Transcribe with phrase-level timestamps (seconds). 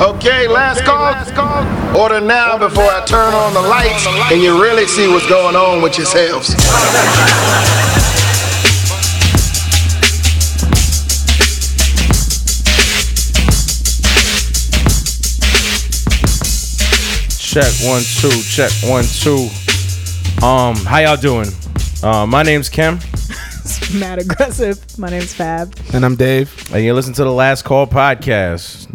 [0.00, 2.00] Okay, last call.
[2.00, 5.82] Order now before I turn on the lights and you really see what's going on
[5.82, 6.54] with yourselves.
[17.38, 18.30] Check one two.
[18.48, 19.50] Check one two.
[20.42, 21.48] Um, how y'all doing?
[22.02, 22.98] Uh, my name's Kim,
[23.94, 24.98] Mad aggressive.
[24.98, 25.74] My name's Fab.
[25.92, 26.72] And I'm Dave.
[26.72, 28.86] and you listen to the Last Call podcast.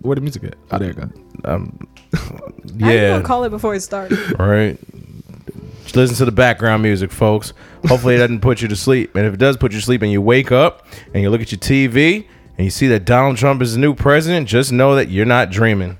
[0.00, 0.54] Where the music at?
[0.70, 1.10] Oh, there it go.
[1.44, 2.18] Um, I
[2.66, 4.18] didn't yeah, call it before it started.
[4.40, 4.78] all right.
[5.82, 7.52] Just listen to the background music, folks.
[7.86, 9.14] Hopefully, it doesn't put you to sleep.
[9.16, 11.42] And if it does put you to sleep, and you wake up and you look
[11.42, 12.26] at your TV
[12.56, 15.50] and you see that Donald Trump is the new president, just know that you're not
[15.50, 15.98] dreaming.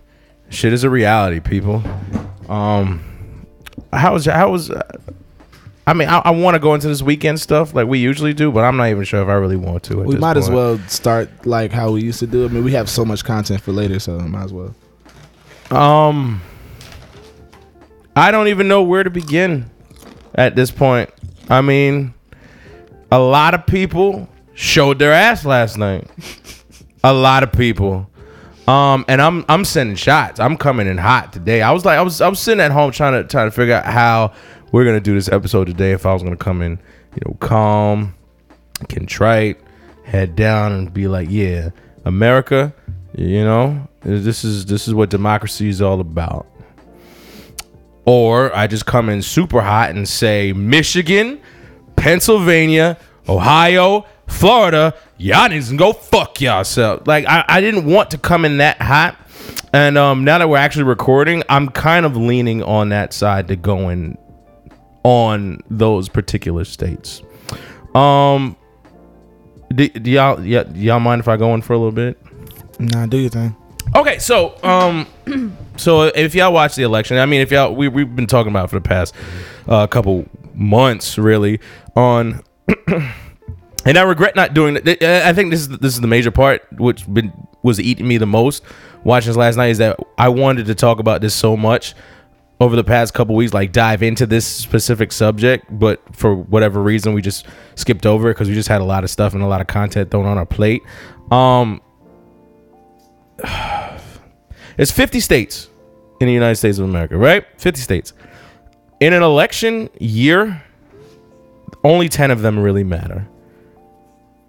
[0.48, 1.82] Shit is a reality, people.
[2.48, 3.46] Um,
[3.92, 4.70] how was how was?
[5.86, 8.50] I mean, I, I want to go into this weekend stuff like we usually do,
[8.50, 9.98] but I'm not even sure if I really want to.
[9.98, 12.44] We might as well start like how we used to do.
[12.46, 14.74] I mean, we have so much content for later, so might as well.
[15.70, 16.40] Um,
[18.16, 19.70] I don't even know where to begin
[20.34, 21.10] at this point.
[21.50, 22.14] I mean,
[23.12, 26.08] a lot of people showed their ass last night.
[27.04, 28.10] a lot of people.
[28.66, 30.40] Um, and I'm I'm sending shots.
[30.40, 31.60] I'm coming in hot today.
[31.60, 33.74] I was like, I was I was sitting at home trying to trying to figure
[33.74, 34.32] out how
[34.74, 35.92] we're gonna do this episode today.
[35.92, 36.72] If I was gonna come in,
[37.14, 38.12] you know, calm,
[38.88, 39.60] contrite,
[40.02, 41.70] head down, and be like, yeah,
[42.04, 42.74] America,
[43.16, 46.48] you know, this is this is what democracy is all about.
[48.04, 51.40] Or I just come in super hot and say Michigan,
[51.94, 57.06] Pennsylvania, Ohio, Florida, y'all niggas can go fuck yourself.
[57.06, 59.16] Like I, I didn't want to come in that hot.
[59.72, 63.56] And um, now that we're actually recording, I'm kind of leaning on that side to
[63.56, 64.18] go going
[65.04, 67.22] on those particular states.
[67.94, 68.56] Um,
[69.72, 72.18] do, do y'all yeah, y'all mind if I go in for a little bit?
[72.80, 73.54] Nah, do your thing.
[73.94, 75.06] Okay, so um,
[75.76, 78.64] so if y'all watch the election, I mean, if y'all we we've been talking about
[78.64, 79.14] it for the past
[79.68, 81.60] uh, couple months, really
[81.94, 82.42] on,
[82.88, 85.02] and I regret not doing it.
[85.02, 87.32] I think this is this is the major part, which been
[87.62, 88.62] was eating me the most
[89.04, 91.94] watching this last night is that I wanted to talk about this so much
[92.60, 97.12] over the past couple weeks, like dive into this specific subject, but for whatever reason,
[97.12, 99.46] we just skipped over it because we just had a lot of stuff and a
[99.46, 100.82] lot of content thrown on our plate.
[101.30, 101.80] Um,
[104.78, 105.68] it's 50 states
[106.20, 107.44] in the United States of America, right?
[107.58, 108.12] 50 states.
[109.00, 110.62] In an election year,
[111.82, 113.26] only 10 of them really matter.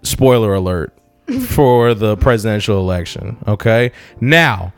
[0.02, 0.96] Spoiler alert
[1.48, 3.90] for the presidential election, okay?
[4.20, 4.72] Now,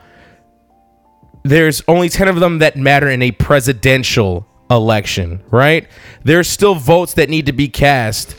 [1.43, 5.89] there's only 10 of them that matter in a presidential election, right?
[6.25, 8.37] There's still votes that need to be cast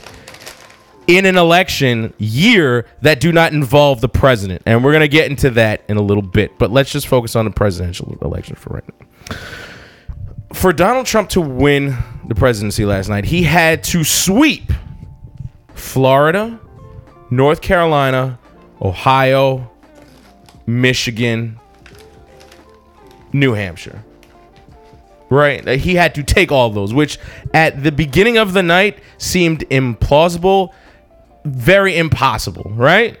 [1.06, 4.62] in an election year that do not involve the president.
[4.64, 7.34] And we're going to get into that in a little bit, but let's just focus
[7.34, 9.36] on the presidential election for right now.
[10.52, 11.96] For Donald Trump to win
[12.26, 14.72] the presidency last night, he had to sweep
[15.74, 16.60] Florida,
[17.30, 18.38] North Carolina,
[18.80, 19.70] Ohio,
[20.66, 21.58] Michigan,
[23.32, 24.04] New Hampshire.
[25.28, 25.66] Right?
[25.78, 27.18] He had to take all those, which
[27.54, 30.72] at the beginning of the night seemed implausible,
[31.44, 33.16] very impossible, right?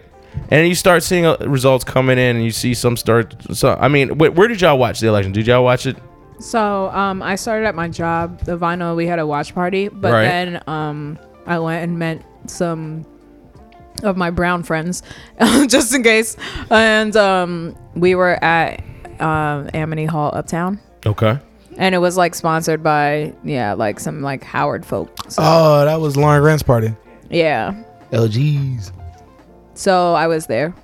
[0.50, 3.36] And you start seeing uh, results coming in, and you see some start.
[3.56, 5.30] So, I mean, wh- where did y'all watch the election?
[5.32, 5.96] Did y'all watch it?
[6.40, 8.96] So um, I started at my job, the vinyl.
[8.96, 10.22] We had a watch party, but Right.
[10.22, 13.04] then um, I went and met some
[14.02, 15.02] of my brown friends,
[15.68, 16.36] just in case.
[16.70, 18.82] And um, we were at
[19.20, 21.38] um, Amity Hall Uptown, Okay.
[21.78, 25.10] and it was like sponsored by yeah, like some like Howard folk.
[25.30, 26.94] So, Oh, that was Lauren Grant's party.
[27.30, 27.74] yeah.
[28.12, 28.92] LGs.
[29.74, 30.74] So I was there.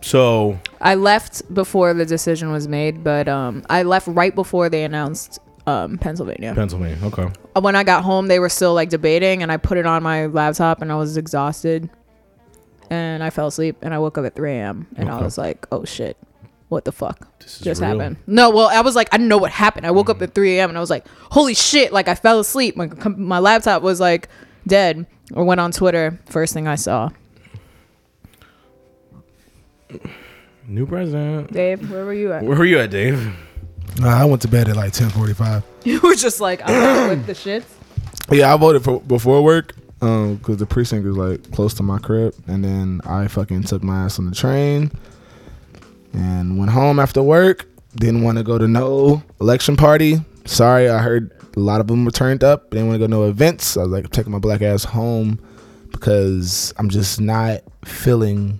[0.00, 4.84] So, I left before the decision was made, but um, I left right before they
[4.84, 6.54] announced um, Pennsylvania.
[6.54, 6.96] Pennsylvania.
[7.04, 7.28] Okay.
[7.60, 10.26] when I got home, they were still like debating, and I put it on my
[10.26, 11.90] laptop, and I was exhausted,
[12.90, 14.86] and I fell asleep, and I woke up at 3 a.m.
[14.96, 15.24] and I Okay.
[15.24, 16.16] was like, "Oh shit,
[16.68, 17.98] what the fuck This just real.
[17.98, 19.86] happened?" No, well, I was like, I didn't know what happened.
[19.86, 20.68] I woke up at 3 a.m.
[20.70, 22.76] and I was like, "Holy shit!" Like I fell asleep.
[22.76, 24.28] My my laptop was like
[24.66, 25.06] dead.
[25.34, 26.18] Or went on Twitter.
[26.24, 27.10] First thing I saw,
[30.66, 31.52] New president.
[31.52, 32.42] Dave, where were you at?
[32.42, 33.34] Where were you at, Dave?
[34.00, 35.62] Nah, I went to bed at like ten forty five.
[35.84, 37.64] You were just like, I'm not with the shits.
[38.30, 41.98] Yeah, I voted for before work, um, because the precinct is like close to my
[41.98, 44.90] crib, and then I fucking took my ass on the train,
[46.12, 47.66] and went home after work.
[47.96, 50.18] Didn't want to go to no election party.
[50.44, 52.70] Sorry, I heard a lot of them were turned up.
[52.70, 53.76] Didn't want to go to no events.
[53.76, 55.40] I was like, I'm taking my black ass home
[55.90, 58.58] because I'm just not feeling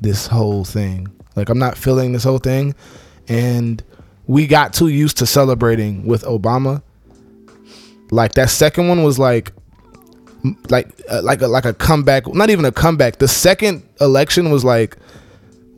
[0.00, 1.08] this whole thing.
[1.36, 2.74] Like I'm not feeling this whole thing,
[3.28, 3.82] and
[4.26, 6.82] we got too used to celebrating with Obama.
[8.10, 9.52] Like that second one was like,
[10.68, 12.26] like uh, like a, like a comeback.
[12.26, 13.18] Not even a comeback.
[13.18, 14.96] The second election was like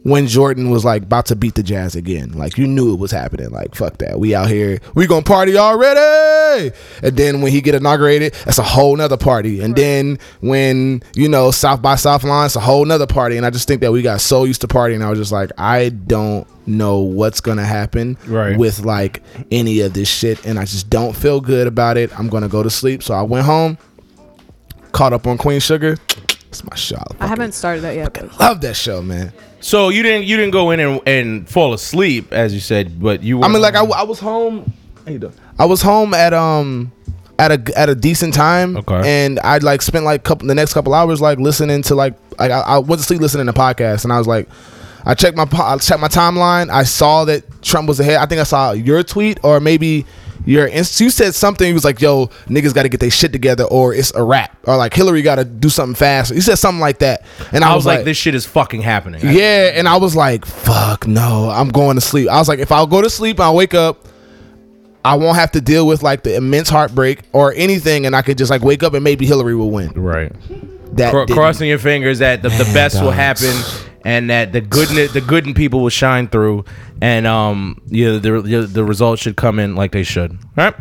[0.04, 2.32] when Jordan was like about to beat the Jazz again.
[2.32, 3.50] Like you knew it was happening.
[3.50, 4.20] Like fuck that.
[4.20, 4.78] We out here.
[4.94, 6.72] We gonna party already.
[7.02, 9.60] And then when he get inaugurated, that's a whole nother party.
[9.60, 13.36] And then when you know South by Southline, it's a whole nother party.
[13.36, 15.02] And I just think that we got so used to partying.
[15.02, 18.56] I was just like, I don't know what's gonna happen Right.
[18.58, 22.16] with like any of this shit, and I just don't feel good about it.
[22.18, 23.02] I'm gonna go to sleep.
[23.02, 23.76] So I went home,
[24.92, 25.96] caught up on Queen Sugar.
[26.48, 27.02] It's my show.
[27.20, 28.38] I haven't started that yet.
[28.38, 29.32] Love that show, man.
[29.64, 33.22] So you didn't you didn't go in and, and fall asleep as you said, but
[33.22, 33.38] you.
[33.38, 34.70] Were I mean, like I, I was home.
[35.06, 35.32] How you doing?
[35.58, 36.92] I was home at um
[37.38, 38.76] at a at a decent time.
[38.76, 39.24] Okay.
[39.24, 42.50] And I like spent like couple the next couple hours like listening to like like
[42.50, 44.48] I, I went to sleep listening to podcasts and I was like.
[45.06, 46.70] I checked my I checked my timeline.
[46.70, 48.16] I saw that Trump was ahead.
[48.16, 50.06] I think I saw your tweet or maybe
[50.46, 51.66] your inst- you said something.
[51.66, 54.56] He was like, "Yo, niggas got to get their shit together, or it's a wrap."
[54.64, 56.34] Or like Hillary got to do something fast.
[56.34, 59.20] You said something like that, and I, I was like, this shit is fucking happening.
[59.22, 62.72] yeah, and I was like, "Fuck no, I'm going to sleep." I was like, if
[62.72, 64.06] I'll go to sleep, and I wake up,
[65.04, 68.38] I won't have to deal with like the immense heartbreak or anything, and I could
[68.38, 69.92] just like wake up and maybe Hillary will win.
[69.92, 70.32] Right.
[70.96, 73.52] That Cro- crossing your fingers that the, the Man, best will happen
[74.04, 76.64] and that the good the good in people will shine through
[77.00, 80.32] and um yeah the, the the results should come in like they should.
[80.32, 80.74] All right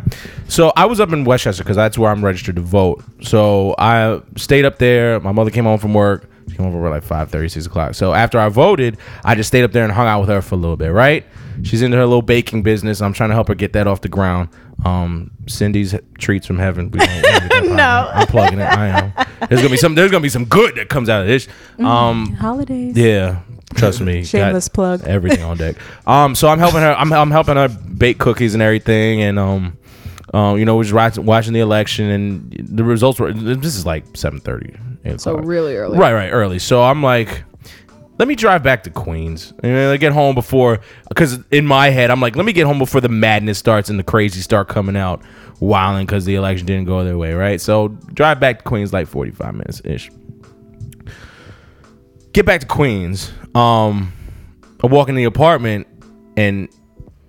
[0.46, 3.02] so i was up in westchester because that's where i'm registered to vote.
[3.22, 5.18] So i stayed up there.
[5.20, 6.28] My mother came home from work.
[6.48, 7.94] She came over at like 5 30, 6 o'clock.
[7.94, 10.54] So after i voted i just stayed up there and hung out with her for
[10.54, 11.24] a little bit right?
[11.62, 13.00] She's into her little baking business.
[13.00, 14.48] I'm trying to help her get that off the ground
[14.84, 18.10] um cindy's treats from heaven we don't- we don't No.
[18.12, 18.64] I'm plugging it.
[18.64, 19.12] I am.
[19.48, 19.94] There's gonna be some.
[19.94, 21.48] There's gonna be some good that comes out of this.
[21.78, 22.96] Um, holidays.
[22.96, 23.40] yeah,
[23.74, 24.22] trust me.
[24.24, 25.02] Shameless plug.
[25.04, 25.76] Everything on deck.
[26.06, 26.92] Um, so I'm helping her.
[26.94, 29.76] I'm, I'm helping her bake cookies and everything, and um,
[30.32, 33.32] um, you know, we're just watching, watching the election, and the results were.
[33.32, 35.20] This is like 7:30.
[35.20, 35.98] So really early.
[35.98, 36.58] Right, right, early.
[36.58, 37.44] So I'm like,
[38.18, 42.10] let me drive back to Queens and I get home before, because in my head
[42.10, 44.96] I'm like, let me get home before the madness starts and the crazy start coming
[44.96, 45.22] out,
[45.60, 47.60] wilding because the election didn't go their way, right?
[47.60, 50.10] So drive back to Queens like 45 minutes ish.
[52.32, 53.32] Get back to Queens.
[53.54, 54.12] Um,
[54.82, 55.86] I walk in the apartment
[56.36, 56.68] and.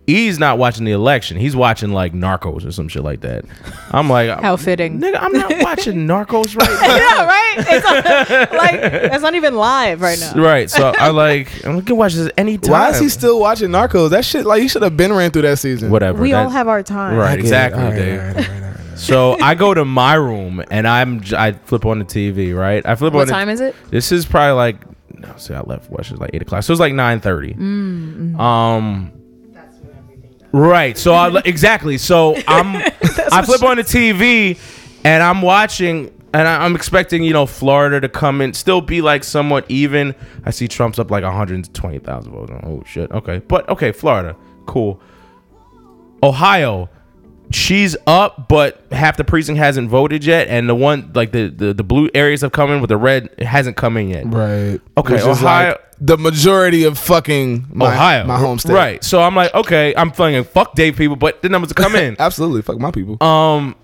[0.07, 1.36] He's not watching the election.
[1.38, 3.44] He's watching like Narcos or some shit like that.
[3.92, 5.00] I'm like, How fitting.
[5.02, 6.96] nigga, I'm not watching Narcos right now.
[6.96, 7.56] yeah, right.
[7.57, 8.80] It's not, like
[9.13, 10.34] it's not even live right now.
[10.36, 10.69] Right.
[10.69, 12.72] So I like I'm gonna watch this anytime.
[12.72, 14.12] Why is he still watching Narcos?
[14.12, 15.90] That shit, like, he should have been ran through that season.
[15.90, 16.22] whatever?
[16.22, 17.16] We that- all have our time.
[17.18, 17.31] Right.
[17.31, 17.42] I get it.
[17.46, 17.81] Exactly.
[17.84, 18.19] All right, Dave.
[18.19, 19.00] all right, all right, all right, all right.
[19.00, 22.56] So I go to my room and I'm I flip on the TV.
[22.56, 22.86] Right.
[22.86, 23.28] I flip What on.
[23.28, 23.75] the- time is it?
[23.90, 24.78] This is probably like
[25.19, 25.34] no.
[25.38, 25.90] See, I left.
[25.90, 26.01] What?
[26.01, 26.62] It's like eight o'clock.
[26.63, 27.56] So it's like nine thirty.
[27.56, 29.12] Mm, Um.
[30.56, 30.98] Right.
[30.98, 31.98] So I exactly.
[31.98, 32.78] So I'm.
[33.31, 34.57] I flip on the TV,
[35.04, 39.02] and I'm watching, and I, I'm expecting you know Florida to come in, still be
[39.02, 40.16] like somewhat even.
[40.46, 42.54] I see Trump's up like 120,000 votes.
[42.63, 43.12] Oh shit.
[43.12, 45.02] Okay, but okay, Florida, cool.
[46.24, 46.90] Ohio,
[47.51, 51.74] she's up, but half the precinct hasn't voted yet, and the one like the the,
[51.74, 54.25] the blue areas have come in with the red it hasn't come in yet.
[54.25, 54.80] Right.
[54.97, 58.74] Okay, Which Ohio- like the majority of fucking my, Ohio, my home state.
[58.74, 59.03] Right.
[59.03, 62.15] So I'm like, okay, I'm fucking fuck Dave people, but the numbers are come in.
[62.20, 62.62] Absolutely.
[62.62, 63.22] Fuck my people.
[63.25, 63.75] Um,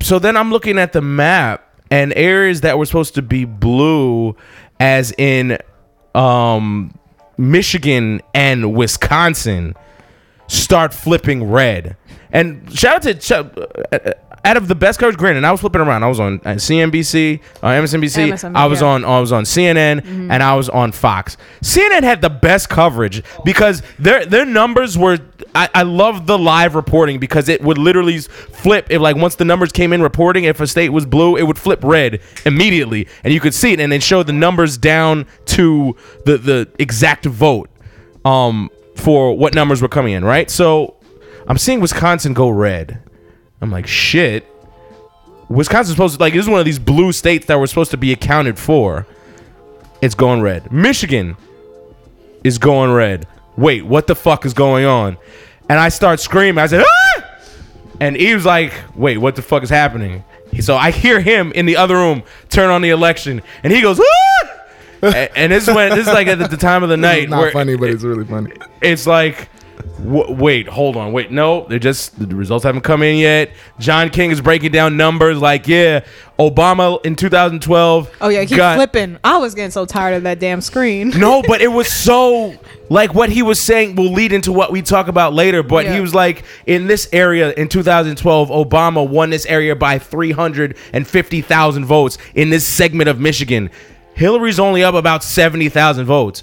[0.00, 4.36] so then I'm looking at the map and areas that were supposed to be blue,
[4.78, 5.58] as in
[6.14, 6.96] um,
[7.36, 9.74] Michigan and Wisconsin,
[10.46, 11.96] start flipping red.
[12.34, 14.12] And shout out to uh,
[14.44, 15.16] out of the best coverage.
[15.16, 16.02] Granted, I was flipping around.
[16.02, 18.32] I was on uh, CNBC, uh, MSNBC.
[18.32, 18.88] MSNBC, I was yeah.
[18.88, 21.36] on I was on CNN, and I was on Fox.
[21.62, 25.18] CNN had the best coverage because their their numbers were.
[25.54, 29.44] I, I love the live reporting because it would literally flip if like once the
[29.44, 33.32] numbers came in reporting if a state was blue it would flip red immediately and
[33.32, 37.70] you could see it and then show the numbers down to the the exact vote
[38.24, 40.93] um for what numbers were coming in right so
[41.48, 43.00] I'm seeing Wisconsin go red
[43.60, 44.46] I'm like shit
[45.48, 47.96] Wisconsin's supposed to like this is one of these blue states that were supposed to
[47.96, 49.06] be accounted for
[50.00, 51.36] it's going red Michigan
[52.44, 53.26] is going red.
[53.56, 55.16] Wait, what the fuck is going on?
[55.68, 56.58] And I start screaming.
[56.62, 57.24] I said, ah!
[58.00, 60.22] And he was like, wait, what the fuck is happening?
[60.60, 63.98] So I hear him in the other room turn on the election, and he goes,
[63.98, 64.48] ah!
[65.02, 67.52] A- and this is when this is like at the time of the night Not
[67.52, 68.52] funny, but it's really funny.
[68.82, 69.48] it's like
[70.02, 74.10] w- wait hold on wait no they're just the results haven't come in yet john
[74.10, 76.04] king is breaking down numbers like yeah
[76.38, 79.18] obama in 2012 Oh yeah, keep got- flipping.
[79.22, 81.10] I was getting so tired of that damn screen.
[81.10, 82.54] no, but it was so
[82.90, 86.00] like what he was saying will lead into what we talk about later but he
[86.00, 92.50] was like in this area in 2012 obama won this area by 350000 votes in
[92.50, 93.70] this segment of michigan
[94.14, 96.42] hillary's only up about 70000 votes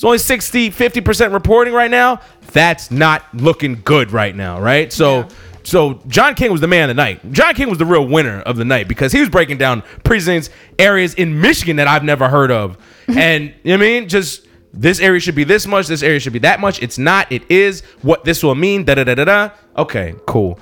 [0.00, 2.20] it's only 60 50% reporting right now
[2.52, 5.28] that's not looking good right now right so Yeah.
[5.62, 7.32] so John King was the man of the night.
[7.32, 10.48] John King was the real winner of the night because he was breaking down precincts,
[10.78, 12.78] areas in Michigan that I've never heard of.
[13.08, 16.18] and you know what I mean, just this area should be this much, this area
[16.18, 16.82] should be that much.
[16.82, 18.84] It's not, it is what this will mean.
[18.84, 19.50] Da da da da da.
[19.76, 20.58] Okay, cool.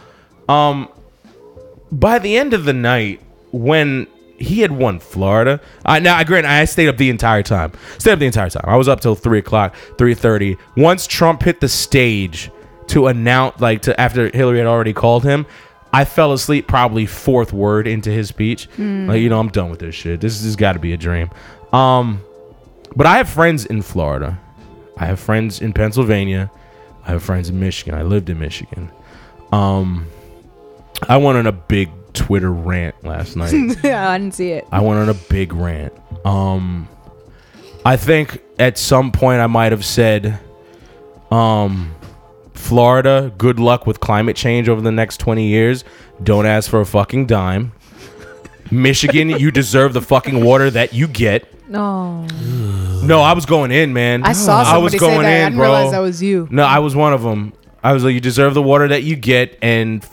[0.49, 0.88] Um
[1.92, 3.21] by the end of the night,
[3.52, 7.73] when he had won Florida, I now I grant I stayed up the entire time.
[7.99, 8.64] Stayed up the entire time.
[8.66, 10.57] I was up till three o'clock, three thirty.
[10.76, 12.50] Once Trump hit the stage
[12.88, 15.47] to announce, like to after Hillary had already called him,
[15.92, 18.68] I fell asleep probably fourth word into his speech.
[19.09, 20.21] Like you know, I'm done with this shit.
[20.21, 21.30] This has got to be a dream.
[21.73, 22.23] Um,
[22.95, 24.38] but I have friends in Florida.
[24.97, 26.50] I have friends in Pennsylvania.
[27.04, 27.95] I have friends in Michigan.
[27.95, 28.90] I lived in Michigan.
[29.52, 30.07] Um,
[31.09, 33.53] I went on a big Twitter rant last night.
[33.83, 34.67] yeah, I didn't see it.
[34.71, 35.93] I went on a big rant.
[36.25, 36.89] Um,
[37.85, 40.39] I think at some point I might have said,
[41.31, 41.95] um,
[42.55, 45.85] Florida, good luck with climate change over the next 20 years.
[46.23, 47.73] Don't ask for a fucking dime.
[48.71, 51.47] Michigan, you deserve the fucking water that you get.
[51.71, 52.25] No,
[53.03, 54.25] No, I was going in, man.
[54.25, 55.27] I saw I was somebody say going that.
[55.27, 55.65] I in, didn't bro.
[55.67, 56.49] realize that was you.
[56.51, 57.53] No, I was one of them.
[57.83, 60.05] I was like, you deserve the water that you get, and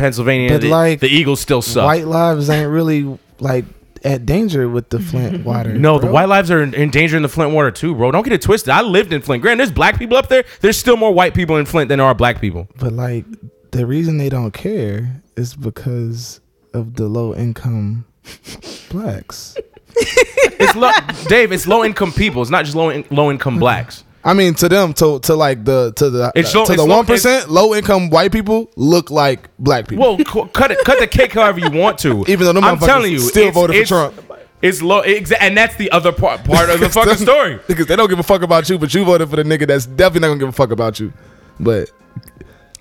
[0.00, 1.84] Pennsylvania, But the, like, the Eagles still suck.
[1.84, 3.64] White lives ain't really like
[4.02, 5.74] at danger with the Flint water.
[5.74, 8.10] no, the white lives are in, in danger in the Flint water too, bro.
[8.10, 8.70] Don't get it twisted.
[8.70, 9.42] I lived in Flint.
[9.42, 10.44] Granted, there's black people up there.
[10.60, 12.66] There's still more white people in Flint than there are black people.
[12.78, 13.24] But like
[13.72, 16.40] the reason they don't care is because
[16.74, 18.06] of the low income
[18.90, 19.56] blacks.
[19.96, 20.92] It's low,
[21.28, 21.52] Dave.
[21.52, 22.40] It's low income people.
[22.42, 24.04] It's not just low in, low income blacks.
[24.22, 26.86] I mean, to them, to to like the to the It's uh, to it's the
[26.86, 30.16] one percent low income white people look like black people.
[30.16, 32.24] Well, cu- cut it, cut the cake however you want to.
[32.28, 34.26] Even though them I'm motherfuckers telling you, still it's- voted for Trump.
[34.62, 37.58] It's low, exa- and that's the other part part of the fucking story.
[37.66, 39.86] because they don't give a fuck about you, but you voted for the nigga that's
[39.86, 41.14] definitely not gonna give a fuck about you.
[41.58, 41.90] But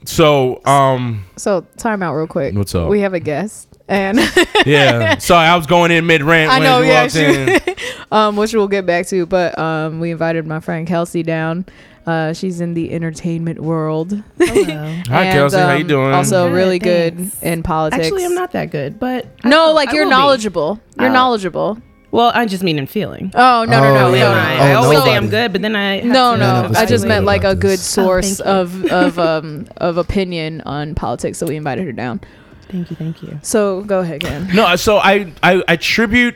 [0.04, 2.54] So, um, So time out real quick.
[2.54, 2.90] What's up?
[2.90, 4.20] We have a guest, and
[4.66, 5.18] yeah.
[5.20, 8.06] Sorry, I was going in mid rant I when know, you yeah, walked she- in.
[8.12, 9.26] um, which we'll get back to.
[9.26, 11.66] But um, we invited my friend Kelsey down.
[12.08, 14.24] Uh, she's in the entertainment world.
[14.38, 14.64] Hello.
[15.10, 15.58] Hi, And, Kelsey.
[15.58, 16.12] How you um, doing?
[16.14, 17.36] Also, Good, really thanks.
[17.40, 18.06] good in politics.
[18.06, 20.16] Actually, I'm not that good, but I No, will- like I you're will be.
[20.16, 20.80] knowledgeable.
[20.98, 21.14] You're Oh.
[21.14, 21.78] knowledable.
[22.12, 23.32] Well, I just mean in feeling.
[23.36, 24.18] Oh no no no Oh, no!
[24.18, 24.24] yeah.
[24.24, 24.40] no.
[24.40, 25.16] I, I Oh, always say nobody.
[25.18, 26.46] I'm good, but then I have No, to no.
[26.54, 29.98] None of us I just meant like a good source Oh, of of um of
[29.98, 31.38] opinion on politics.
[31.38, 32.22] So we invited her down.
[32.70, 33.40] Thank you, thank you.
[33.42, 34.48] So go ahead, Ken.
[34.54, 36.36] No, so I, I attribute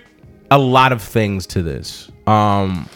[0.52, 2.10] a lot of things to this.
[2.28, 2.90] Um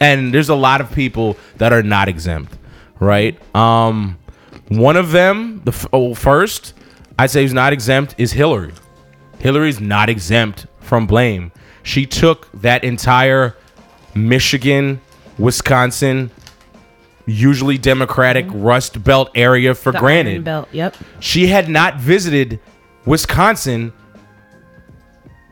[0.00, 2.52] and there's a lot of people that are not exempt,
[3.00, 3.38] right?
[3.54, 4.18] Um
[4.68, 6.74] one of them, the f- oh, first
[7.18, 8.72] I'd say who's not exempt is Hillary.
[9.38, 11.52] Hillary's not exempt from blame.
[11.82, 13.54] She took that entire
[14.14, 15.00] Michigan,
[15.38, 16.30] Wisconsin,
[17.26, 20.68] usually Democratic Rust Belt area for The granted Belt.
[20.72, 20.96] Yep.
[21.20, 22.60] she had not visited
[23.06, 23.92] Wisconsin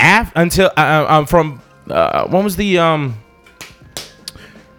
[0.01, 3.17] af- until uh, uh, um, from uh, when was the um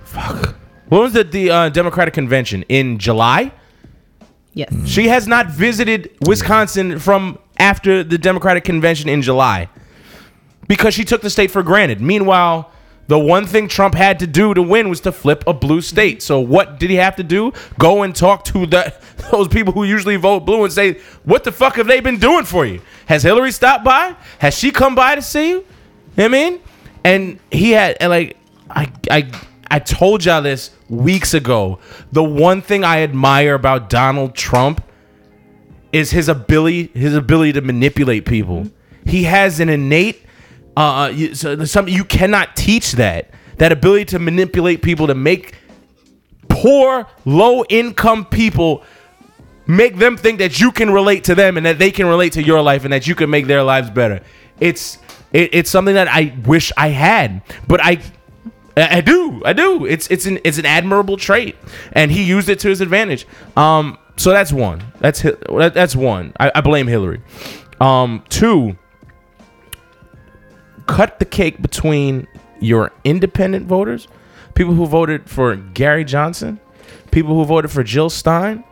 [0.03, 0.55] fuck
[0.89, 3.51] when was the the uh, Democratic convention in July?
[4.53, 4.71] Yes.
[4.85, 9.67] She has not visited Wisconsin from after the Democratic convention in July
[10.67, 12.01] because she took the state for granted.
[12.01, 12.69] Meanwhile,
[13.07, 16.21] the one thing Trump had to do to win was to flip a blue state.
[16.21, 17.51] So what did he have to do?
[17.77, 18.93] Go and talk to the
[19.31, 22.45] those people who usually vote blue and say, "What the fuck have they been doing
[22.45, 22.81] for you?
[23.07, 24.15] Has Hillary stopped by?
[24.39, 25.65] Has she come by to see you?"
[26.17, 26.59] I mean?
[27.03, 28.37] And he had and like
[28.69, 29.31] I I
[29.69, 31.79] I told y'all this weeks ago.
[32.11, 34.83] The one thing I admire about Donald Trump
[35.91, 38.67] is his ability his ability to manipulate people.
[39.05, 40.22] He has an innate
[40.77, 45.55] uh you, so something you cannot teach that that ability to manipulate people to make
[46.49, 48.83] poor low income people
[49.67, 52.43] make them think that you can relate to them and that they can relate to
[52.43, 54.21] your life and that you can make their lives better.
[54.59, 54.97] It's
[55.31, 58.01] it, it's something that I wish I had, but I
[58.75, 59.41] I do.
[59.45, 59.85] I do.
[59.85, 61.55] It's it's an it's an admirable trait,
[61.91, 63.27] and he used it to his advantage.
[63.55, 64.83] Um, so that's one.
[64.99, 65.23] That's
[65.73, 66.33] that's one.
[66.39, 67.21] I, I blame Hillary.
[67.79, 68.77] Um, two.
[70.87, 72.27] Cut the cake between
[72.59, 74.07] your independent voters,
[74.55, 76.59] people who voted for Gary Johnson,
[77.11, 78.63] people who voted for Jill Stein,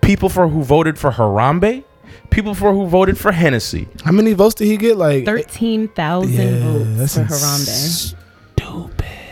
[0.00, 1.84] people for who voted for Harambe,
[2.30, 3.88] people for who voted for Hennessy.
[4.04, 4.96] how many votes did he get?
[4.96, 8.14] Like Thirteen thousand Yeah, votes that's for ins-
[8.56, 8.72] Harambe.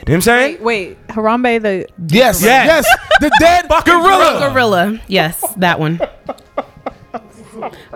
[0.06, 0.62] what I'm saying?
[0.62, 2.84] Wait, Harambe the Yes, Yes.
[2.86, 2.86] yes,
[3.20, 4.50] the dead gorilla.
[4.52, 5.00] Gorilla.
[5.08, 6.00] Yes, that one.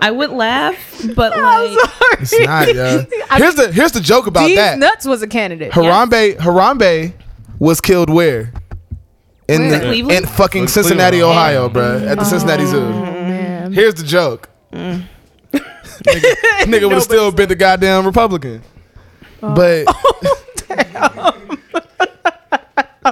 [0.00, 0.76] I would laugh,
[1.14, 1.78] but like
[2.20, 3.04] It's not, yeah.
[3.36, 4.78] Here's the here's the joke about These that.
[4.78, 5.72] nuts was a candidate.
[5.72, 7.12] Harambe Harambe
[7.58, 8.52] was killed where?
[9.48, 9.78] In Where?
[9.78, 10.18] the, Cleveland?
[10.24, 11.38] in fucking In Cincinnati, Cleveland.
[11.38, 12.80] Ohio, bruh, at the Cincinnati Zoo.
[12.90, 13.72] Man.
[13.72, 14.48] Here's the joke.
[14.72, 15.04] Mm.
[15.52, 18.62] nigga nigga would have still been the goddamn Republican.
[19.42, 19.54] Oh.
[19.54, 19.86] But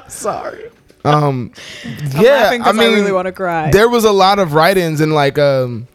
[0.08, 0.70] Sorry.
[1.04, 1.52] um
[1.84, 3.70] I'm yeah, laughing I 'cause mean really want to cry.
[3.70, 5.86] there was a lot of write-ins and like um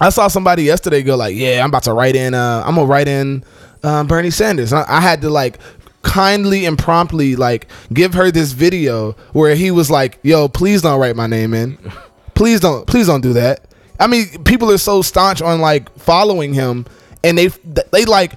[0.00, 2.84] I saw somebody yesterday go like, "Yeah, I'm about to write in uh I'm to
[2.84, 3.44] write in
[3.82, 5.58] uh, Bernie Sanders." I, I had to like
[6.02, 11.00] kindly and promptly like give her this video where he was like, "Yo, please don't
[11.00, 11.78] write my name in.
[12.34, 13.64] Please don't please don't do that."
[14.00, 16.86] I mean, people are so staunch on like following him
[17.24, 17.48] and they
[17.92, 18.32] they like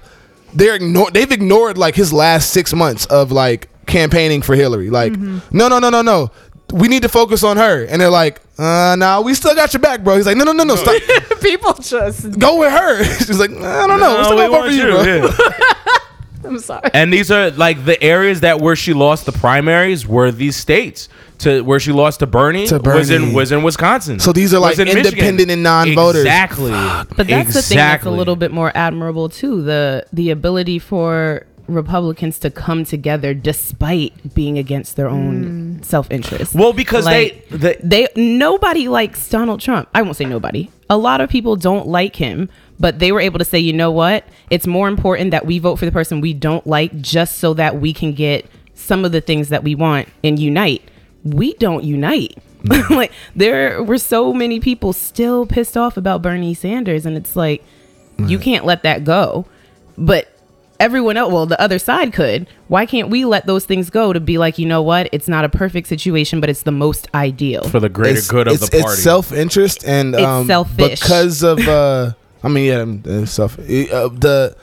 [0.54, 4.90] they're ignore they've ignored like his last 6 months of like campaigning for Hillary.
[4.90, 6.30] Like, "No, no, no, no, no.
[6.72, 9.80] We need to focus on her." And they're like, "Uh, nah, we still got your
[9.80, 10.76] back, bro." He's like, "No, no, no, no.
[10.76, 11.00] Stop.
[11.42, 12.38] People just.
[12.38, 14.14] Go with her." She's like, "I don't know.
[14.16, 15.68] We're still we gonna vote want for you, bro." yeah.
[16.44, 16.90] I'm sorry.
[16.92, 21.08] And these are like the areas that where she lost the primaries were these states.
[21.38, 22.98] To where she lost to Bernie, To Bernie.
[23.00, 24.20] was in was in Wisconsin.
[24.20, 25.06] So these are, like, in Michigan.
[25.06, 26.22] independent and non-voters.
[26.22, 26.70] Exactly.
[26.70, 29.60] But that's the thing that's a little bit more admirable too.
[29.62, 35.42] The the ability for Republicans to come together despite being against their own
[35.76, 35.82] hmm.
[35.82, 36.54] self interest.
[36.54, 39.88] Well, because Like, they, they they nobody likes Donald Trump.
[39.94, 40.70] I won't say nobody.
[40.90, 43.90] A lot of people don't like him, but they were able to say, you know
[43.90, 44.24] what?
[44.50, 47.80] It's more important that we vote for the person we don't like just so that
[47.80, 50.82] we can get some of the things that we want and unite.
[51.22, 52.36] We don't unite.
[52.90, 57.64] like there were so many people still pissed off about Bernie Sanders and it's like
[58.18, 59.46] you can't let that go.
[59.98, 60.31] But
[60.82, 62.46] everyone else, well, the other side could.
[62.68, 65.08] Why can't we let those things go to be like, you know what?
[65.12, 67.62] It's not a perfect situation, but it's the most ideal.
[67.68, 68.92] for the greater It's- good of it's, the party.
[68.94, 71.00] It's self-interest and It's um, selfish.
[71.00, 73.58] because of uh, I mean, yeah, self.
[73.58, 74.56] uh, the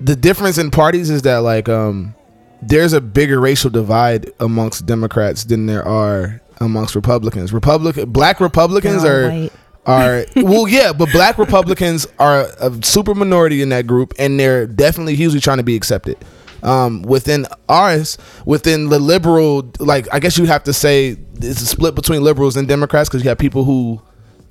[0.00, 2.14] the difference in parties is that like um,
[2.60, 7.52] there's a bigger racial divide amongst Democrats than there are amongst Republicans.
[7.52, 9.52] Republican black Republicans They're are white.
[9.86, 14.66] Are well, yeah, but black Republicans are a super minority in that group, and they're
[14.66, 16.16] definitely hugely trying to be accepted.
[16.62, 18.16] Um, within ours,
[18.46, 22.56] within the liberal, like I guess you have to say it's a split between liberals
[22.56, 24.00] and Democrats because you have people who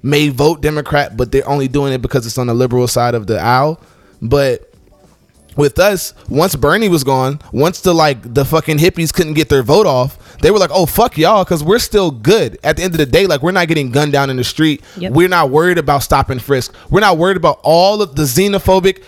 [0.03, 3.25] may vote Democrat, but they're only doing it because it's on the liberal side of
[3.25, 3.81] the aisle.
[4.21, 4.72] But
[5.55, 9.63] with us, once Bernie was gone, once the like the fucking hippies couldn't get their
[9.63, 12.57] vote off, they were like, "Oh fuck y'all," because we're still good.
[12.63, 14.83] At the end of the day, like we're not getting gunned down in the street.
[14.97, 15.13] Yep.
[15.13, 16.75] We're not worried about stop and frisk.
[16.89, 19.03] We're not worried about all of the xenophobic,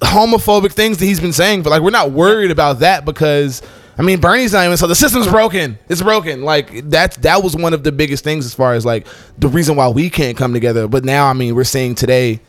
[0.00, 1.62] homophobic things that he's been saying.
[1.62, 3.62] But like, we're not worried about that because.
[3.98, 5.78] I mean, Bernie's not even so the system's broken.
[5.88, 6.42] It's broken.
[6.42, 9.06] Like that's that was one of the biggest things as far as like
[9.38, 10.86] the reason why we can't come together.
[10.86, 12.40] But now, I mean, we're seeing today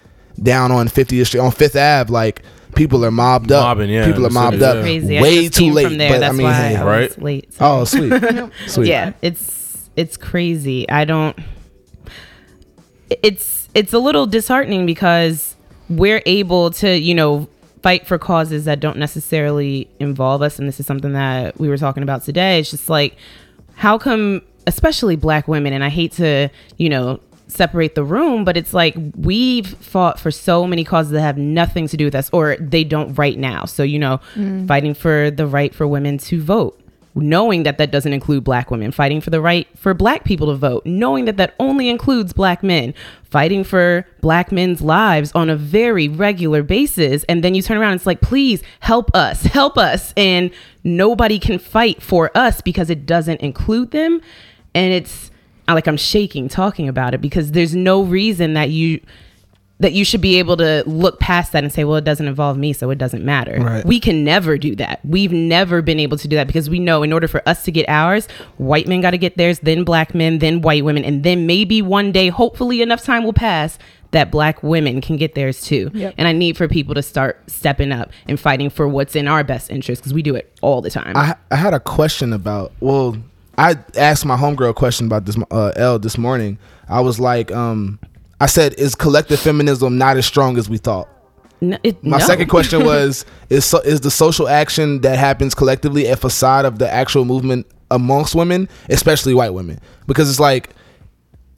[0.43, 2.43] down on 50th Street on Fifth Ave, like
[2.77, 3.63] people are mobbed up.
[3.63, 4.81] Mobbing, yeah, people are mobbed up.
[4.81, 5.19] Crazy.
[5.19, 5.87] Way too late.
[5.87, 6.11] From there.
[6.11, 7.09] But That's I mean, why hey, I right?
[7.09, 7.49] was late.
[7.59, 8.13] oh sweet,
[8.67, 8.87] sweet.
[8.87, 11.35] yeah it's it's crazy i don't
[13.09, 15.55] it's it's a little disheartening because
[15.89, 17.47] we're able to you know
[17.81, 21.77] fight for causes that don't necessarily involve us and this is something that we were
[21.77, 23.15] talking about today it's just like
[23.75, 28.57] how come especially black women and i hate to you know separate the room but
[28.57, 32.29] it's like we've fought for so many causes that have nothing to do with us
[32.31, 33.65] or they don't right now.
[33.65, 34.67] So you know mm.
[34.67, 36.79] fighting for the right for women to vote
[37.15, 40.53] knowing that that doesn't include black women fighting for the right for black people to
[40.53, 42.93] vote knowing that that only includes black men
[43.29, 47.23] fighting for black men's lives on a very regular basis.
[47.25, 50.13] And then you turn around and it's like please help us help us.
[50.15, 50.51] And
[50.83, 54.21] nobody can fight for us because it doesn't include them.
[54.73, 55.31] And it's
[55.67, 59.01] I- like I'm shaking talking about it because there's no reason that you
[59.79, 62.57] that you should be able to look past that and say, well, it doesn't involve
[62.57, 63.59] me, so it doesn't matter.
[63.59, 63.85] Right.
[63.85, 64.99] We can never do that.
[65.05, 67.71] We've never been able to do that because we know in order for us to
[67.71, 68.27] get ours,
[68.57, 71.83] white men got to get theirs, then black men, then white women, and then maybe
[71.83, 73.77] one day, hopefully enough time will pass
[74.11, 75.91] that black women can get theirs too.
[75.93, 76.15] Yep.
[76.17, 79.43] And I need for people to start stepping up and fighting for what's in our
[79.43, 81.15] best interest because we do it all the time.
[81.15, 83.15] I I had a question about well,
[83.57, 86.59] I asked my homegirl a question about this uh, L this morning.
[86.89, 87.99] I was like, um,
[88.39, 91.09] I said, is collective feminism not as strong as we thought?
[91.59, 92.25] No, it- My no.
[92.25, 96.77] second question was, is so, is the social action that happens collectively a facade of
[96.77, 99.79] the actual movement amongst women, especially white women?
[100.05, 100.69] Because it's like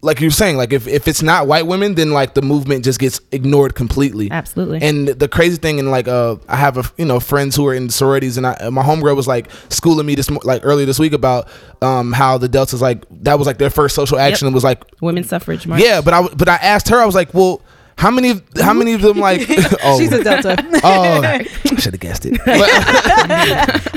[0.01, 2.99] like you're saying, like if, if it's not white women, then like the movement just
[2.99, 4.31] gets ignored completely.
[4.31, 4.81] Absolutely.
[4.81, 7.73] And the crazy thing, and like uh, I have a you know friends who are
[7.73, 11.11] in sororities, and I, my homegirl was like schooling me this like earlier this week
[11.13, 11.49] about
[11.81, 14.47] um how the Deltas like that was like their first social action.
[14.47, 15.81] It was like Women's suffrage march.
[15.81, 17.61] yeah, but I but I asked her, I was like, well.
[17.97, 18.41] How many?
[18.61, 19.41] How many of them like?
[19.83, 20.55] oh, She's a Delta.
[20.85, 21.43] oh, I
[21.77, 22.39] should have guessed it.
[22.45, 22.69] But-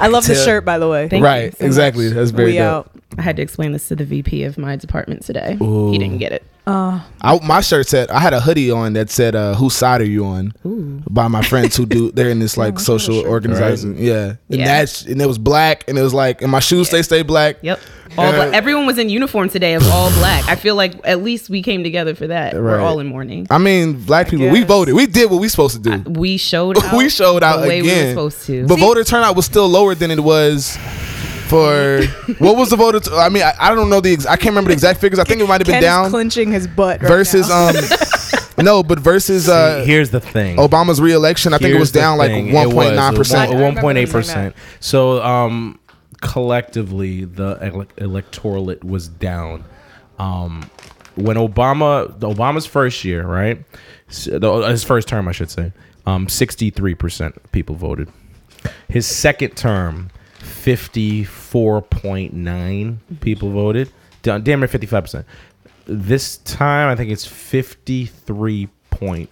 [0.03, 1.09] I love the shirt, by the way.
[1.09, 2.09] Thank you right, so exactly.
[2.09, 2.87] That's very we dope.
[2.87, 3.02] out.
[3.19, 5.57] I had to explain this to the VP of my department today.
[5.59, 6.43] He didn't get it.
[6.65, 10.05] I, my shirt said I had a hoodie on that said uh, "Whose side are
[10.07, 10.53] you on?"
[11.11, 13.97] by my friends who do they're in this like social organization.
[13.99, 14.65] Yeah, and Yeah.
[14.67, 17.57] that's and it was black and it was like and my shoes they stay black.
[17.63, 17.81] Yep.
[18.17, 18.53] All Uh, black.
[18.55, 20.47] Everyone was in uniform today of all black.
[20.49, 22.55] I feel like at least we came together for that.
[22.55, 23.47] We're all in mourning.
[23.51, 24.95] I mean, black people, we voted.
[24.95, 26.11] We did what we supposed to do.
[26.11, 26.97] We showed out.
[26.97, 27.97] we showed out the way again.
[27.99, 28.67] we were supposed to.
[28.69, 30.79] But voter turnout was still lower than it was
[31.53, 33.01] for what was the voter?
[33.01, 35.19] T- I mean, I, I don't know the ex- I can't remember the exact figures.
[35.19, 37.69] I think it might have been Ken down clenching his butt right versus now.
[37.69, 37.75] um
[38.65, 40.57] no, but versus uh Here's the thing.
[40.57, 41.55] Obama's reelection.
[41.55, 42.49] I think it was down like thing.
[42.49, 42.75] It was.
[42.75, 43.51] 1.9 percent.
[43.51, 44.57] It was I remember 1.8 him saying percent.
[44.81, 45.79] So um,
[46.21, 49.65] collectively, the ele- electorate was down.
[50.19, 50.71] Um,
[51.15, 53.63] when Obama, the Obama's first year, right?
[54.09, 55.73] His first term, I should say.
[56.07, 58.09] Um, 63 percent people voted.
[58.89, 60.11] His second term,
[60.43, 63.91] 54.9 people voted.
[64.23, 65.27] Da- Damn near 55 percent.
[65.87, 69.29] This time, I think it's 53.7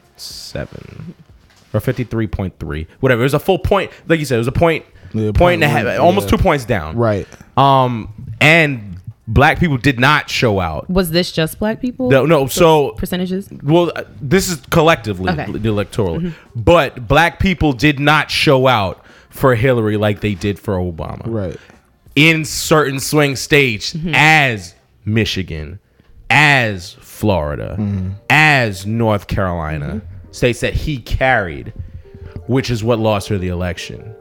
[1.72, 4.84] or 53.3 whatever it was a full point like you said it was a point
[5.14, 7.28] Yeah, point and a half one, almost two points down Right.
[7.56, 8.96] um and
[9.28, 12.10] black people did not show out was this just black people?
[12.10, 13.48] no no so Percentages?
[13.62, 15.52] well uh, this is collectively Okay.
[15.52, 16.20] the electoral
[16.56, 21.56] but black people did not show out for hillary like they did for obama Right.
[22.14, 24.12] in certain swing states mm-hmm.
[24.14, 25.80] as Michigan,
[26.28, 28.10] as Florida, mm-hmm.
[28.28, 30.32] as North Carolina, mm-hmm.
[30.32, 31.72] states that he carried,
[32.46, 34.14] which is what lost her the election.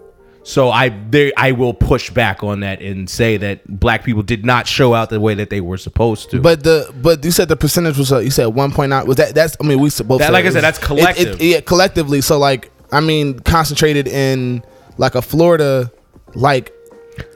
[0.44, 4.46] So I they, I will push back on that and say that black people did
[4.46, 6.40] not show out the way that they were supposed to.
[6.42, 9.18] But the but you said the percentage was uh, you said one point nine was
[9.18, 11.36] that that's I mean we s- both That- said like it I said, that's collective.
[11.36, 12.22] It, it, yeah, collectively.
[12.22, 14.64] So like I mean concentrated in
[15.00, 15.92] like a Florida
[16.36, 16.72] like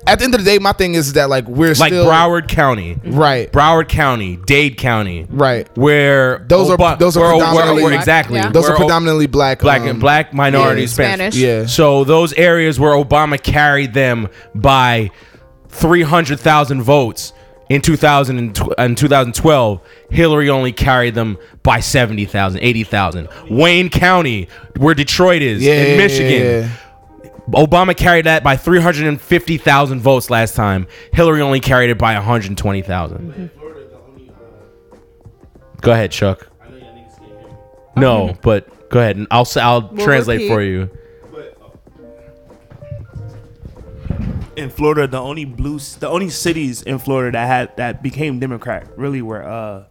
[0.06, 2.48] at the end of the day my thing is that like we're like still Broward
[2.48, 7.46] County, right Broward County, Dade County, right where Those are- Oba- those are where- where-
[7.48, 8.50] predominantly- where- exactly Yeah.
[8.52, 11.06] those are where O- predominantly black black um, and black minorities, yeah.
[11.06, 11.34] Spanish.
[11.36, 11.62] Spanish.
[11.62, 11.66] Yeah.
[11.66, 15.10] So those areas where Obama carried them by
[15.70, 17.34] 300,000 votes
[17.70, 19.80] in 2000 and in 2012,
[20.12, 23.28] Hillary only carried them by 70,000, 80,000.
[23.50, 24.48] Wayne County,
[24.78, 26.68] where Detroit is, yeah, in yeah, Michigan, yeah, yeah.
[27.50, 30.88] Obama carried that by 350,000 votes last time.
[31.12, 33.50] Hillary only carried it by 120,000.
[35.82, 36.48] Go ahead, Chuck.
[37.96, 40.48] No, but go ahead and I'll s- I'll translate repeat.
[40.50, 40.90] for you.
[44.56, 48.88] in Florida, the only blue, the only cities in Florida that had that became Democrat
[48.98, 49.84] really were uh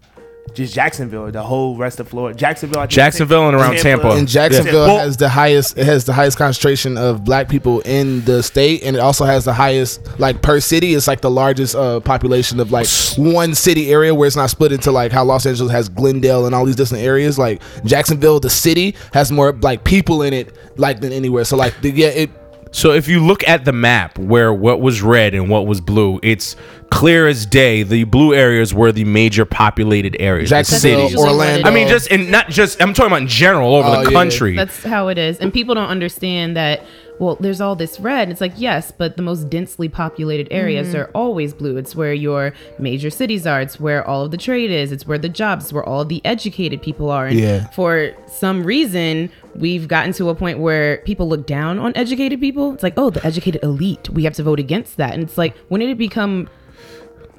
[0.54, 1.30] just Jacksonville.
[1.30, 4.10] The whole rest of Florida, Jacksonville, I think- Jacksonville and around Tampa.
[4.10, 8.22] and Jacksonville Well- has the highest it has the highest concentration of black people in
[8.26, 11.74] the state and it also has the highest like per city it's like the largest
[11.74, 15.46] uh, population of like one city area where it's not split into like how Los
[15.46, 19.84] Angeles has Glendale and all these different areas like Jacksonville the city has more like
[19.84, 22.30] people in it like than anywhere so like the, yeah it
[22.72, 26.18] So if you look at the map where what was red and what was blue,
[26.22, 26.56] it's
[26.90, 27.82] clear as day.
[27.82, 31.12] The blue areas were the major populated areas, the Jacksonville cities.
[31.12, 32.80] usually Orlando I mean, just and not just.
[32.82, 34.18] I'm talking about in general over Oh, the yeah.
[34.18, 34.56] country.
[34.56, 35.38] That's how it is.
[35.38, 36.82] And people don't understand that,
[37.18, 38.30] well, there's all this red.
[38.30, 40.98] It's like, yes, but the most densely populated areas mm.
[41.00, 41.76] are always blue.
[41.76, 43.60] It's where your major cities are.
[43.60, 44.92] It's where all of the trade is.
[44.92, 47.26] It's where the jobs, where all of the educated people are.
[47.26, 47.66] And Yeah.
[47.68, 52.72] for some reason, we've gotten to a point where people look down on educated people.
[52.74, 54.08] It's like, oh, the educated elite.
[54.10, 55.14] We have to vote against that.
[55.14, 56.48] And it's like, when did it become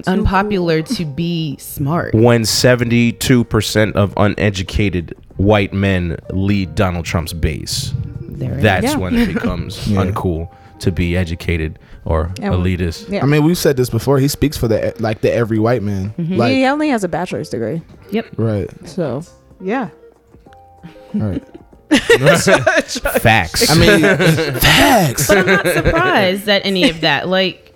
[0.08, 2.14] unpopular to be smart?
[2.14, 7.94] when 72% of uneducated white men lead Donald Trump's base.
[8.22, 8.56] There.
[8.56, 8.98] That's Yeah.
[8.98, 10.50] when it becomes uncool
[10.80, 13.10] to be educated or And- elitist.
[13.10, 13.24] Yeah.
[13.24, 16.14] I mean we've said this before he speaks for the like the every white man
[16.18, 16.36] mm-hmm.
[16.38, 18.26] like he only has a bachelor's degree, Yep.
[18.38, 19.22] right so
[19.62, 19.90] yeah.
[21.14, 21.44] right
[23.20, 23.70] Facts.
[23.70, 24.02] I mean
[24.60, 27.28] facts but I'm not surprised at any of that.
[27.28, 27.76] Like,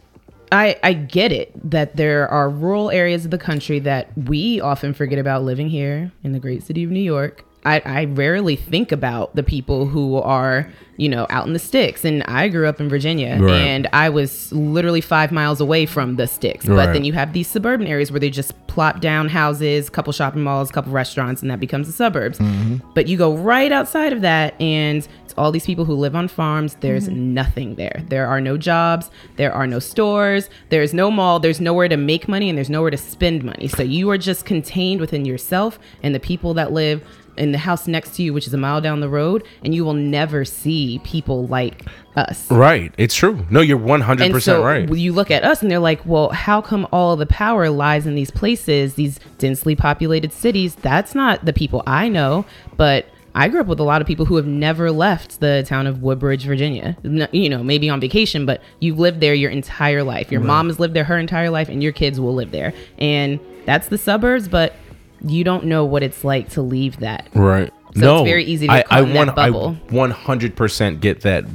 [0.52, 4.94] I I get it that there are rural areas of the country that we often
[4.94, 7.44] forget about living here in the great city of New York.
[7.68, 12.06] I, I rarely think about the people who are, you know, out in the sticks.
[12.06, 13.54] And I grew up in Virginia Right.
[13.54, 16.66] and I was literally five miles away from the sticks.
[16.66, 16.78] Right.
[16.78, 20.14] But then you have these suburban areas where they just plop down houses, a couple
[20.14, 22.40] shopping malls, a couple restaurants, and that becomes the suburbs.
[22.40, 22.78] Mm-hmm.
[22.94, 26.30] But you go right outside of that and it's all these people who live on
[26.30, 26.76] farms.
[26.80, 27.34] There's mm-hmm.
[27.34, 28.02] nothing there.
[28.08, 29.12] There are no jobs.
[29.36, 30.50] There are no stores.
[30.70, 31.42] There's no mall.
[31.42, 33.68] There's nowhere to make money and there's nowhere to spend money.
[33.68, 37.06] So you are just contained within yourself and the people that live
[37.38, 39.86] in the house next to you, which is a mile down the road, and you
[39.86, 42.50] will never see people like us.
[42.50, 42.94] Right.
[42.98, 43.46] It's true.
[43.50, 44.90] No, you're 100% And so right.
[44.90, 48.16] you look at us and they're like, well, how come all the power lies in
[48.16, 50.76] these places, these densely populated cities?
[50.76, 52.46] That's not the people I know,
[52.76, 55.86] but I grew up with a lot of people who have never left the town
[55.86, 56.98] of Woodbridge, Virginia.
[57.32, 60.32] You know, maybe on vacation, but you've lived there your entire life.
[60.32, 62.74] Your mom has lived there her entire life, and your kids will live there.
[62.98, 64.74] And that's the suburbs, but
[65.22, 67.28] you don't know what it's like to leave that.
[67.34, 67.74] Right.
[67.96, 69.78] So no, it's very easy to I, I in that want- I bubble.
[69.90, 71.46] 100% get that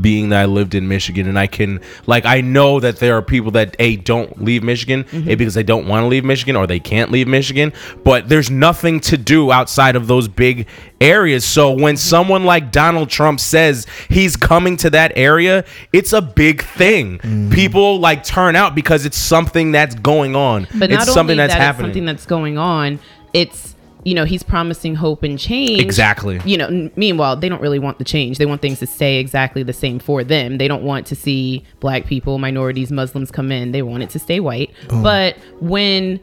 [0.00, 3.22] being that I lived in Michigan and I can like I know that there are
[3.22, 5.28] people that a don't leave Michigan Mm-hmm.
[5.30, 7.72] a because they don't want to leave Michigan or they can't leave Michigan
[8.04, 10.66] but there's nothing to do outside of those big
[11.00, 11.82] areas so Mm-hmm.
[11.82, 17.18] when someone like Donald Trump says he's coming to that area it's a big thing
[17.18, 17.50] Mm-hmm.
[17.52, 21.36] people like turn out because it's something that's going on But not it's something only
[21.36, 22.98] that's that happening it's something that's going on,
[23.32, 23.71] it's
[24.04, 25.80] you know he's promising hope and change.
[25.80, 26.40] Exactly.
[26.44, 28.38] You know, n- meanwhile they don't really want the change.
[28.38, 30.58] They want things to stay exactly the same for them.
[30.58, 33.72] They don't want to see black people, minorities, Muslims come in.
[33.72, 34.70] They want it to stay white.
[34.90, 35.02] Oh.
[35.02, 36.20] But when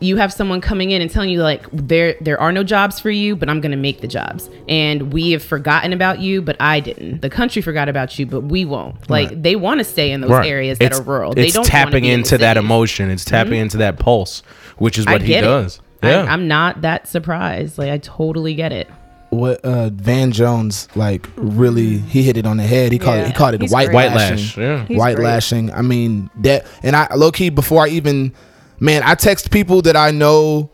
[0.00, 3.10] you have someone coming in and telling you like there there are no jobs for
[3.10, 6.56] you but i'm going to make the jobs and we have forgotten about you but
[6.60, 10.12] i didn't the country forgot about you but we won't like they want to stay
[10.12, 12.38] in those areas that It's- are rural they It's don't tapping be in the into
[12.38, 13.10] that emotion.
[13.10, 13.62] It's tapping mm-hmm.
[13.62, 14.42] into that pulse,
[14.76, 15.76] which is I what he does.
[15.76, 15.82] It.
[16.02, 16.22] Yeah.
[16.22, 17.78] I, I'm not that surprised.
[17.78, 18.88] Like I totally get it.
[19.30, 22.92] what uh Van Jones like really he hit it on the head.
[22.92, 23.94] He called it he called it He's white great.
[23.94, 24.36] White lashing.
[24.36, 24.56] lash.
[24.58, 24.84] Yeah.
[24.86, 25.24] He's white great.
[25.24, 25.72] lashing.
[25.72, 28.32] I mean that and I low key before I even
[28.80, 30.70] man, I text people that I know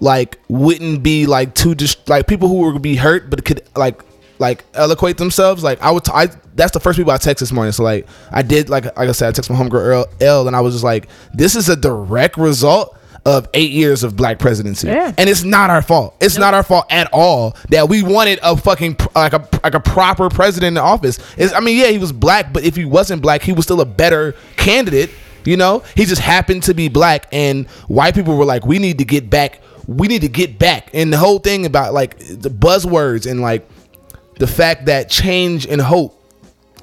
[0.00, 4.02] like wouldn't be like too just like people who would be hurt but could like
[4.38, 5.64] like eloquate themselves.
[5.64, 7.72] Like I would t- I that's the first people I text this morning.
[7.72, 10.54] So like I did like like I said, I text my homegirl Earl, L and
[10.54, 12.95] I was just like, this is a direct result
[13.26, 14.86] of eight years of black presidency.
[14.86, 15.12] Yeah.
[15.18, 16.14] And it's not our fault.
[16.20, 19.80] It's not our fault at all that we wanted a fucking like a like a
[19.80, 21.18] proper president in office.
[21.36, 23.80] It's, I mean, yeah, he was black, but if he wasn't black, he was still
[23.80, 25.10] a better candidate.
[25.44, 28.98] You know, he just happened to be black, and white people were like, "We need
[28.98, 29.60] to get back.
[29.88, 33.68] We need to get back." And the whole thing about like the buzzwords and like
[34.38, 36.20] the fact that change and hope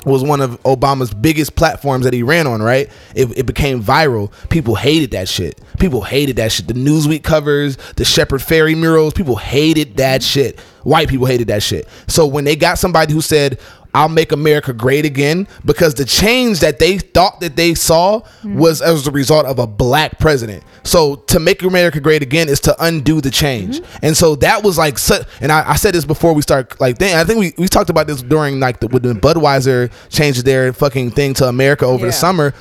[0.05, 2.89] was one of Obama's biggest platforms that he ran on, right?
[3.15, 4.31] It, it became viral.
[4.49, 5.59] People hated that shit.
[5.79, 6.67] People hated that shit.
[6.67, 10.59] The Newsweek covers, the Shepard Fairey murals, people hated that shit.
[10.83, 11.87] White people hated that shit.
[12.07, 13.59] So when they got somebody who said,
[13.93, 18.57] I'll make America great again, because the change that they thought that they saw hmm.
[18.57, 20.63] was as a result of a black president.
[20.83, 23.79] So to make America great again is to undo the change.
[23.79, 24.05] Mm-hmm.
[24.05, 24.97] And so that was like,
[25.41, 27.89] and I, I said this before we start, like, then I think we, we talked
[27.89, 32.11] about this during like the, when Budweiser changed their fucking thing to America over the
[32.11, 32.53] summer,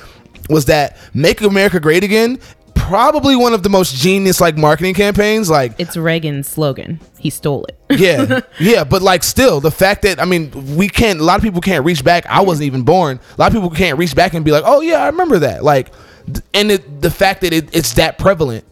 [0.49, 2.39] was that make America great again?
[2.87, 5.49] Probably one of the most genius like marketing campaigns.
[5.49, 6.99] Like, It's Reagan's slogan.
[7.17, 7.77] He stole it.
[7.89, 11.19] yeah, yeah, but like still, the fact that I mean, we can't.
[11.19, 12.25] A lot of people can't reach back.
[12.27, 13.19] I wasn't even born.
[13.37, 15.63] A lot of people can't reach back and be like, "Oh yeah, I remember that."
[15.63, 15.91] Like,
[16.53, 18.65] and it, the fact that it, it's that prevalent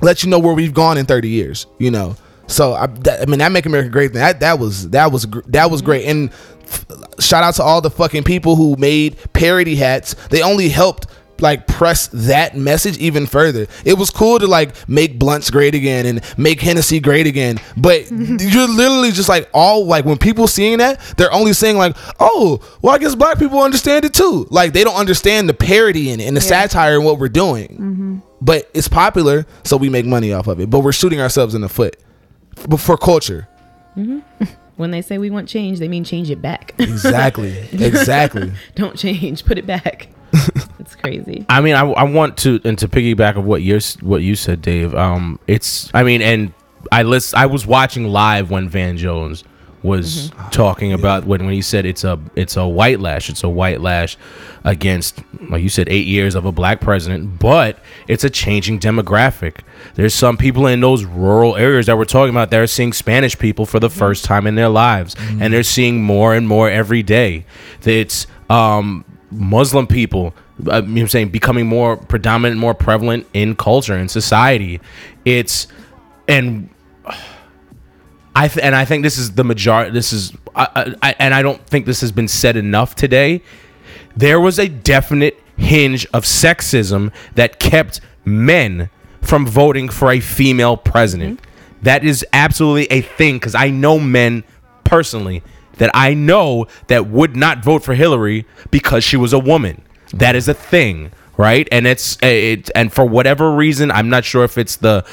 [0.00, 1.66] lets you know where we've gone in thirty years.
[1.78, 2.14] You know,
[2.46, 4.12] so I, that, I mean, that make America great.
[4.12, 6.06] Thing that that was that was that was great.
[6.06, 6.30] And
[6.64, 6.86] f-
[7.18, 10.14] shout out to all the fucking people who made parody hats.
[10.30, 11.06] They only helped
[11.40, 13.66] like press that message even further.
[13.84, 17.58] It was cool to like make blunts great again and make Hennessy great again.
[17.76, 21.96] But you're literally just like all like when people seeing that, they're only saying like,
[22.20, 26.10] "Oh, well, I guess black people understand it too." Like they don't understand the parody
[26.10, 27.68] in it and the satire and what we're doing.
[27.68, 28.18] Mm-hmm.
[28.40, 30.70] But it's popular, so we make money off of it.
[30.70, 31.96] But we're shooting ourselves in the foot.
[32.68, 33.48] But for culture.
[33.96, 34.44] Mm-hmm.
[34.76, 36.74] When they say we want change, they mean change it back.
[36.78, 37.56] Exactly.
[37.72, 38.52] exactly.
[38.74, 39.44] Don't change.
[39.44, 40.08] Put it back.
[40.96, 41.44] It's crazy.
[41.48, 44.62] I mean, I, I want to and to piggyback of what you what you said,
[44.62, 44.94] Dave.
[44.94, 46.52] Um, it's I mean, and
[46.90, 49.44] I list I was watching live when Van Jones
[49.82, 53.48] was talking about when when he said it's a it's a white lash, it's a
[53.48, 54.16] white lash
[54.64, 57.78] against like you said eight years of a black president, but
[58.08, 59.60] it's a changing demographic.
[59.94, 63.38] There's some people in those rural areas that we're talking about that are seeing Spanish
[63.38, 67.02] people for the first time in their lives, and they're seeing more and more every
[67.02, 67.46] day.
[67.82, 73.26] That It's um Muslim people, you know what I'm saying, becoming more predominant, more prevalent
[73.34, 74.80] in culture and society.
[75.24, 75.66] It's
[76.28, 76.70] and
[78.34, 79.90] I th- and I think this is the majority.
[79.92, 83.42] This is, I, I, and I don't think this has been said enough today.
[84.16, 88.90] There was a definite hinge of sexism that kept men
[89.22, 91.40] from voting for a female president.
[91.40, 91.82] Mm-hmm.
[91.82, 94.44] That is absolutely a thing because I know men
[94.84, 95.42] personally
[95.78, 99.82] that I know that would not vote for Hillary because she was a woman.
[100.12, 101.68] That is a thing, right?
[101.72, 105.04] And it's it and for whatever reason, I'm not sure if it's the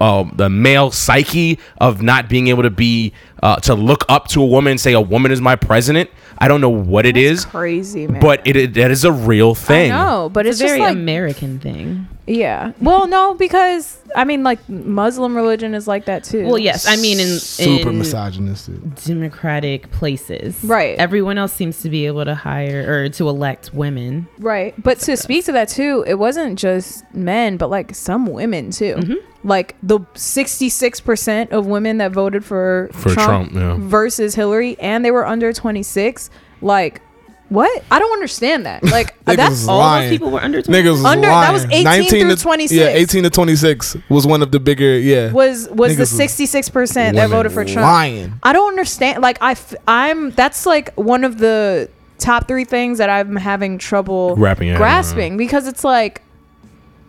[0.00, 4.42] um, the male psyche of not being able to be uh, to look up to
[4.42, 6.10] a woman and say a woman is my president.
[6.38, 8.20] I don't know what it is, crazy, man.
[8.20, 9.90] but it, it that is a real thing.
[9.90, 12.08] no, but It's it's, a very just like American thing.
[12.26, 12.72] yeah.
[12.80, 16.44] Well, no, because I mean, like Muslim religion is like that too.
[16.46, 18.76] Well, yes, I mean in Super in misogynistic.
[19.04, 20.98] democratic places, Right.
[20.98, 24.26] Everyone else seems to be able to hire or to elect women.
[24.38, 24.74] Right.
[24.82, 28.94] But to speak to that too, it wasn't just men, but like some women too.
[28.96, 29.14] Mm-hmm.
[29.44, 33.76] Like the 66% of women that voted for, For Trump, yeah.
[33.78, 36.30] versus Hillary and they were under 26.
[36.62, 37.00] Like,
[37.48, 37.84] what?
[37.92, 38.82] I don't understand that.
[38.90, 40.08] Like, that's All lying.
[40.08, 40.62] those people were under.
[40.62, 40.82] 20.
[40.82, 42.72] Niggas was Under- that was 18 through to, 26.
[42.72, 45.30] Yeah, 18 to 26 was one of the bigger, yeah.
[45.32, 47.82] was was Niggas the 66% that voted for Trump.
[47.82, 48.40] lying.
[48.42, 49.22] I don't understand.
[49.22, 53.78] Like, I f- I'm that's like one of the top three things that I'm having
[53.78, 54.80] trouble Wrapping your around.
[54.82, 56.22] grasping because it's like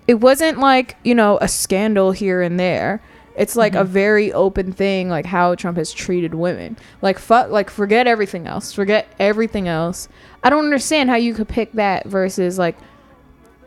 [0.08, 3.02] it wasn't like you know a scandal here and there.
[3.36, 3.94] It's like a mm-hmm.
[3.94, 6.76] very open thing, like how Trump has treated women.
[7.04, 8.74] Like fuck, like forget everything else.
[8.74, 10.10] Forget everything else.
[10.44, 12.78] I don't understand how you could pick that versus like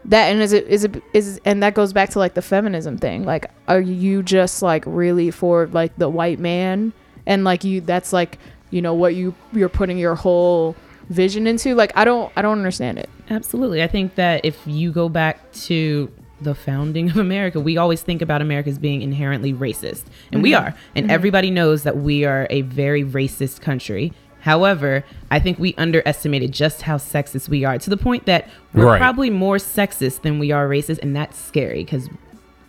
[0.06, 0.30] that.
[0.32, 3.24] And is it is it is and that goes back to like the feminism thing.
[3.24, 6.92] Like, are you just like really for like the white man
[7.26, 7.80] and like you?
[7.80, 8.38] That's like
[8.70, 10.74] you know what you you're putting your whole
[11.10, 11.76] vision into.
[11.76, 13.08] Like, I don't I don't understand it.
[13.28, 13.84] Absolutely.
[13.84, 18.22] I think that if you go back to the founding of America, we always think
[18.22, 20.04] about America as being inherently racist.
[20.32, 20.66] And we mm-hmm.
[20.66, 20.74] are.
[20.94, 21.14] And mm-hmm.
[21.14, 24.12] everybody knows that we are a very racist country.
[24.40, 28.86] However, I think we underestimated just how sexist we are to the point that we're
[28.86, 28.98] Right.
[28.98, 30.98] probably more sexist than we are racist.
[31.02, 32.08] And that's scary because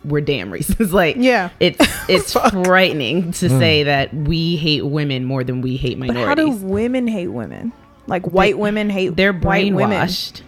[0.04, 0.92] we're damn racist.
[0.92, 1.48] like, Yeah.
[1.60, 3.58] it's it's frightening to mm.
[3.58, 6.26] say that we hate women more than we hate minorities.
[6.26, 7.72] But how do women hate women?
[8.06, 9.98] Like white women hate they're white women.
[9.98, 10.42] brainwashed.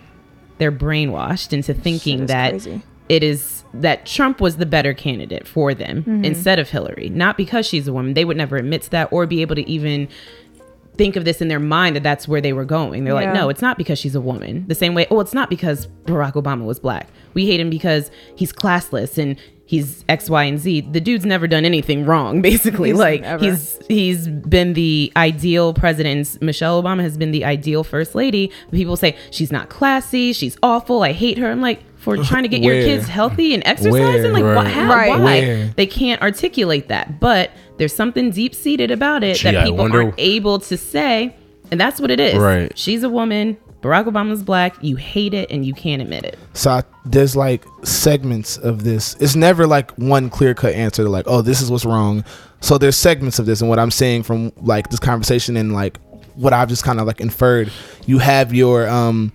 [0.59, 2.83] They're brainwashed into thinking that crazy.
[3.09, 6.25] It is that Trump was the better candidate for them Mm-hmm.
[6.25, 7.09] instead of Hillary.
[7.11, 8.15] Not because she's a woman.
[8.15, 10.09] They would never admit to that or be able to even
[10.97, 13.03] think of this in their mind that that's where they were going.
[13.05, 13.27] They're Yeah.
[13.27, 14.65] like, no, it's not because she's a woman.
[14.69, 17.09] The same way, oh, it's not because Barack Obama was black.
[17.35, 19.37] We hate him because he's classless and
[19.67, 20.83] he's X, Y, and Z.
[20.93, 22.91] The dude's never done anything wrong, basically.
[22.91, 23.45] He's like never.
[23.45, 26.41] he's he's been the ideal president.
[26.41, 28.53] Michelle Obama has been the ideal first lady.
[28.71, 31.03] People say she's not classy, she's awful.
[31.03, 31.51] I hate her.
[31.51, 34.33] I'm like, for trying to get your kids healthy and exercising, Where?
[34.33, 34.67] like wh- Right.
[34.73, 35.09] how, Right.
[35.11, 35.19] why?
[35.25, 35.67] Where?
[35.77, 40.03] They can't articulate that, but there's something deep seated about it Gee, that people wonder-
[40.03, 41.35] aren't able to say,
[41.73, 42.37] and that's what it is.
[42.37, 42.71] Right.
[42.79, 43.57] She's a woman.
[43.83, 44.77] Barack Obama's black.
[44.83, 46.39] You hate it and you can't admit it.
[46.55, 49.15] So I, there's like segments of this.
[49.21, 51.07] It's never like one clear cut answer.
[51.07, 52.25] Like, oh, this is what's wrong.
[52.61, 55.99] So there's segments of this, and what I'm saying from like this conversation and like
[56.35, 57.71] what I've just kind of like inferred.
[58.07, 59.33] You have your um,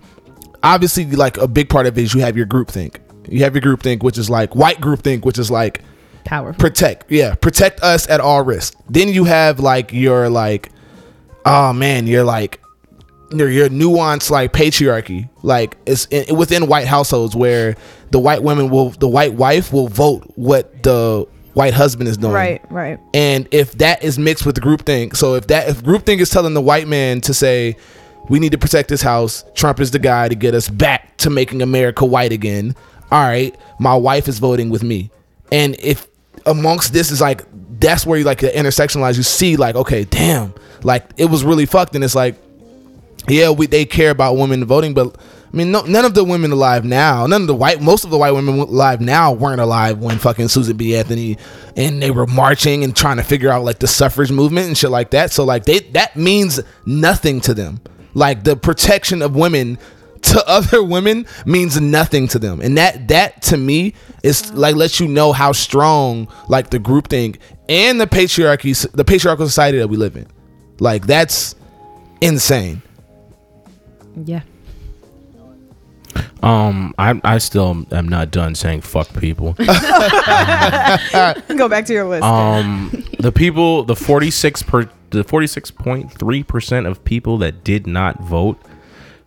[0.62, 3.00] obviously like a big part of it is you have your group think.
[3.28, 5.82] You have your group think, which is like white group think, which is like
[6.24, 6.58] Powerful.
[6.60, 10.70] protect yeah protect us at all risk then you have like your like
[11.46, 12.60] oh man you're like
[13.32, 17.74] your, your nuanced like patriarchy like it's in, within white households where
[18.10, 22.32] the white women will the white wife will vote what the white husband is doing
[22.34, 23.00] Right, right.
[23.14, 26.54] and if that is mixed with the groupthink, so if that if groupthink is telling
[26.54, 27.76] the white man to say
[28.30, 31.28] we need to protect this house, Trump is the guy to get us back to
[31.28, 32.74] making America white again.
[33.10, 35.10] All right, my wife is voting with me,
[35.50, 36.06] and if
[36.46, 37.44] amongst this is like
[37.80, 41.44] that's where you like the intersection intersectionalize, you see like okay, damn, like it was
[41.44, 42.36] really fucked, and it's like
[43.28, 45.16] yeah, we they care about women voting, but
[45.52, 48.10] I mean, no, none of the women alive now, none of the white, most of
[48.10, 50.94] the white women alive now weren't alive when fucking Susan B.
[50.94, 51.36] Anthony
[51.76, 54.90] and they were marching and trying to figure out like the suffrage movement and shit
[54.90, 55.32] like that.
[55.32, 57.80] So like they that means nothing to them.
[58.14, 59.78] Like the protection of women
[60.22, 65.00] to other women means nothing to them, and that that to me is like lets
[65.00, 69.88] you know how strong like the group think and the patriarchy, the patriarchal society that
[69.88, 70.26] we live in.
[70.78, 71.54] Like that's
[72.20, 72.82] insane.
[74.24, 74.40] yeah.
[76.42, 79.52] Um, I I still am not done saying fuck people.
[79.58, 79.64] Go
[81.68, 82.24] back to your list.
[82.24, 87.38] Um, the people, the forty six per, the forty six point three percent of people
[87.38, 88.58] that did not vote.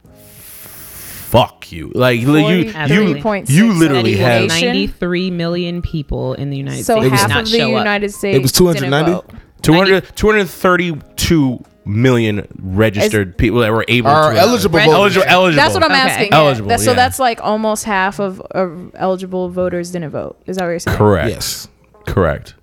[0.06, 1.92] Fuck you!
[1.96, 4.48] Like you, you, 43.6 you literally in have.
[4.50, 7.80] 93 million people in the United so States half did not of the show up.
[7.80, 8.38] United States.
[8.38, 9.40] It was 290?
[9.64, 15.56] 200, 232 million registered people that were able Are to eligible Red- eligible eligible.
[15.64, 16.00] That's what I'm Okay.
[16.02, 16.28] asking.
[16.32, 16.38] yeah.
[16.38, 16.96] Eligible, That- so yeah.
[16.98, 20.38] that's like almost half of, of eligible voters didn't vote.
[20.46, 20.98] Is that what you're saying?
[20.98, 21.30] Correct.
[21.30, 21.68] Yes.
[22.06, 22.54] Correct.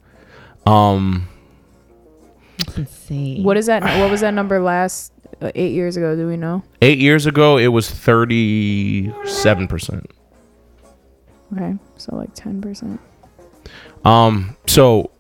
[0.65, 1.27] Um,
[2.77, 3.43] That's insane.
[3.43, 3.83] What is that?
[4.01, 6.17] What was that number last uh, eight years ago?
[6.17, 6.63] Do we know?
[6.83, 10.11] eight years ago, it was thirty-seven percent.
[11.53, 13.01] Okay, so like ten percent.
[14.05, 15.11] Um, so,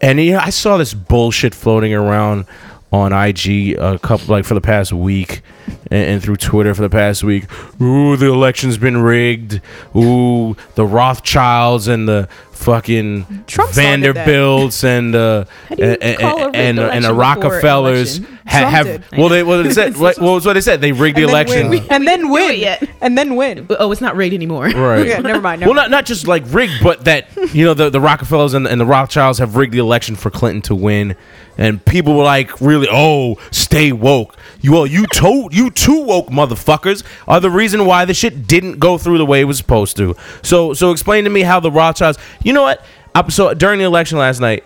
[0.00, 2.46] and yeah, I saw this bullshit floating around
[2.92, 5.42] on IG a couple like for the past week,
[5.90, 7.44] and, and through Twitter for the past week.
[7.80, 9.60] Ooh, the election's been rigged.
[9.96, 13.72] Ooh, the Rothschilds and the fucking Trump.
[13.72, 19.04] Vanderbilts and uh, How and, call a rigged and, and the Rockefellers ha- have did.
[19.16, 21.72] well they well they said what, what was what they said they rigged the election.
[21.88, 22.88] and then do win, it yet.
[23.00, 23.66] and then win.
[23.80, 24.64] Oh, it's not rigged anymore.
[24.64, 25.06] Right.
[25.06, 25.60] Okay, never mind.
[25.60, 28.66] Never Well, not not just like rigged, but that you know the the Rockefellers and,
[28.66, 31.14] and the Rothschilds have rigged the election for Clinton to win,
[31.56, 34.36] and people were like, really, oh, stay woke.
[34.60, 38.78] You well, you told you two woke motherfuckers are the reason why the shit didn't
[38.78, 40.14] go through the way it was supposed to.
[40.42, 42.18] So so explain to me how the Rothschilds.
[42.42, 42.84] You know what?
[43.14, 44.64] Up so during the election last night,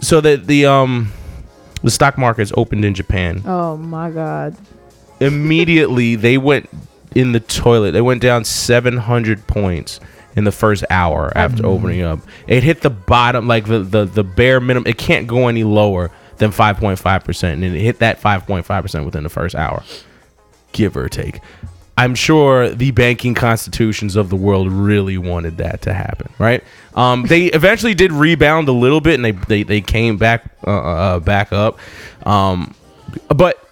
[0.00, 1.12] so that the um
[1.82, 4.54] the stock markets opened in Japan Oh my god.
[5.20, 6.68] immediately they went
[7.14, 7.92] in the toilet.
[7.92, 9.98] They went down 700 points
[10.36, 12.20] in the first hour after opening up.
[12.46, 14.86] It hit the bottom, like the, the, the bare minimum.
[14.86, 17.52] It can't go any lower than 5.5%.
[17.52, 19.82] And it hit that 5.5% within the first hour,
[20.72, 21.40] give or take.
[21.96, 26.64] I'm sure the banking constitutions of the world really wanted that to happen, right?
[26.94, 30.70] Um, they eventually did rebound a little bit, and they they, they came back uh,
[30.70, 31.78] uh, back up.
[32.26, 32.74] Um,
[33.28, 33.62] but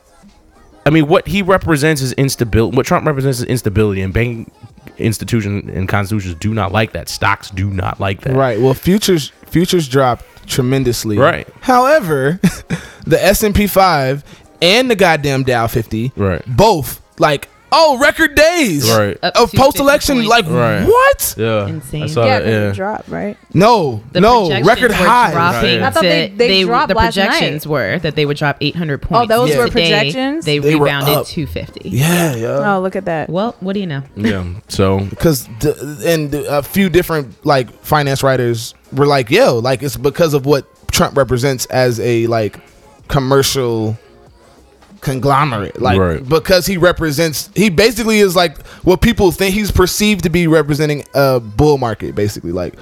[0.84, 2.76] I mean, what he represents is instability.
[2.76, 4.50] What Trump represents is instability, and banking
[4.98, 7.08] institutions and constitutions do not like that.
[7.08, 8.34] Stocks do not like that.
[8.34, 8.60] Right.
[8.60, 11.18] Well, futures futures dropped tremendously.
[11.18, 11.48] Right.
[11.60, 12.40] However,
[13.06, 14.22] the S and P five
[14.62, 16.42] and the goddamn Dow fifty, Right.
[16.46, 19.18] both like oh record days, Right.
[19.22, 20.24] Up of post election.
[20.24, 20.84] Like Right.
[20.84, 21.34] what?
[21.36, 21.66] Yeah.
[21.66, 22.08] Insane.
[22.08, 22.68] Yeah, that, 'cause yeah.
[22.70, 23.36] it dropped, right?
[23.52, 25.32] No, The no record high.
[25.32, 25.82] dropping Right.
[25.82, 27.26] I thought they- to- they dropped the last night.
[27.28, 29.24] projections were that they would drop 800 points.
[29.30, 30.46] Oh, those were Today, projections?
[30.46, 31.90] They, They rebounded 250.
[31.90, 32.74] Yeah, yeah.
[32.76, 33.28] Oh, look at that.
[33.28, 34.02] Well, what do you know?
[34.16, 34.44] Yeah.
[34.68, 35.46] So because
[36.06, 40.64] and a few different like finance writers were like, "Yo, like it's because of what
[40.90, 42.58] Trump represents as a like
[43.08, 43.98] commercial
[45.00, 46.28] conglomerate, like Right.
[46.28, 51.04] because he represents he basically is like what people think he's perceived to be representing
[51.14, 52.74] a bull market, basically like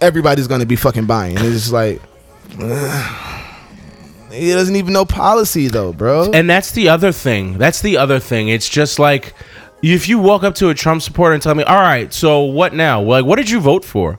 [0.00, 1.36] everybody's gonna be fucking buying.
[1.36, 2.00] And it's just like."
[4.30, 6.30] He doesn't even know policy though, bro.
[6.32, 7.58] and that's the other thing.
[7.58, 8.48] That's the other thing.
[8.48, 9.34] It's just like
[9.82, 12.72] if you walk up to a Trump supporter and tell me, "All right, so what
[12.72, 13.02] now?
[13.02, 14.18] Like, what did you vote for?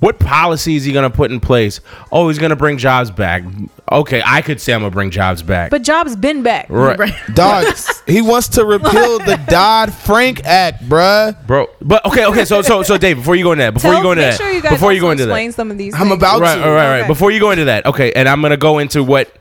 [0.00, 1.80] What policy is he going to put in place?
[2.12, 3.42] Oh, he's going to bring jobs back.
[3.90, 5.70] Okay, I could say I'm going to bring jobs back.
[5.70, 6.66] But Jobs been back.
[6.68, 7.66] right, Dog,
[8.06, 11.34] he wants to repeal the Dodd Frank Act, bruh.
[11.46, 11.66] bro.
[11.80, 12.44] But okay, okay.
[12.44, 14.32] So, so, so, Dave, before you go into that, before Tell, you go into make
[14.32, 15.94] that, sure you guys before you also go into that, explain some of these.
[15.94, 16.12] I'm things.
[16.12, 16.60] about right, to.
[16.60, 16.98] right, right, right.
[17.00, 17.08] Okay.
[17.08, 19.32] Before you go into that, okay, and I'm gonna go into what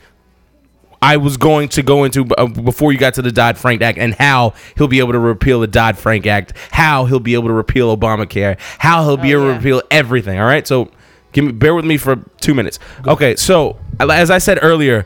[1.01, 3.97] I was going to go into uh, before you got to the Dodd Frank Act
[3.97, 7.47] and how he'll be able to repeal the Dodd Frank Act, how he'll be able
[7.49, 10.39] to repeal Obamacare, how he'll be Oh, able to repeal everything.
[10.39, 10.89] All right, so
[11.33, 12.79] give me, bear with me for two minutes.
[13.05, 15.05] Okay, so as I said earlier.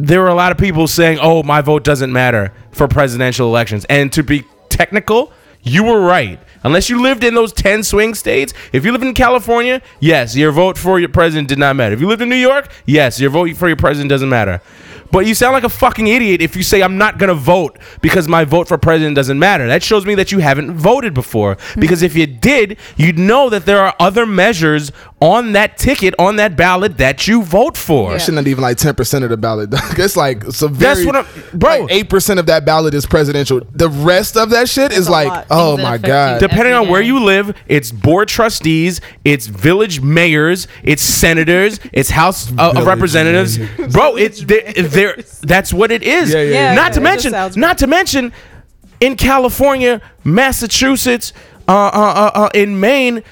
[0.00, 3.84] There were a lot of people saying, "Oh, my vote doesn't matter for presidential elections."
[3.86, 5.32] And to be technical,
[5.62, 6.40] you were right.
[6.64, 10.50] Unless you lived in those 10 swing states, if you live in California, yes, your
[10.52, 11.94] vote for your president did not matter.
[11.94, 14.60] If you lived in New York, yes, your vote for your president doesn't matter.
[15.10, 17.78] But you sound like a fucking idiot if you say I'm not going to vote
[18.00, 19.66] because my vote for president doesn't matter.
[19.66, 21.56] That shows me that you haven't voted before.
[21.78, 26.36] Because if you did, you'd know that there are other measures on that ticket, on
[26.36, 28.12] that ballot that you vote for.
[28.12, 28.18] Yeah.
[28.18, 29.70] Shit, not even like ten percent of the ballot.
[29.72, 31.86] it's like it's a very, That's what I'm- bro.
[31.90, 33.60] Eight percent of that ballot is presidential.
[33.72, 35.46] The rest of that shit is like, lot.
[35.50, 36.40] oh Things my god.
[36.40, 42.50] Depending on where you live, it's board trustees, it's village mayors, it's senators, it's House
[42.52, 43.58] uh, of Village Representatives.
[43.92, 45.16] Bro, it's there, there.
[45.42, 46.32] That's what it is.
[46.32, 48.32] Yeah, yeah, Yeah, Not to yeah, mention, not to mention,
[49.00, 51.32] in California, Massachusetts,
[51.66, 53.22] uh, uh, uh, uh, in Maine.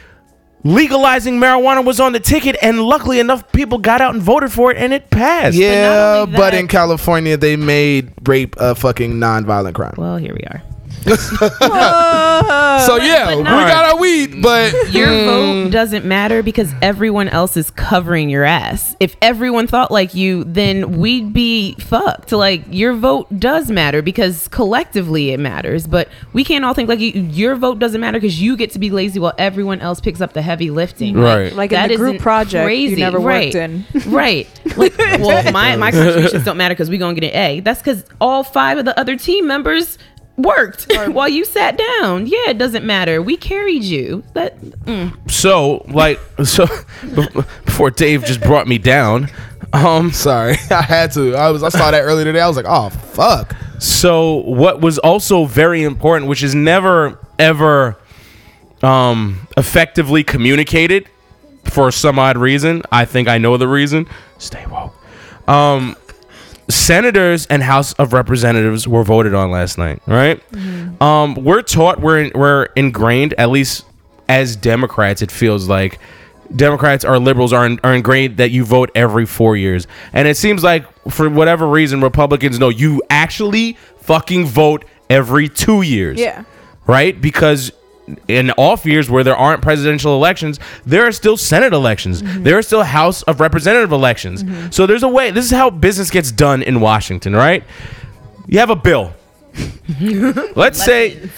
[0.65, 4.73] Legalizing marijuana was on the ticket, and luckily enough, people got out and voted for
[4.73, 5.57] it, and it passed.
[5.57, 9.95] yeah, only but in California they made rape a fucking non-violent crime.
[9.97, 10.61] Well, here we are.
[11.07, 16.73] so yeah, we not- got our weed, but Your mm, vote vote doesn't matter because
[16.83, 18.97] everyone else is covering your ass.
[19.01, 22.33] If everyone thought like you, then we'd be fucked.
[22.33, 27.01] Like your vote does matter because collectively it matters, but we can't all think like
[27.01, 30.21] you, your vote doesn't matter because you get to be lazy while everyone else picks
[30.21, 31.17] up the heavy lifting.
[31.17, 31.53] Right.
[31.53, 32.97] Like in that the group isn't project you crazy.
[32.97, 33.55] never right.
[33.55, 33.85] worked in.
[34.07, 34.49] right.
[34.77, 37.61] Like, well, my my contributions don't matter because we gonna get an A.
[37.61, 39.99] That's because all five of the other team members
[40.37, 42.27] worked while you sat down.
[42.27, 43.23] Yeah, it doesn't matter.
[43.23, 44.25] We carried you.
[44.35, 45.31] That mm.
[45.31, 46.67] So, like, so
[47.65, 49.29] before Dave just brought me down.
[49.73, 51.35] Um, Sorry, I had to.
[51.35, 52.41] I was I saw that earlier today.
[52.41, 53.55] I was like, oh fuck.
[53.79, 57.99] So what was also very important, which is never ever
[58.83, 61.09] um, effectively communicated
[61.65, 62.83] for some odd reason.
[62.91, 64.07] I think I know the reason.
[64.39, 64.95] Stay woke.
[65.49, 65.97] Um,
[66.69, 70.03] senators and House of Representatives were voted on last night.
[70.07, 70.41] Right?
[71.01, 73.85] Um, we're taught we're in, we're ingrained at least
[74.29, 75.23] as Democrats.
[75.23, 75.99] It feels like.
[76.55, 79.89] Democrats or liberals are, in, are ingrained that you vote every four years.
[80.13, 85.83] And it seems like, for whatever reason, Republicans know you actually fucking vote every two
[85.83, 86.21] years.
[86.21, 86.45] Yeah.
[86.87, 87.21] Right?
[87.21, 87.73] Because
[88.29, 92.23] in off years where there aren't presidential elections, there are still Senate elections.
[92.23, 94.45] There are still House of Representative elections.
[94.75, 95.31] So there's a way.
[95.31, 97.65] This is how business gets done in Washington, right?
[98.47, 99.13] You have a bill.
[100.55, 101.31] let's say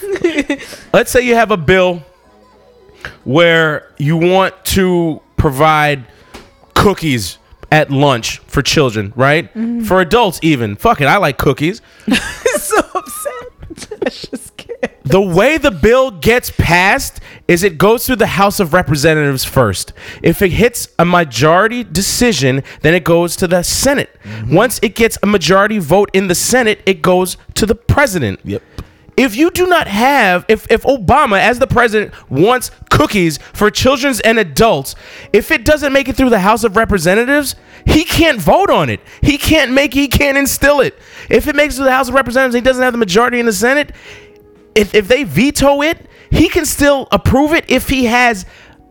[0.92, 2.02] let's say you have a bill
[3.22, 6.04] where you want to provide
[6.74, 7.38] cookies
[7.70, 9.52] at lunch for children, right?
[9.86, 10.74] For adults even.
[10.76, 11.80] Fuck it, I like cookies.
[12.56, 14.28] so upset.
[15.08, 15.30] I just can't.
[15.30, 19.92] The way the bill gets passed is it goes through the House of Representatives first.
[20.22, 24.10] If it hits a majority decision, then it goes to the Senate.
[24.22, 24.54] Mm-hmm.
[24.54, 28.40] Once it gets a majority vote in the Senate, it goes to the president.
[28.44, 28.62] Yep.
[29.16, 34.14] If you do not have, if, if Obama, as the president, wants cookies for children
[34.24, 34.94] and adults,
[35.32, 39.00] if it doesn't make it through the House of Representatives, he can't vote on it.
[39.20, 40.96] He can't make, he can't instill it.
[41.28, 43.40] If it makes it to the House of Representatives, and he doesn't have the majority
[43.40, 43.92] in the Senate.
[44.78, 48.46] If, if they veto it, he can still approve it if he has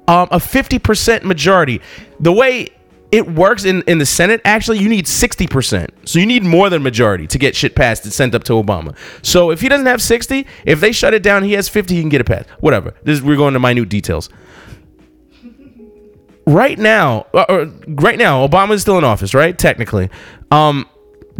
[0.08, 1.82] um, a 50% majority.
[2.20, 2.70] The way
[3.12, 5.90] it works in, in the Senate, actually, you need 60%.
[6.04, 8.98] So you need more than majority to get shit passed and sent up to Obama.
[9.22, 12.02] So if he doesn't have 60, if they shut it down, he has 50, he
[12.02, 12.50] can get it passed.
[12.60, 12.94] Whatever.
[13.04, 14.30] This is, we're going to minute details.
[16.46, 19.58] Right now, uh, uh, right now, Obama is still in office, right?
[19.58, 20.10] Technically.
[20.52, 20.86] Um,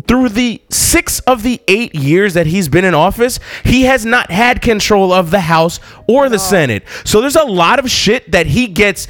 [0.08, 4.32] through the six of the eight years that he's been in office, he has not
[4.32, 6.40] had control of the House or the oh.
[6.40, 6.84] Senate.
[7.06, 9.08] So there's a lot of shit that he gets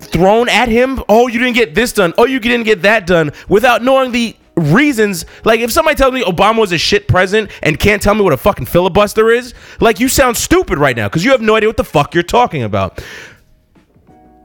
[0.00, 1.02] thrown at him.
[1.08, 2.14] Oh, you didn't get this done.
[2.18, 5.24] Oh, you didn't get that done without knowing the reasons.
[5.44, 8.32] Like, if somebody tells me Obama was a shit president and can't tell me what
[8.32, 11.68] a fucking filibuster is, like, you sound stupid right now because you have no idea
[11.68, 13.02] what the fuck you're talking about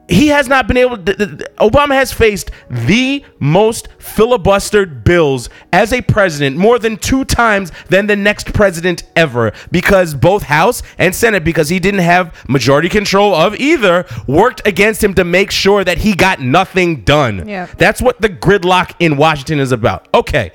[0.10, 1.18] he has not been able th-
[1.60, 8.08] Obama has faced the most filibustered bills as a president more than two times than
[8.08, 13.34] the next president ever because both House and Senate because he didn't have majority control
[13.36, 17.48] of either worked against him to make sure that he got nothing done.
[17.48, 17.68] Yeah.
[17.78, 20.08] That's what the gridlock in Washington is about.
[20.14, 20.52] Okay.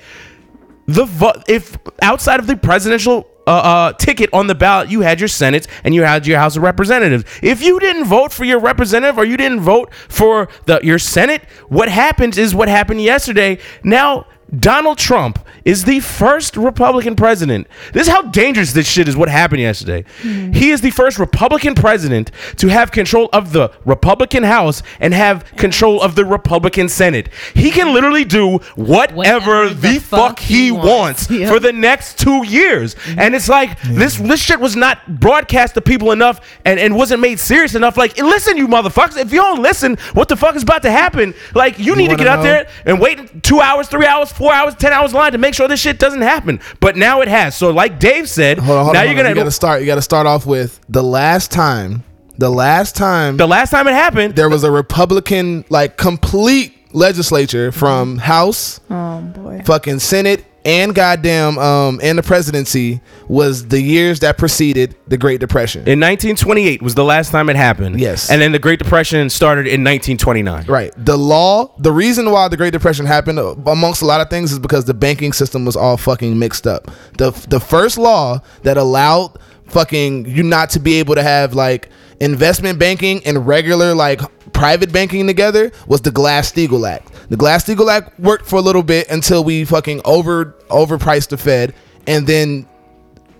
[0.87, 5.19] The vo- if outside of the presidential uh, uh, ticket on the ballot, you had
[5.19, 7.23] your Senate and you had your House of Representatives.
[7.41, 11.43] If you didn't vote for your representative or you didn't vote for the your Senate,
[11.69, 13.59] what happens is what happened yesterday.
[13.83, 14.27] Now
[14.59, 17.67] Donald Trump is the first Republican president.
[17.93, 19.17] This is how dangerous this shit is.
[19.17, 20.03] What happened yesterday?
[20.21, 20.51] Mm-hmm.
[20.53, 25.43] He is the first Republican president to have control of the Republican House and have
[25.57, 27.29] control of the Republican Senate.
[27.55, 31.31] He can literally do whatever, Whatever the, the fuck, fuck he he wants, wants.
[31.35, 31.49] Yeah.
[31.49, 32.95] for the next two years.
[32.95, 33.19] Mm-hmm.
[33.19, 37.21] And it's like this this shit was not broadcast to people enough and, and wasn't
[37.21, 37.97] made serious enough.
[37.97, 41.33] Like, listen, you motherfuckers, if you don't listen, what the fuck is about to happen?
[41.53, 44.75] Like, you, need to get out there and wait two hours, three hours, four hours,
[44.75, 46.59] ten hours line to make sure this shit doesn't happen.
[46.79, 47.55] But now it has.
[47.55, 49.81] So, like Dave said, Hold on, hold now on, you're gonna You gotta start.
[49.81, 52.03] You gotta start off with the last time.
[52.37, 57.71] The last time the last time it happened, there was a Republican like complete legislature
[57.71, 59.61] from House, Oh boy.
[59.65, 65.39] fucking Senate, and goddamn um and the presidency was the years that preceded the Great
[65.39, 65.81] Depression.
[65.81, 67.99] in 1928 was the last time it happened.
[67.99, 68.29] Yes.
[68.29, 70.65] And then the Great Depression started in 1929.
[70.65, 70.91] Right.
[70.97, 74.51] The law, the reason why the Great Depression happened, uh, amongst a lot of things,
[74.51, 76.89] is because the banking system was all fucking mixed up.
[77.17, 79.37] The the first law that allowed
[79.67, 81.89] fucking you not to be able to have like
[82.19, 84.21] investment banking and regular like
[84.53, 87.11] private banking together was the Glass-Steagall Act.
[87.29, 91.73] The Glass-Steagall Act worked for a little bit until we fucking over overpriced the Fed,
[92.07, 92.67] and then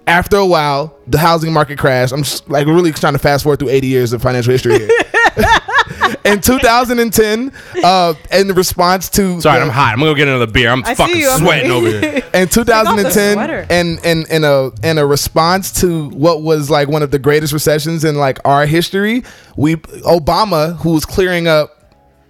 [0.07, 2.13] after a while, the housing market crashed.
[2.13, 4.89] I'm just like really trying to fast forward through 80 years of financial history here.
[6.25, 7.51] in 2010,
[7.83, 9.93] uh, in response to Sorry, the- I'm hot.
[9.93, 10.69] I'm gonna go get another beer.
[10.69, 11.29] I'm I fucking you.
[11.29, 12.23] I'm- sweating over here.
[12.33, 13.65] in 2010 sweater.
[13.69, 17.53] and in in a in a response to what was like one of the greatest
[17.53, 19.23] recessions in like our history
[19.55, 21.71] we obama who was clearing up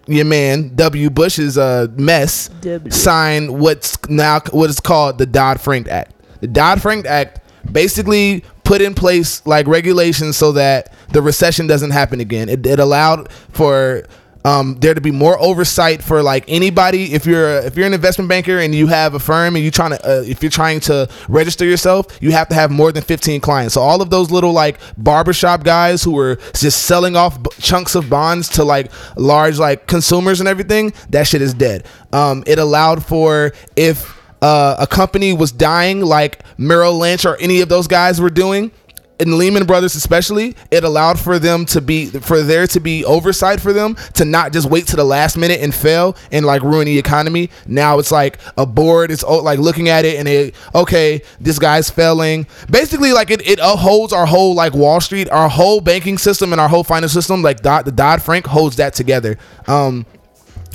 [0.08, 1.10] your man W.
[1.10, 2.50] Bush's uh, mess
[2.92, 6.14] signed what's now what is called the Dodd Frank Act.
[6.42, 7.40] The Dodd Frank Act
[7.72, 12.50] basically put in place like regulations so that the recession doesn't happen again.
[12.50, 14.04] It, it allowed for
[14.44, 17.14] um, there to be more oversight for like anybody.
[17.14, 19.92] If you're if you're an investment banker and you have a firm and you trying
[19.92, 23.42] to uh, if you're trying to register yourself, you have to have more than 15
[23.42, 23.74] clients.
[23.74, 27.96] So all of those little like barbershop guys who were just selling off b- chunks
[27.96, 31.86] of bonds to like large like consumers and everything, that shit is dead.
[32.14, 34.16] Um, it allowed for if
[34.46, 38.72] uh, a company was dying like Merrill Lynch or any of those guys were doing
[39.20, 43.62] and Lehman Brothers especially, it allowed for them to be for there to be oversight
[43.62, 46.86] for them to not just wait to the last minute and fail and like ruin
[46.86, 47.50] the economy.
[47.66, 51.60] Now it's like a board is oh, like looking at it and it okay, this
[51.60, 52.46] guy's failing.
[52.70, 56.60] Basically, like it it holds our whole like Wall Street, our whole banking system and
[56.60, 57.42] our whole finance system.
[57.42, 59.38] Like Dodd, the Dodd Frank holds that together.
[59.68, 60.06] Um,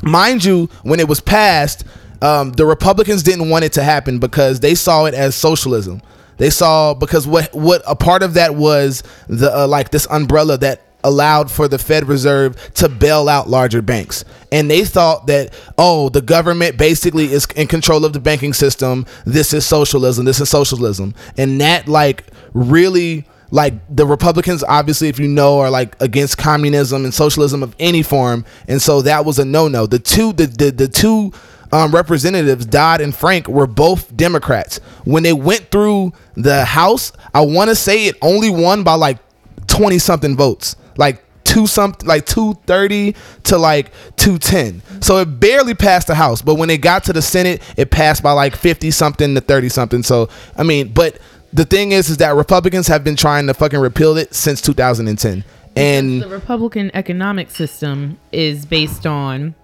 [0.03, 1.85] mind you, when it was passed,
[2.23, 6.03] um, the Republicans didn't want it to happen because they saw it as socialism.
[6.37, 10.57] They saw because what what a part of that was the uh, like this umbrella
[10.59, 14.25] that allowed for the Fed Reserve to bail out larger banks.
[14.53, 19.07] And they thought that oh, the government basically is in control of the banking system.
[19.27, 20.25] This is socialism.
[20.25, 21.15] This is socialism.
[21.37, 27.05] And that like really like the Republicans, obviously, if you know, are like against communism
[27.05, 29.87] and socialism of any form, and so that was a no-no.
[29.87, 31.33] The two, the the, the two
[31.73, 34.79] um, representatives, Dodd and Frank, were both Democrats.
[35.05, 39.19] When they went through the House, I want to say it only won by like
[39.67, 43.15] twenty something votes, like two something, like two thirty
[43.45, 44.83] to like two ten.
[45.01, 48.23] So it barely passed the House, but when it got to the Senate, it passed
[48.23, 50.03] by like fifty something to thirty something.
[50.03, 51.19] So I mean, but
[51.53, 55.45] the thing is, is that Republicans have been trying to fucking repeal it since 2010,
[55.77, 59.55] and the Republican economic system is based on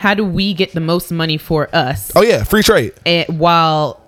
[0.00, 2.92] how do we get the most money for us, oh yeah, free trade.
[3.04, 4.00] and while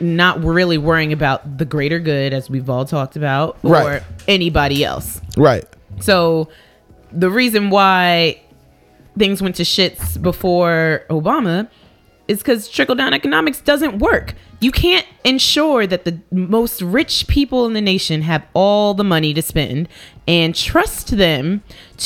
[0.00, 4.02] not really worrying about the greater good, as we've all talked about, or Right.
[4.28, 5.20] anybody else.
[5.36, 5.64] Right.
[6.00, 6.48] So
[7.10, 8.40] the reason why
[9.18, 11.68] things went to shits before Obama
[12.28, 14.34] is because trickle down economics doesn't work.
[14.60, 19.32] You can't ensure that the most rich people in the nation have all the money
[19.34, 19.88] to spend
[20.28, 21.62] and trust them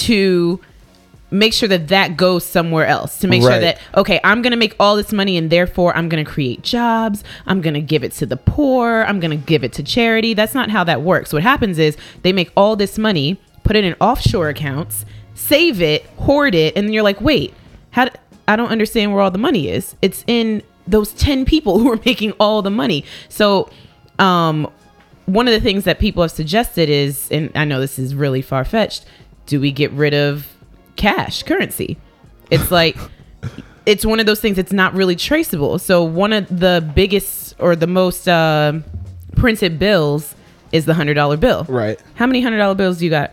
[0.07, 0.61] to
[1.35, 4.57] make sure that that goes somewhere else to make sure that okay i'm going to
[4.57, 8.05] make all this money and therefore i'm going to create jobs i'm going to give
[8.05, 10.33] it to the poor i'm going to give it to charity.
[10.35, 11.33] That's not how that works.
[11.33, 15.05] What happens is they make all this money put it in offshore accounts
[15.35, 17.53] save it hoard it and then you're like wait
[17.91, 18.13] how d-
[18.47, 19.97] i don't understand where all the money is.
[20.03, 23.05] It's in those 10 people who are making all the money.
[23.29, 23.71] So
[24.19, 24.71] um
[25.27, 28.43] one of the things that people have suggested is and i know this is really
[28.43, 29.05] far-fetched
[29.47, 30.54] do we get rid of
[30.97, 31.97] cash currency
[32.51, 32.97] it's like
[33.87, 37.77] it's one of those things that's not really traceable so one of the biggest or
[37.77, 38.73] the most uh,
[39.37, 40.35] printed bills
[40.73, 42.01] is the hundred dollar bill Right.
[42.15, 43.33] how many hundred dollar bills do you got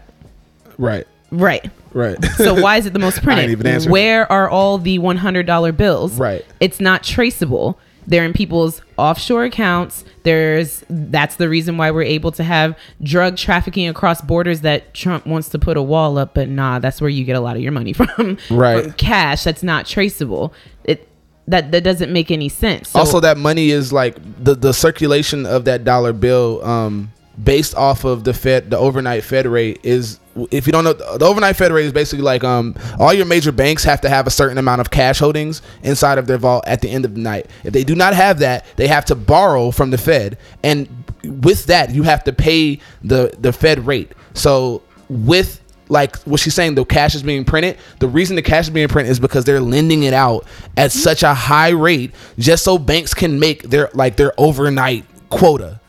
[0.77, 1.07] Right.
[1.31, 2.17] right Right.
[2.37, 3.91] so why is it the most I ain't even printed?
[3.91, 6.17] Where are all the one hundred dollar bills?
[6.17, 6.45] Right.
[6.61, 7.77] It's not traceable.
[8.11, 10.03] They're in people's offshore accounts.
[10.23, 15.25] There's that's the reason why we're able to have drug trafficking across borders that Trump
[15.25, 17.61] wants to put a wall up, but nah, that's where you get a lot of
[17.61, 18.37] your money from.
[18.49, 18.83] Right.
[18.83, 20.53] From cash that's not traceable.
[20.83, 21.07] It
[21.47, 22.89] that that doesn't make any sense.
[22.89, 27.75] So, also, that money is like the the circulation of that dollar bill, um, based
[27.75, 30.19] off of the Fed, the overnight Fed rate is.
[30.49, 33.51] If you don't know, the overnight Fed rate is basically like um, all your major
[33.51, 36.79] banks have to have a certain amount of cash holdings inside of their vault at
[36.79, 37.47] the end of the night.
[37.65, 40.87] If they do not have that, they have to borrow from the Fed, and
[41.23, 44.13] with that, you have to pay the the Fed rate.
[44.33, 47.77] So with like what she's saying, the cash is being printed.
[47.99, 51.21] The reason the cash is being printed is because they're lending it out at such
[51.21, 55.80] a high rate, just so banks can make their like their overnight quota.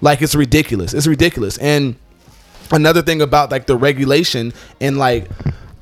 [0.00, 0.94] Like it's ridiculous.
[0.94, 1.58] It's ridiculous.
[1.58, 1.96] And
[2.72, 5.28] another thing about like the regulation and like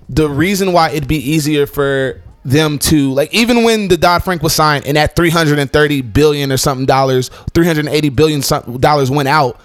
[0.08, 4.42] the reason why it'd be easier for them to like even when the Dodd Frank
[4.42, 8.40] was signed and that 330 billion or something dollars, 380 billion
[8.80, 9.60] dollars went out.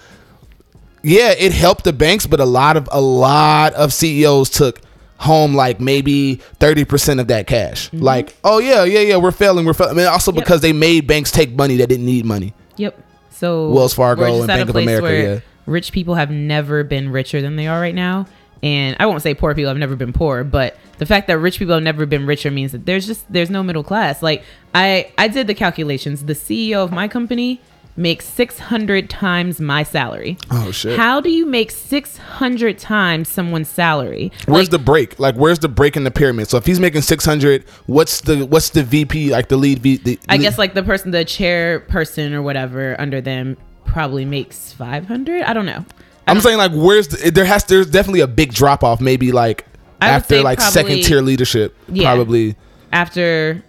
[1.02, 4.80] Yeah, it helped the banks, but a lot of a lot of CEOs took
[5.18, 7.88] home like maybe 30% of that cash.
[7.88, 8.02] Mm-hmm.
[8.02, 9.92] Like, oh yeah, yeah, yeah, we're failing, we're failing.
[9.94, 10.42] I mean, also Yep.
[10.44, 12.54] because they made banks take money that didn't need money.
[12.76, 12.98] Yep.
[13.34, 15.40] So Wells Fargo and Bank of America, yeah.
[15.66, 18.26] Rich people have never been richer than they are right now,
[18.62, 21.58] And I won't say poor people have never been poor, but the fact that rich
[21.58, 24.22] people have never been richer means that there's just there's no middle class.
[24.22, 26.24] Like I I did the calculations.
[26.24, 27.60] The CEO of my company
[27.96, 30.36] makes 600 times my salary.
[30.50, 30.98] Oh, shit.
[30.98, 34.32] How do you make 600 times someone's salary?
[34.46, 35.18] Where's Like, the break?
[35.18, 36.48] Like, where's the break in the pyramid?
[36.48, 39.78] So if he's making six hundred, what's the what's the VP like the lead?
[39.78, 44.24] V, the, I lead- guess like the person, the chairperson or whatever under them probably
[44.24, 45.42] makes 500.
[45.42, 45.84] I don't know.
[46.26, 49.00] I I'm don't- saying like, where's the, there has there's definitely a big drop off.
[49.00, 49.66] Maybe like
[50.00, 52.12] after like probably- second tier leadership, Yeah.
[52.12, 52.56] probably
[52.92, 53.62] after,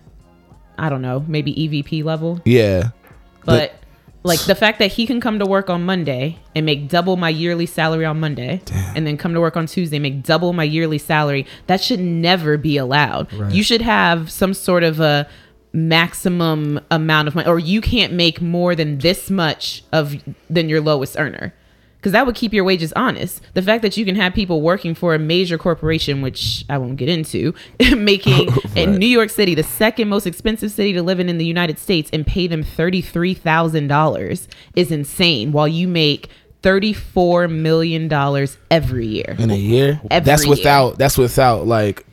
[0.77, 2.41] I don't know, maybe EVP level.
[2.45, 2.89] yeah.
[3.45, 3.75] But
[4.25, 7.29] like the fact that he can come to work on Monday and make double my
[7.29, 8.61] yearly salary on Monday
[8.95, 12.57] and then come to work on Tuesday, make double my yearly salary, that should never
[12.57, 13.31] be allowed.
[13.53, 15.27] You should have some sort of a
[15.73, 20.15] maximum amount of money or you can't make more than this much of
[20.49, 21.53] than your lowest earner.
[22.05, 23.41] Because that would keep your wages honest.
[23.55, 26.97] The fact that you can have people working for a major corporation, which I won't
[26.97, 27.55] get into,
[27.97, 31.45] making in New York City, the second most expensive city to live in in the
[31.47, 36.29] United States, and pay them $33,000 is insane while you make
[36.61, 39.35] $34 million every year.
[39.39, 39.99] in a year.
[40.11, 40.49] Every that's year.
[40.51, 42.05] without that's without like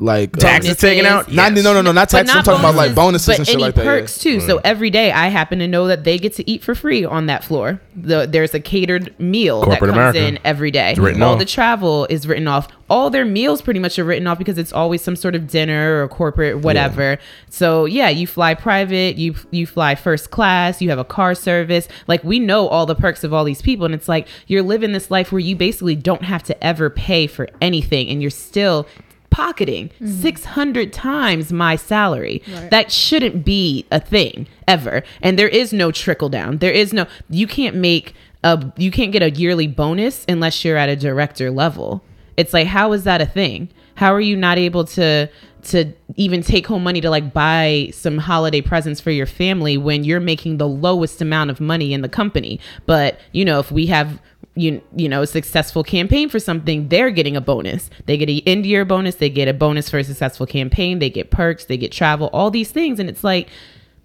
[0.00, 1.30] like Taxes um, taken out?
[1.30, 2.34] Not no no no not But taxes.
[2.36, 3.84] I'm talking about like bonuses but and shit any like that.
[3.84, 4.00] yeah.
[4.00, 4.40] perks too.
[4.40, 7.26] So every day I happen to know that they get to eat for free on
[7.26, 7.80] that floor.
[7.94, 10.26] The, there's a catered meal Corporate that comes America.
[10.26, 10.94] in every day.
[10.94, 11.38] written All off.
[11.38, 12.68] the travel is written off.
[12.88, 16.02] All their meals pretty much are written off because it's always some sort of dinner
[16.02, 17.18] or corporate whatever.
[17.50, 21.86] So yeah, you fly private, you you fly first class, you have a car service.
[22.08, 24.92] Like we know all the perks of all these people, and it's like you're living
[24.92, 28.86] this life where you basically don't have to ever pay for anything, and you're still
[29.30, 30.20] pocketing mm-hmm.
[30.20, 32.42] 600 times my salary.
[32.70, 35.02] That shouldn't be a thing ever.
[35.22, 36.58] And there is no trickle down.
[36.58, 38.14] There is no you can't make
[38.44, 42.02] a you can't get a yearly bonus unless you're at a director level.
[42.36, 43.68] It's like how is that a thing?
[43.94, 45.28] How are you not able to
[45.62, 50.04] to even take home money to like buy some holiday presents for your family when
[50.04, 52.60] you're making the lowest amount of money in the company?
[52.86, 54.20] But, you know, if we have
[54.56, 57.88] you you know a successful campaign for something they're getting a bonus.
[58.06, 61.10] They get a end year bonus they get a bonus for a successful campaign they
[61.10, 62.98] get perks they get travel all these things.
[62.98, 63.48] And it's like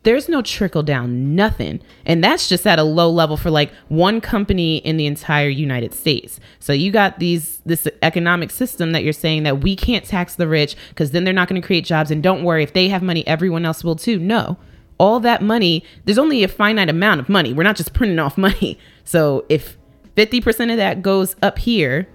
[0.03, 1.81] there's no trickle down nothing.
[2.05, 5.95] And that's just at a low level for like one company in the entire united
[5.95, 6.39] states.
[6.59, 10.47] So you got these this economic system that you're saying that we can't tax the
[10.47, 13.01] rich because then they're not going to create jobs and don't worry if they have
[13.01, 14.19] money everyone else will too.
[14.19, 14.57] No.
[14.99, 17.51] All that money there's only a finite amount of money.
[17.51, 18.77] We're not just printing off money.
[19.05, 19.75] So if
[20.15, 22.07] 50% of that goes up here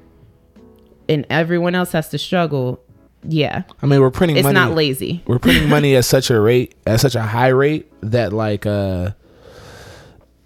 [1.08, 2.80] and everyone else has to struggle
[3.24, 4.40] yeah I mean, we're printing money.
[4.40, 4.68] it's money.
[4.68, 8.32] not lazy We're printing money at such a rate, at such a high rate that
[8.32, 9.10] like uh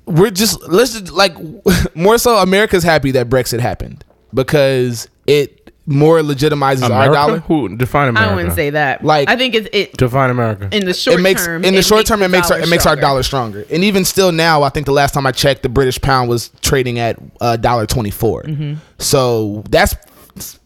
[0.07, 1.34] we're just let's just like
[1.94, 7.41] more so America's happy that Brexit happened because it more legitimizes our dollar.
[7.41, 8.32] Who define America?
[8.32, 10.68] i wouldn't say that Like- i think it's it define America.
[10.72, 12.68] in the short it makes term in the short term the it makes our, it
[12.70, 13.66] makes our dollar stronger.
[13.70, 16.49] And even still now, I think the last time I checked, the British pound was
[16.62, 18.43] trading at a dollar twenty four.
[18.45, 18.74] Mm-hmm.
[18.99, 19.95] So that's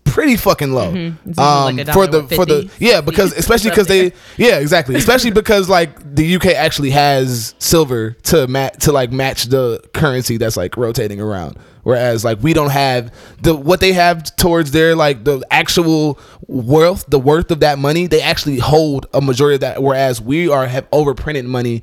[0.04, 0.92] pretty fucking low.
[0.92, 1.38] Mm-hmm.
[1.38, 5.68] Um, like for the for the yeah because especially because they yeah exactly especially because
[5.68, 10.76] like the UK actually has silver to mat to like match the currency that's like
[10.76, 11.56] rotating around.
[11.84, 17.06] Whereas like we don't have the what they have towards their like the actual worth
[17.08, 20.66] the worth of that money they actually hold a majority of that whereas we are
[20.66, 21.82] have overprinted money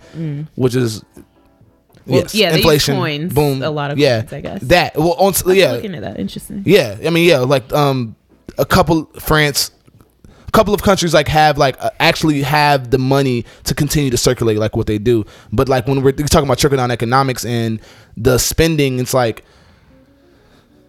[0.55, 1.23] which is Mm.
[2.05, 2.95] Well, yes, yeah, inflation.
[2.95, 3.63] coins, boom.
[3.63, 4.21] a lot of yeah.
[4.21, 4.61] coins, I guess.
[4.63, 5.71] that well on, yeah.
[5.71, 6.19] looking at that.
[6.19, 6.63] Interesting.
[6.65, 8.15] Yeah, I mean, yeah, like um,
[8.57, 9.71] a couple France,
[10.47, 14.17] a couple of countries like have like uh, actually have the money to continue to
[14.17, 15.25] circulate like what they do.
[15.51, 17.81] But like when we're talking about trickle down economics and
[18.15, 19.43] the spending, it's like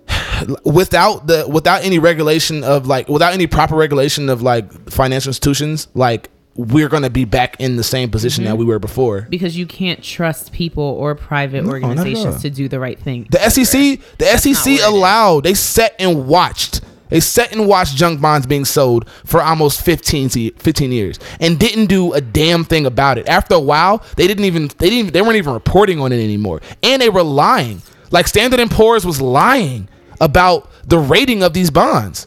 [0.64, 5.88] without the without any regulation of like without any proper regulation of like financial institutions,
[5.94, 8.60] like we're gonna be back in the same position that mm-hmm.
[8.60, 9.22] we were before.
[9.28, 11.70] because you can't trust people or private all.
[11.70, 14.84] organizations to do the right thing The SEC, the not SEC what it is.
[14.84, 15.44] allowed.
[15.44, 16.80] They sat and watched.
[17.08, 21.58] They sat and watched junk bonds being sold for almost 15, se- 15 years and
[21.58, 23.28] didn't do a damn thing about it.
[23.28, 26.60] After a while, they didn't even they didn't they weren't even reporting on it anymore,
[26.82, 27.82] and they were lying.
[28.10, 29.88] Like Standard and Poor's was lying
[30.20, 32.26] about the rating of these bonds.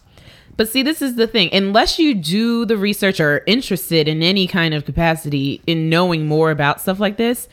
[0.60, 1.53] But see, this is the thing.
[1.53, 6.28] Unless you do the research or are interested in any kind of capacity in knowing
[6.28, 7.47] more about stuff like this,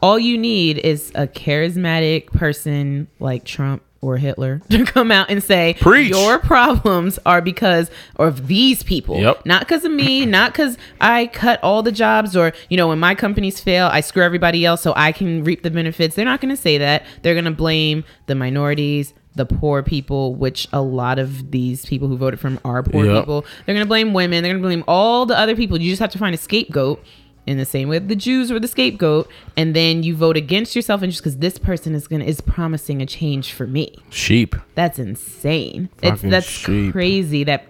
[0.00, 5.42] all you need is a charismatic person like Trump or Hitler to come out and
[5.42, 6.10] say, Preach.
[6.10, 7.90] Your problems are because
[8.20, 9.18] of these people.
[9.18, 9.46] Yep.
[9.46, 13.00] Not because of me, not because I cut all the jobs or, you know, when
[13.00, 16.14] my companies fail, I screw everybody else so I can reap the benefits.
[16.14, 17.04] They're not going to say that.
[17.22, 22.06] They're going to blame the minorities, the poor people, which a lot of these people
[22.08, 23.22] who voted for him are poor Yep.
[23.22, 23.44] people.
[23.66, 24.42] They're going to blame women.
[24.42, 25.80] They're going to blame all the other people.
[25.80, 27.02] You just have to find a scapegoat.
[27.46, 31.02] In the same way, the Jews were the scapegoat, and then you vote against yourself,
[31.02, 34.56] and just because this person is gonna is promising a change for me, Sheep.
[34.74, 35.90] that's insane.
[36.02, 36.92] It's that's sheep.
[36.92, 37.66] crazy that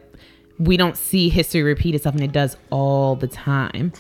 [0.60, 3.92] we don't see history repeat itself, and it does all the time.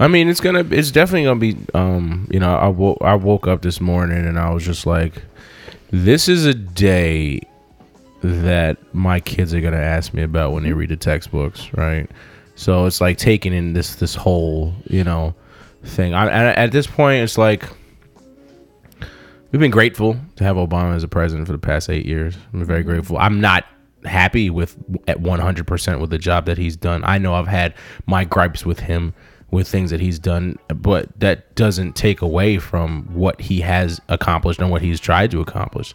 [0.00, 0.66] I mean, it's gonna.
[0.68, 1.56] It's definitely gonna be.
[1.74, 2.98] Um, you know, I woke.
[3.02, 5.22] I woke up this morning and I was just like,
[5.92, 7.40] "This is a day
[8.22, 10.78] that my kids are gonna ask me about when they mm-hmm.
[10.78, 12.10] read the textbooks, right?"
[12.54, 15.34] So it's like taking in this this whole you know
[15.84, 16.14] thing.
[16.14, 17.64] I, at, at this point, it's like
[19.50, 22.36] we've been grateful to have Obama as a president for the past eight years.
[22.52, 22.90] I'm very mm-hmm.
[22.90, 23.18] grateful.
[23.18, 23.64] I'm not
[24.04, 24.76] happy with
[25.06, 27.04] at 100% with the job that he's done.
[27.04, 27.74] I know I've had
[28.06, 29.14] my gripes with him
[29.52, 34.60] with things that he's done, but that doesn't take away from what he has accomplished
[34.60, 35.94] and what he's tried to accomplish.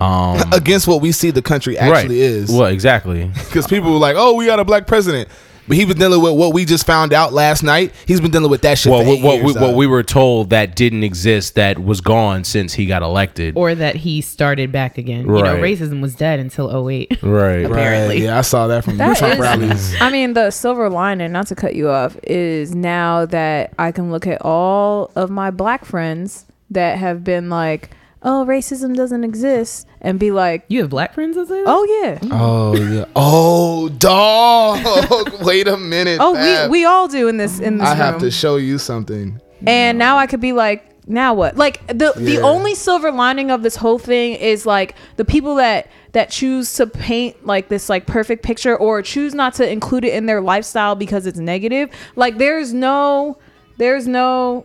[0.00, 2.50] Um, Against what we see the country actually is.
[2.50, 3.30] Well, exactly.
[3.44, 5.28] Because people were like, "Oh, we got a black president,"
[5.66, 7.92] but he was dealing with what we just found out last night.
[8.06, 8.90] He's been dealing with that shit.
[8.92, 11.78] Well, for what, eight what, years, we, what we were told that didn't exist, that
[11.78, 13.56] was gone since he got elected.
[13.56, 15.26] Or that he started back again.
[15.26, 15.62] You know, Right.
[15.78, 17.18] racism was dead until 08.
[17.22, 17.64] right.
[17.64, 18.16] apparently.
[18.16, 19.94] Right, yeah, I saw that from That Trump is- rallies.
[20.00, 24.10] I mean, the silver lining, not to cut you off, is now that I can
[24.10, 27.90] look at all of my black friends that have been like,
[28.24, 31.64] oh, racism doesn't exist, and be like, You have black friends, is it?
[31.66, 32.18] oh, yeah.
[32.32, 33.04] Oh yeah.
[33.14, 35.32] Oh dog.
[35.44, 36.18] Wait a minute.
[36.20, 36.70] Oh, Fab.
[36.70, 37.98] we, we all do in this in this I room.
[38.00, 39.40] have to show you something.
[39.66, 41.56] and now I could be like, now what?
[41.56, 45.88] Like the the only silver lining of this whole thing is like the people that
[46.12, 50.14] that choose to paint like this like perfect picture or choose not to include it
[50.14, 51.90] in their lifestyle because it's negative.
[52.16, 53.36] Like there's no
[53.76, 54.64] there's no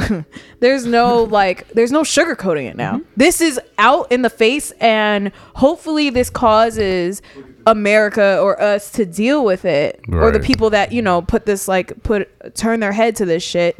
[0.60, 3.00] there's no like there's no sugarcoating it now.
[3.16, 7.22] This is out in the face and hopefully this causes
[7.66, 11.68] America or us to deal with it or the people that, you know, put this
[11.68, 13.76] like put turn their head to this shit.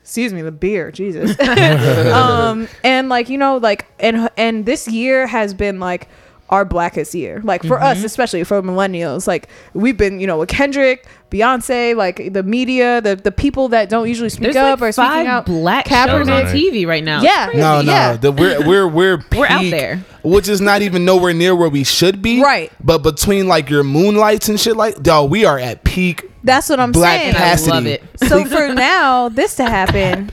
[0.00, 1.38] Excuse me, the beer, Jesus.
[2.12, 6.08] um and like, you know, like and and this year has been like
[6.54, 7.40] our blackest year.
[7.44, 8.06] Like for us, mm-hmm.
[8.06, 13.16] especially for millennials, like we've been, you know, with Kendrick, Beyonce, like the media, the
[13.16, 15.46] the people that don't usually speak There's up like or speaking out.
[15.46, 17.20] black shows on TV right now.
[17.22, 17.48] Yeah.
[17.48, 18.16] It's No, no, Yeah.
[18.16, 20.04] the, we're we're we're We're out there.
[20.22, 22.40] which is not even nowhere near where we should be.
[22.42, 22.72] Right.
[22.82, 26.78] But between like your moonlights and shit, like dog, we are at peak That's what
[26.80, 27.30] I'm black saying.
[27.30, 27.70] I capacity.
[27.70, 28.02] love it.
[28.28, 30.30] So for now, this to happen,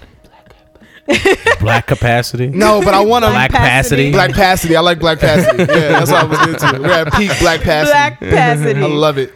[1.60, 2.48] Black capacity.
[2.48, 4.12] No, but I want to Black Black capacity.
[4.12, 4.76] black capacity.
[4.76, 5.58] I like black capacity.
[5.60, 5.66] Yeah,
[6.00, 6.82] that's what I was into.
[6.82, 7.92] We're at peak black capacity.
[7.92, 8.80] black capacity.
[8.82, 9.34] I love it.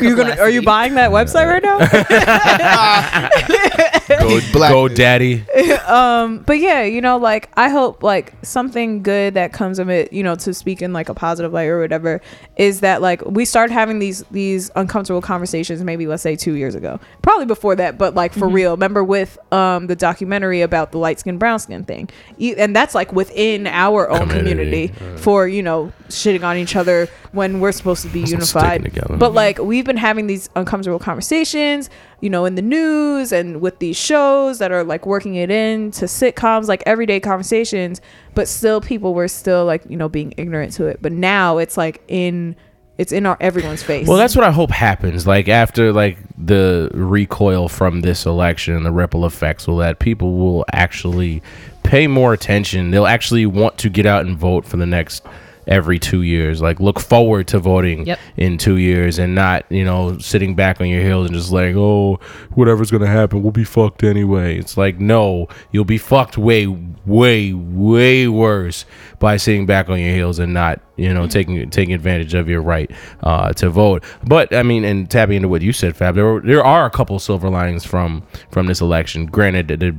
[0.00, 1.78] You gonna are you buying that website right now?
[4.08, 6.42] Go, Black- GoDaddy.
[6.46, 10.22] but yeah, you know, like I hope like something good that comes of it, you
[10.22, 12.20] know, to speak in like a positive light or whatever,
[12.56, 16.74] is that like we started having these these uncomfortable conversations maybe let's say two years
[16.74, 18.72] ago, probably before that, but like for real.
[18.72, 22.94] Remember with um the documentary about the light skin brown skin thing, E- and that's
[22.94, 27.72] like within our own Community, community, for you know shitting on each other when we're
[27.72, 28.92] supposed to be unified.
[29.18, 33.78] But like we've been having these uncomfortable conversations, you know, in the news and with
[33.80, 38.00] these shows that are like working it in to sitcoms, like everyday conversations,
[38.34, 41.00] but still people were still like, you know, being ignorant to it.
[41.02, 42.56] But now it's like in
[42.96, 44.06] it's in our everyone's face.
[44.06, 45.26] Well, that's what I hope happens.
[45.26, 50.64] Like after like the recoil from this election, the ripple effects will that people will
[50.72, 51.42] actually
[51.82, 52.90] pay more attention.
[52.90, 55.24] They'll actually want to get out and vote for the next
[55.66, 56.60] every two years.
[56.60, 58.18] Like look forward to voting Yep.
[58.36, 61.74] in two years and not, you know, sitting back on your heels and just like,
[61.76, 62.16] oh,
[62.54, 64.58] whatever's gonna happen, we'll be fucked anyway.
[64.58, 68.84] It's like, no, you'll be fucked way, way, way worse
[69.18, 72.60] by sitting back on your heels and not, you know, taking taking advantage of your
[72.62, 72.90] right
[73.22, 74.04] uh, to vote.
[74.24, 76.90] But I mean, and tapping into what you said, Fab, there were, there are a
[76.90, 79.26] couple silver linings from from this election.
[79.26, 79.96] Granted,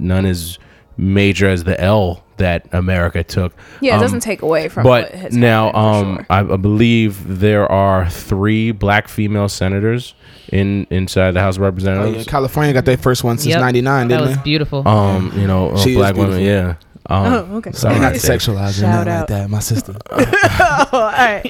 [0.00, 0.58] none as
[0.96, 3.52] major as the L that America took.
[3.80, 6.26] yeah, it Um, doesn't take away from but has now, um, sure.
[6.30, 10.14] I, I believe there are three black female senators
[10.52, 12.26] in inside the House of Oh, yeah, Representatives.
[12.26, 13.60] California got their first one since Yep.
[13.60, 14.42] '99, That didn't was they?
[14.42, 14.86] beautiful.
[14.86, 16.74] Um, you know, uh, She is black women, yeah.
[17.06, 17.72] Um, oh, okay.
[17.72, 18.38] Sorry, not to Sorry.
[18.38, 19.50] sexualize Shout nothing like that.
[19.50, 19.94] My sister.
[20.10, 21.42] oh, all right.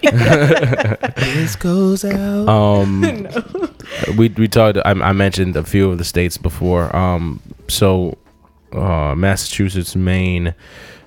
[1.17, 2.49] this goes out.
[2.49, 3.29] um,
[4.17, 4.79] we we talked.
[4.79, 6.95] I, I mentioned a few of the states before.
[6.95, 8.19] Um, so
[8.75, 10.55] uh, Massachusetts, Maine,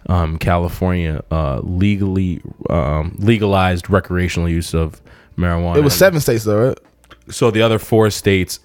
[0.07, 5.01] um, California, uh, legally um, legalized recreational use of
[5.37, 5.77] marijuana.
[5.77, 6.79] it was seven states though, right?
[7.29, 8.59] So the other four states,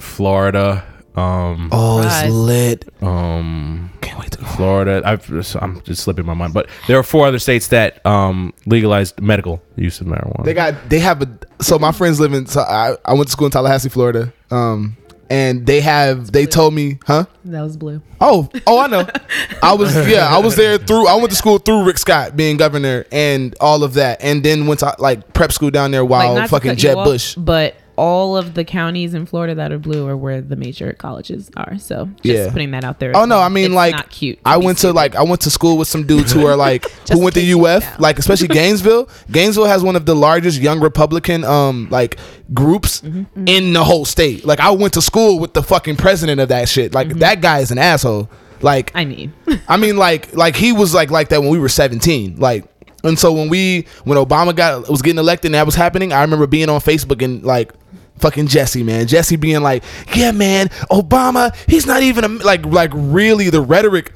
[0.00, 0.84] Florida,
[1.16, 2.84] Um, Oh, it's lit.
[3.02, 4.44] um, Can't wait to go.
[4.46, 5.00] Florida.
[5.04, 5.28] I've,
[5.62, 9.62] I'm just slipping my mind, but there are four other states that um, legalized medical
[9.76, 10.44] use of marijuana.
[10.44, 11.28] They got they have a
[11.62, 14.32] so my friends live in so I, I went to school in Tallahassee, Florida.
[14.50, 14.96] Um
[15.30, 17.26] and they have they told me, huh?
[17.44, 18.02] That was blue.
[18.20, 19.06] Oh, oh, I know.
[19.62, 21.06] I was yeah, I was there through.
[21.06, 24.66] I went to school through Rick Scott being governor and all of that, and then
[24.66, 27.34] went to like prep school down there while to fucking Jeb off, Bush.
[27.36, 31.50] But all of the counties in Florida that are blue are where the major colleges
[31.56, 31.78] are.
[31.78, 32.50] So just Yeah.
[32.50, 33.16] putting that out there.
[33.16, 34.38] Oh no, I mean It's like not cute.
[34.44, 37.20] I went to like I went to school with some dudes who are like who
[37.20, 39.08] went to UF, like especially Gainesville.
[39.30, 42.18] Gainesville has one of the largest young Republican um like
[42.52, 43.46] groups Mm-hmm.
[43.48, 44.44] in the whole state.
[44.44, 46.92] Like I went to school with the fucking president of that shit.
[46.92, 47.10] Mm-hmm.
[47.10, 48.28] Like that guy is an asshole.
[48.60, 49.32] Like I mean,
[49.68, 52.36] I mean, like, like he was like like that when we were seventeen.
[52.36, 52.64] Like,
[53.02, 56.22] and so when we when Obama got was getting elected and that was happening, I
[56.22, 57.72] remember being on Facebook and like.
[58.18, 59.06] Fucking Jesse, man.
[59.06, 59.82] Jesse being like,
[60.14, 61.54] "Yeah, man, Obama.
[61.68, 64.12] He's not even a, like like really the rhetoric.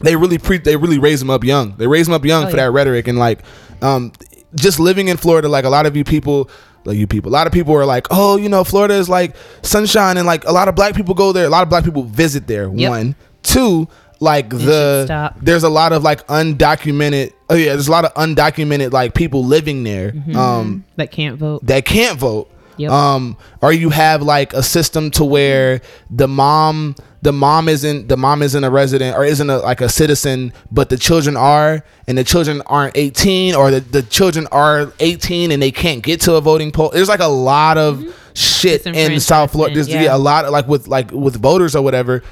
[0.00, 1.74] They really pre they really raise him up young.
[1.76, 2.64] They raise him up young Oh, for yeah.
[2.64, 3.40] that rhetoric and like,
[3.80, 4.12] um,
[4.54, 5.48] just living in Florida.
[5.48, 6.50] Like a lot of you people,
[6.84, 9.34] like you people, a lot of people are like, oh, you know, Florida is like
[9.62, 11.46] sunshine and like a lot of black people go there.
[11.46, 12.68] A lot of black people visit there.
[12.68, 12.90] Yep.
[12.90, 13.88] One, two,
[14.20, 18.92] like the there's a lot of like undocumented oh yeah there's a lot of undocumented
[18.92, 20.36] like people living there Mm-hmm.
[20.36, 21.66] um that can't vote.
[21.66, 22.48] that can't vote
[22.82, 22.90] Yep.
[22.90, 25.80] um or you have like a system to where
[26.10, 29.88] the mom the mom isn't the mom isn't a resident or isn't a, like a
[29.88, 34.92] citizen but the children are and the children aren't 18 or the, the children are
[34.98, 38.04] 18 and they can't get to a voting poll there's like a lot of
[38.34, 40.16] shit in south florida there's yeah, yeah.
[40.16, 42.22] a lot of like with like with voters or whatever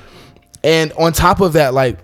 [0.65, 1.99] and on top of that like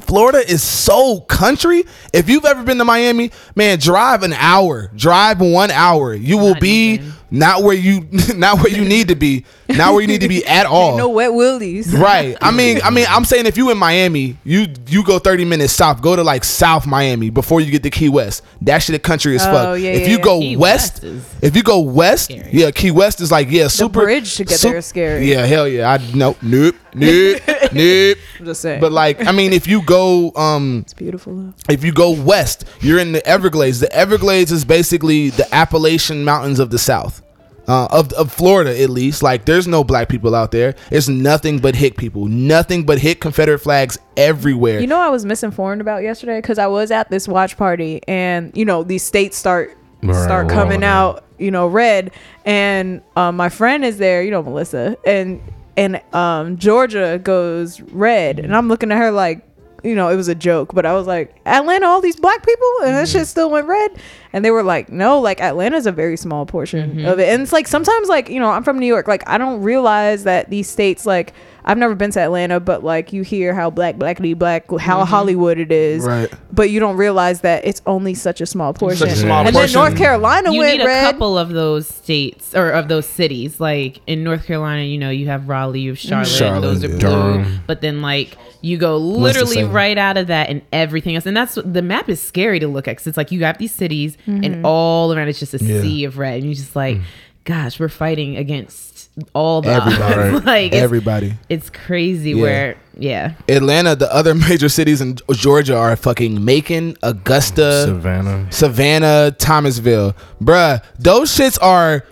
[0.00, 1.84] Florida is so country.
[2.12, 4.90] If you've ever been to Miami, man, drive an hour.
[4.94, 6.14] Drive one hour.
[6.14, 7.12] You will Not be even.
[7.30, 8.06] Not where you
[8.36, 9.44] not where you need to be.
[9.68, 10.96] Not where you need to be at all.
[10.96, 11.92] no wet willies.
[11.92, 12.36] Right.
[12.40, 15.72] I mean, I mean, I'm saying if you in Miami, you you go 30 minutes
[15.72, 18.42] south, go to like South Miami before you get to Key West.
[18.62, 19.80] That shit, the country is Oh, fuck.
[19.80, 20.22] yeah, if yeah, you yeah.
[20.24, 22.50] go Key west, West is if you go west, scary.
[22.52, 25.30] yeah, Key West is like yeah, super bridge to get there is scary.
[25.30, 25.90] Yeah, hell yeah.
[25.92, 27.42] I nope, nope, nope,
[27.72, 28.18] nope.
[28.38, 28.80] I'm just saying.
[28.80, 31.36] But like, I mean, if you go, um, it's beautiful.
[31.36, 31.54] Though.
[31.68, 33.80] if you go west, you're in the Everglades.
[33.80, 37.22] The Everglades is basically the Appalachian Mountains of the South.
[37.68, 40.76] Uh, of, of Florida, at least, like there's no black people out there.
[40.92, 44.78] It's nothing but hick people, nothing but hick Confederate flags everywhere.
[44.78, 48.56] You know, I was misinformed about yesterday because I was at this watch party, and
[48.56, 52.12] you know, these states start Right, start coming out, you know, red,
[52.44, 55.40] and um, my friend is there, you know, Melissa, and
[55.76, 59.42] and um, Georgia goes red, and I'm looking at her like.
[59.84, 62.72] You know, it was a joke, but I was like, Atlanta, all these black people,
[62.84, 63.92] and that shit still went red.
[64.32, 67.28] And they were like, no, like Atlanta's a very small portion of it.
[67.28, 69.06] And it's like sometimes, like, you know, I'm from New York.
[69.06, 71.34] Like, I don't realize that these states, like,
[71.66, 75.10] I've never been to Atlanta, but like, you hear how black, blackity black, how mm-hmm.
[75.10, 76.04] Hollywood it is.
[76.04, 76.32] Right.
[76.52, 78.98] But you don't realize that it's only such a small portion.
[78.98, 79.72] Such a small and portion.
[79.72, 81.02] then North Carolina you went need a red.
[81.10, 83.58] couple of those states or of those cities.
[83.58, 86.08] Like in North Carolina, you know, you have Raleigh, you have mm-hmm.
[86.08, 86.98] Charlotte, Charlotte, those are yeah.
[86.98, 87.42] blue.
[87.42, 87.60] Durham.
[87.66, 91.26] But then like you go literally right out of that and everything else.
[91.26, 93.74] And that's the map is scary to look at because it's like you have these
[93.74, 94.44] cities Mm-hmm.
[94.44, 95.80] and all around it's just a Yeah.
[95.80, 96.36] sea of red.
[96.36, 97.02] And you're just like, mm.
[97.44, 98.95] gosh, we're fighting against
[99.34, 100.14] all the Everybody.
[100.36, 100.44] odds.
[100.46, 101.34] like it's, Everybody.
[101.48, 102.42] it's crazy Yeah.
[102.42, 103.34] where yeah.
[103.48, 108.50] Atlanta, the other major cities in Georgia are fucking Macon, Augusta, Savannah.
[108.52, 110.14] Savannah, Thomasville.
[110.42, 112.04] Bruh, those shits are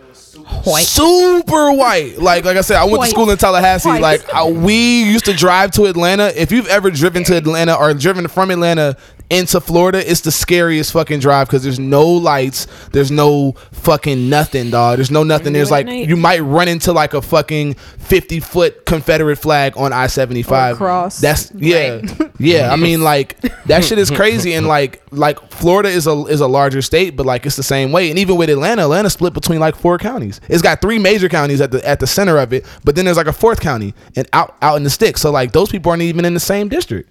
[0.64, 0.84] White.
[0.84, 2.18] super white.
[2.18, 3.04] Like like I said, I went White.
[3.06, 3.88] to school in Tallahassee.
[3.88, 4.02] White.
[4.02, 6.26] Like I, we used to drive to Atlanta.
[6.38, 8.96] If you've ever driven to Atlanta or driven from Atlanta
[9.30, 14.70] into Florida, it's the scariest fucking drive because there's no lights, there's no fucking nothing,
[14.70, 14.98] dog.
[14.98, 15.52] There's no nothing.
[15.52, 20.06] There's like you might run into like a fucking fifty foot Confederate flag on I
[20.08, 20.76] seventy five.
[20.76, 21.20] Cross.
[21.20, 22.02] That's yeah,
[22.38, 22.72] yeah.
[22.72, 26.48] I mean, like that shit is crazy, and like like Florida is a is a
[26.48, 28.10] larger state, but like it's the same way.
[28.10, 30.40] And even with Atlanta, Atlanta split between like four counties.
[30.48, 33.16] It's got three major counties at the at the center of it, but then there's
[33.16, 35.22] like a fourth county and out out in the sticks.
[35.22, 37.10] So like those people aren't even in the same district.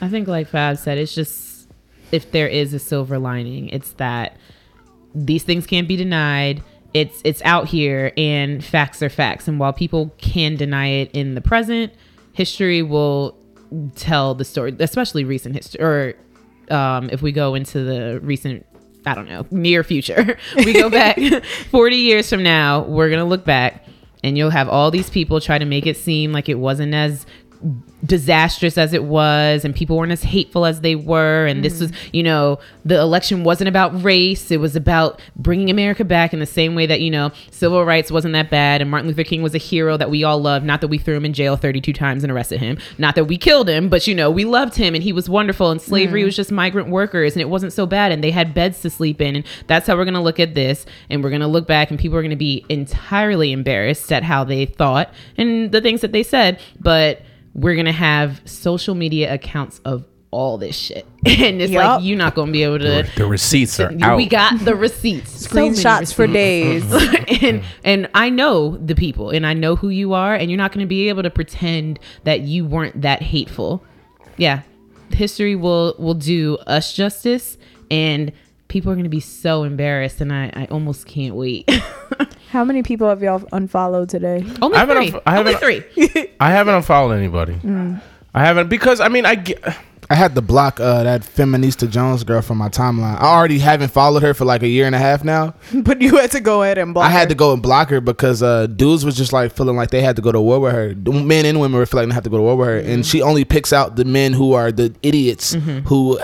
[0.00, 1.68] I think, like Fab said, it's just
[2.12, 4.36] if there is a silver lining, it's that
[5.14, 6.62] these things can't be denied.
[6.94, 9.48] It's it's out here, and facts are facts.
[9.48, 11.92] And while people can deny it in the present,
[12.32, 13.36] history will
[13.96, 15.82] tell the story, especially recent history.
[15.82, 16.14] Or
[16.70, 18.66] um, if we go into the recent,
[19.04, 21.18] I don't know, near future, we go back
[21.70, 23.84] forty years from now, we're gonna look back
[24.22, 27.26] and you'll have all these people try to make it seem like it wasn't as
[28.04, 31.92] disastrous as it was and people weren't as hateful as they were and this mm-hmm.
[31.92, 36.38] was you know the election wasn't about race it was about bringing america back in
[36.38, 39.42] the same way that you know civil rights wasn't that bad and martin luther king
[39.42, 41.92] was a hero that we all loved not that we threw him in jail 32
[41.92, 44.94] times and arrested him not that we killed him but you know we loved him
[44.94, 46.26] and he was wonderful and slavery mm.
[46.26, 49.20] was just migrant workers and it wasn't so bad and they had beds to sleep
[49.20, 51.66] in and that's how we're going to look at this and we're going to look
[51.66, 55.80] back and people are going to be entirely embarrassed at how they thought and the
[55.80, 57.22] things that they said but
[57.56, 62.00] we're gonna have social media accounts of all this shit, and it's Yup.
[62.00, 63.08] like you're not gonna be able to.
[63.16, 64.18] The receipts are out.
[64.18, 66.84] We got the receipts, So many Screenshots for days.
[67.42, 70.72] and and I know the people, and I know who you are, and you're not
[70.72, 73.82] gonna be able to pretend that you weren't that hateful.
[74.36, 74.60] Yeah,
[75.10, 77.56] history will will do us justice,
[77.90, 78.32] and
[78.68, 81.70] people are gonna be so embarrassed, and I I almost can't wait.
[82.56, 84.42] How many people have y'all unfollowed today?
[84.62, 85.10] Only I haven't three.
[85.10, 86.28] unf- I Only haven't- three.
[86.40, 87.54] I haven't unfollowed anybody.
[88.34, 89.62] I haven't because I mean I get,
[90.08, 93.16] I had to block uh, that Feminista Jones girl from my timeline.
[93.20, 95.54] I already haven't followed her for like a year and a half now.
[95.74, 97.04] but you had to go ahead and block.
[97.04, 97.28] I had her.
[97.28, 100.16] to go and block her because uh, dudes was just like feeling like they had
[100.16, 100.94] to go to war with her.
[100.94, 103.20] Men and women were feeling they had to go to war with her, and she
[103.20, 105.52] only picks out the men who are the idiots
[105.86, 106.18] who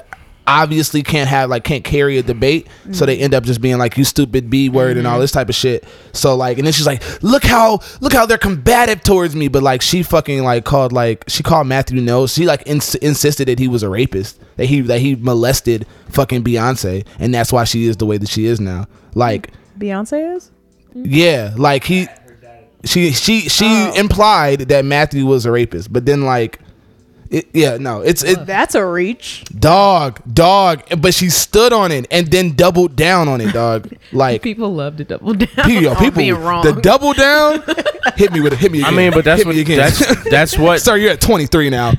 [0.47, 2.67] obviously can't have like can't carry a debate.
[2.93, 5.21] So they end up just being like you stupid b word and all mm-hmm.
[5.23, 5.85] this type of shit.
[6.13, 9.63] So like, and then she's like, look how look how they're combative towards me, but
[9.63, 12.27] like she fucking like called like she called Matthew no.
[12.27, 16.45] She like ins- insisted that he was a rapist, that he that he molested fucking
[16.45, 18.87] Beyonce, and that's why she is the way that she is now.
[19.15, 19.51] Like.
[19.79, 20.51] Beyonce is.
[20.95, 22.07] Yeah, like he,
[22.85, 23.93] she, she, she Oh.
[23.97, 26.59] implied that Matthew was a rapist, but then like,
[27.33, 29.43] it, yeah, no, it's it, That's a reach.
[29.59, 33.91] dog, dog, but she stood on it and then doubled down on it, dog.
[34.13, 35.65] Like, People love to double down.
[35.65, 36.63] people, on people, being wrong.
[36.63, 37.65] the double down,
[38.17, 38.81] hit me with it, hit me.
[38.81, 38.93] Again.
[38.93, 39.79] I mean, but that's hit what me again.
[39.79, 41.95] that's that's what Sir, you're at 23 now.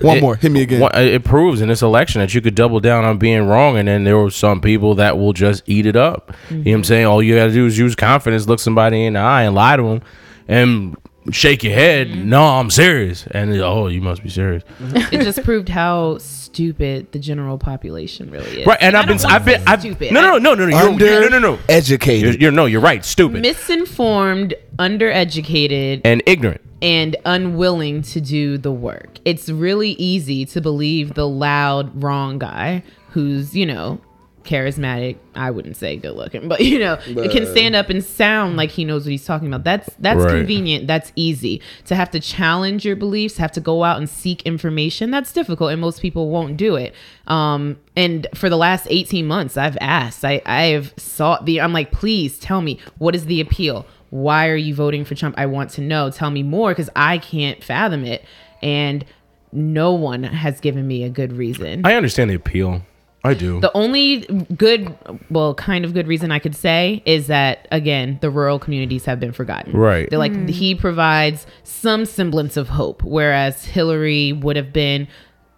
[0.00, 0.82] One It- more, hit me again.
[0.82, 3.86] Uh, it proves in this election that you could double down on being wrong, and
[3.86, 6.34] then there were some people that will just eat it up.
[6.48, 6.82] You know what I'm mm-hmm.
[6.84, 7.04] saying?
[7.06, 9.76] All you got to do is use confidence, look somebody in the eye, and lie
[9.76, 10.02] to them,
[10.48, 10.96] and
[11.30, 12.08] shake your head.
[12.08, 12.28] Mm-hmm.
[12.30, 13.26] No, I'm serious.
[13.30, 18.60] And oh, you must be serious, it just proved how stupid the general population really
[18.62, 18.66] is.
[18.66, 18.78] right?
[18.80, 20.12] And I've I been, don't wanna I've been, say I've, stupid.
[20.12, 21.50] no, no, no, no, no, you're, Under you're, no, no, no.
[21.52, 22.40] You're, educated.
[22.40, 23.04] you're no, you're right.
[23.04, 26.60] Stupid misinformed, undereducated, and ignorant.
[26.82, 29.18] and unwilling to do the work.
[29.24, 34.00] It's really easy to believe the loud, wrong guy who's, you know,
[34.44, 35.16] charismatic.
[35.34, 38.70] I wouldn't say good looking, but you know, it can stand up and sound like
[38.70, 39.64] he knows what he's talking about.
[39.64, 40.30] That's that's Right.
[40.38, 40.86] convenient.
[40.86, 41.60] That's easy.
[41.86, 45.70] To have to challenge your beliefs, have to go out and seek information, that's difficult
[45.72, 46.94] and most people won't do it.
[47.26, 50.24] Um and for the last 18 months I've asked.
[50.24, 53.86] I I have sought the I'm like, "Please tell me what is the appeal?
[54.10, 55.34] Why are you voting for Trump?
[55.38, 56.10] I want to know.
[56.10, 58.24] Tell me more cuz I can't fathom it."
[58.62, 59.04] And
[59.52, 61.82] no one has given me a good reason.
[61.84, 62.82] I understand the appeal.
[63.22, 63.60] I do.
[63.60, 64.20] The only
[64.56, 64.96] good,
[65.30, 69.20] well, kind of good reason I could say is that again, the rural communities have
[69.20, 69.72] been forgotten.
[69.72, 70.08] Right.
[70.08, 70.48] They're like mm.
[70.48, 75.06] he provides some semblance of hope, whereas Hillary would have been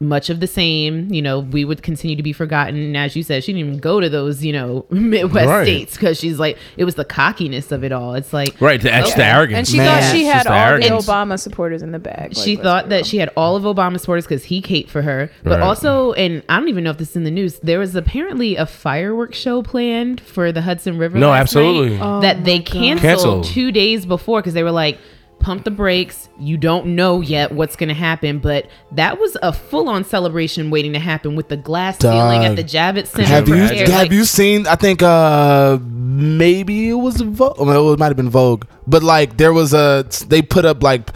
[0.03, 1.11] much of the same.
[1.12, 2.76] You know, we would continue to be forgotten.
[2.76, 5.64] And as you said, she didn't even go to those, you know, Midwest Right.
[5.64, 8.14] states because she's like, it was the cockiness of it all.
[8.14, 8.80] It's like, right.
[8.80, 9.57] That's the arrogance.
[9.59, 9.86] And she Man.
[10.03, 10.88] thought she had just the all the.
[11.12, 12.36] Obama supporters in the bag.
[12.36, 15.53] she thought that she had all of Obama supporters because he caped for her, but
[15.53, 15.61] Right.
[15.61, 17.59] also, and I don't even know if this is in the news.
[17.61, 21.18] There was apparently a fireworks show planned for the Hudson River.
[21.18, 21.96] No, last absolutely.
[21.98, 23.44] night Oh that they canceled, Canceled.
[23.44, 24.98] two days before because they were like,
[25.43, 26.28] "Pump the brakes.
[26.38, 30.93] You don't know yet what's going to happen." But that was a full-on celebration waiting
[30.95, 33.26] to happen with the glass ceiling at the Javits Center.
[33.26, 34.66] Have you have Like, you seen?
[34.66, 37.59] I think uh maybe it was Vogue.
[37.59, 41.11] Well, it might have been Vogue, but like there was a they put up like,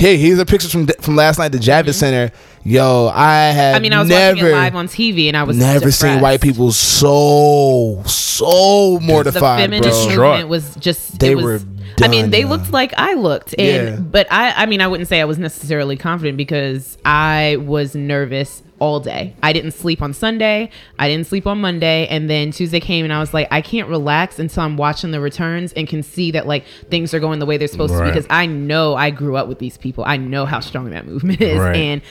[0.00, 2.32] hey, here's a picture from from last night the Javits Center.
[2.64, 3.54] Yo, I have.
[3.54, 3.76] Mm-hmm.
[3.76, 6.20] I mean, I was never, watching it live on TV, and I was never seen
[6.20, 9.00] white people so so mortified.
[9.00, 10.06] the mortified, feminist bro.
[10.06, 10.30] Distraught.
[10.32, 11.60] movement was just They it was, were
[12.02, 13.96] I mean they looked like I looked and Yeah.
[13.96, 18.62] but I I mean I wouldn't say I was necessarily confident because I was nervous
[18.80, 19.34] all day.
[19.42, 23.12] I didn't sleep on Sunday, I didn't sleep on Monday and then Tuesday came and
[23.12, 26.46] I was like I can't relax until I'm watching the returns and can see that
[26.48, 28.12] like things are going the way they're supposed to Right.
[28.12, 30.02] because I know I grew up with these people.
[30.06, 31.76] I know how strong that movement is Right.
[31.76, 32.02] and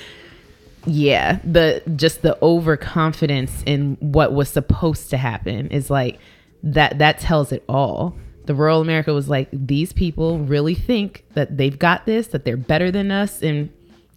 [0.86, 6.18] yeah the just the overconfidence in what was supposed to happen is like
[6.64, 8.16] that that tells it all
[8.46, 12.56] the rural america was like these people really think that they've got this that they're
[12.58, 13.70] better than us and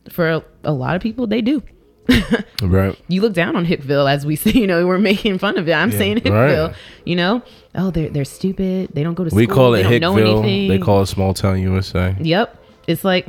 [0.08, 1.62] for a, a lot of people they do
[2.62, 2.98] right.
[3.08, 5.72] you look down on hickville as we see you know we're making fun of it
[5.72, 6.76] i'm saying hickville Right.
[7.04, 7.42] you know
[7.74, 10.68] oh they're they're stupid they don't go to We school call it they Hickville.
[10.68, 12.16] They call it small town USA.
[12.20, 12.58] Yep.
[12.88, 13.26] It's like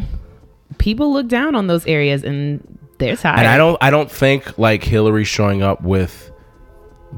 [0.79, 3.39] people look down on those areas, and they're tired.
[3.39, 6.31] And I don't I don't think like Hillary showing up with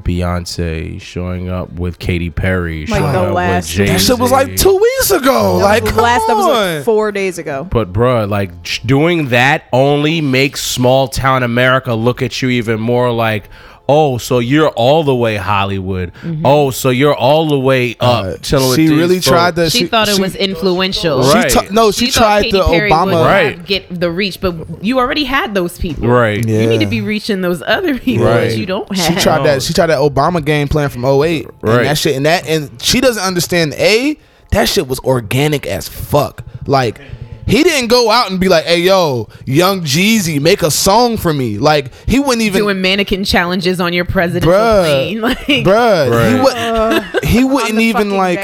[0.04, 3.92] Beyonce, showing up with Katy Perry, Like showing the up last- with Jay.
[3.92, 5.56] That shit was like two weeks ago.
[5.56, 6.76] like, the come last that was on.
[6.76, 7.66] like four days ago.
[7.70, 12.80] But bruh, like j- doing that only makes small town America look at you even
[12.80, 13.48] more like,
[13.88, 16.12] oh, so you're all the way Hollywood.
[16.44, 18.24] Oh, so you're all the way up.
[18.24, 19.72] Uh, chilling with she these really tried folks.
[19.72, 19.78] to.
[19.78, 21.20] she, thought it was influential.
[21.20, 21.50] Right.
[21.50, 23.24] She ta- no, she, She tried Katy the Perry Obama.
[23.24, 23.64] Right.
[23.64, 26.08] get the reach, but you already had those people.
[26.08, 26.44] Right.
[26.44, 26.60] Yeah.
[26.62, 28.48] You need to be reaching those other people Right.
[28.48, 29.14] that you don't have.
[29.14, 29.62] She tried that.
[29.62, 31.46] She tried that Obama game plan from 08.
[31.60, 31.76] Right.
[31.78, 32.16] And that shit.
[32.16, 32.46] And that.
[32.46, 33.74] And she doesn't understand.
[33.74, 34.18] A.
[34.52, 36.42] That shit was organic as fuck.
[36.66, 37.00] Like.
[37.46, 41.32] He didn't go out and be like, "Hey, yo, Young Jeezy, make a song for
[41.32, 45.20] me." Like he wouldn't even, doing mannequin challenges on your presidential bruh, plane.
[45.26, 46.10] Like, bruh.
[46.10, 46.32] Right.
[46.32, 47.24] He would.
[47.24, 48.38] He wouldn't even like.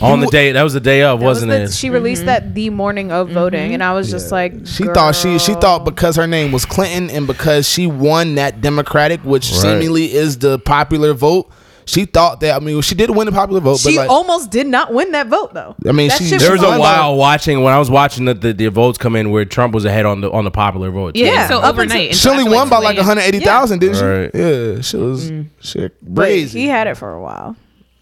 [0.00, 1.72] On the day that was the day of, That was wasn't the- it?
[1.72, 2.26] She released mm-hmm.
[2.26, 5.84] that the morning of voting, and I was just like, She thought she she thought
[5.84, 9.60] because her name was Clinton and because she won that Democratic, which Right.
[9.60, 11.50] seemingly is the popular vote.
[11.88, 14.50] She thought that I mean she did win the popular vote, she but like almost
[14.50, 15.76] did not win that vote though.
[15.86, 16.80] I mean, that she- there was a won.
[16.80, 19.84] while watching when I was watching the, the, the votes come in where Trump was
[19.84, 21.14] ahead on the on the popular vote.
[21.14, 22.16] yeah, Yeah, so up overnight.
[22.16, 23.06] she only won by like 2 a.m.
[23.06, 24.30] 180,000, didn't Right.
[24.34, 24.38] she?
[24.40, 25.48] Yeah, she was mm.
[25.60, 26.60] shit But crazy.
[26.62, 27.54] he had it for a while,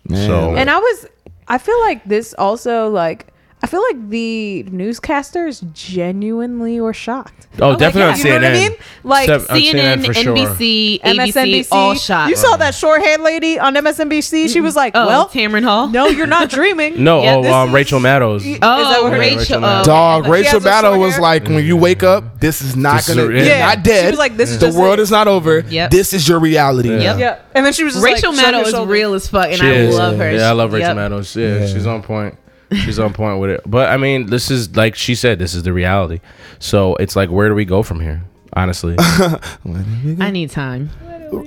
[0.09, 0.27] Man.
[0.29, 1.07] So- and I was.
[1.47, 3.27] I feel like this also like.
[3.65, 7.47] I feel like the newscasters genuinely were shocked.
[7.63, 8.09] Oh, definitely yeah.
[8.11, 8.35] on You know CNN.
[8.35, 8.77] what I mean?
[9.05, 10.37] Like Step- on CNN, for sure.
[10.37, 12.29] NBC, ABC, MSNBC, all shot.
[12.29, 14.51] You saw that shorthand lady on MSNBC.
[14.53, 15.89] She was like, Oh, "Well, Tamron Hall.
[15.89, 18.45] no, you're not dreaming." No, Yeah, oh, um, is- Rachel Maddows.
[18.45, 19.39] Oh, Is that what her- Rachel.
[19.39, 19.85] Rachel oh, Maddow.
[19.85, 21.23] Dog, Rachel Maddow was hair.
[21.23, 23.67] like, when you wake up, this is not This gonna, a- Yeah.
[23.67, 24.05] not dead.
[24.05, 25.03] She was like, this is the just world it.
[25.03, 25.61] is not over.
[25.61, 25.91] Yep.
[25.91, 26.91] This is your reality.
[26.91, 27.13] Yeah.
[27.15, 27.17] now.
[27.19, 29.87] Yeah, and then she was just Rachel like, Maddow is real as fuck, and I
[29.89, 30.33] love her.
[30.33, 31.35] Yeah, I love Rachel Maddow.
[31.35, 31.73] Yeah, Yeah.
[31.73, 32.37] she's on point.
[32.77, 33.63] She's on point with it.
[33.67, 36.21] But I mean, this is like she said, this is the reality.
[36.59, 38.23] So it's like, where do we go from here?
[38.57, 40.91] Honestly, I need time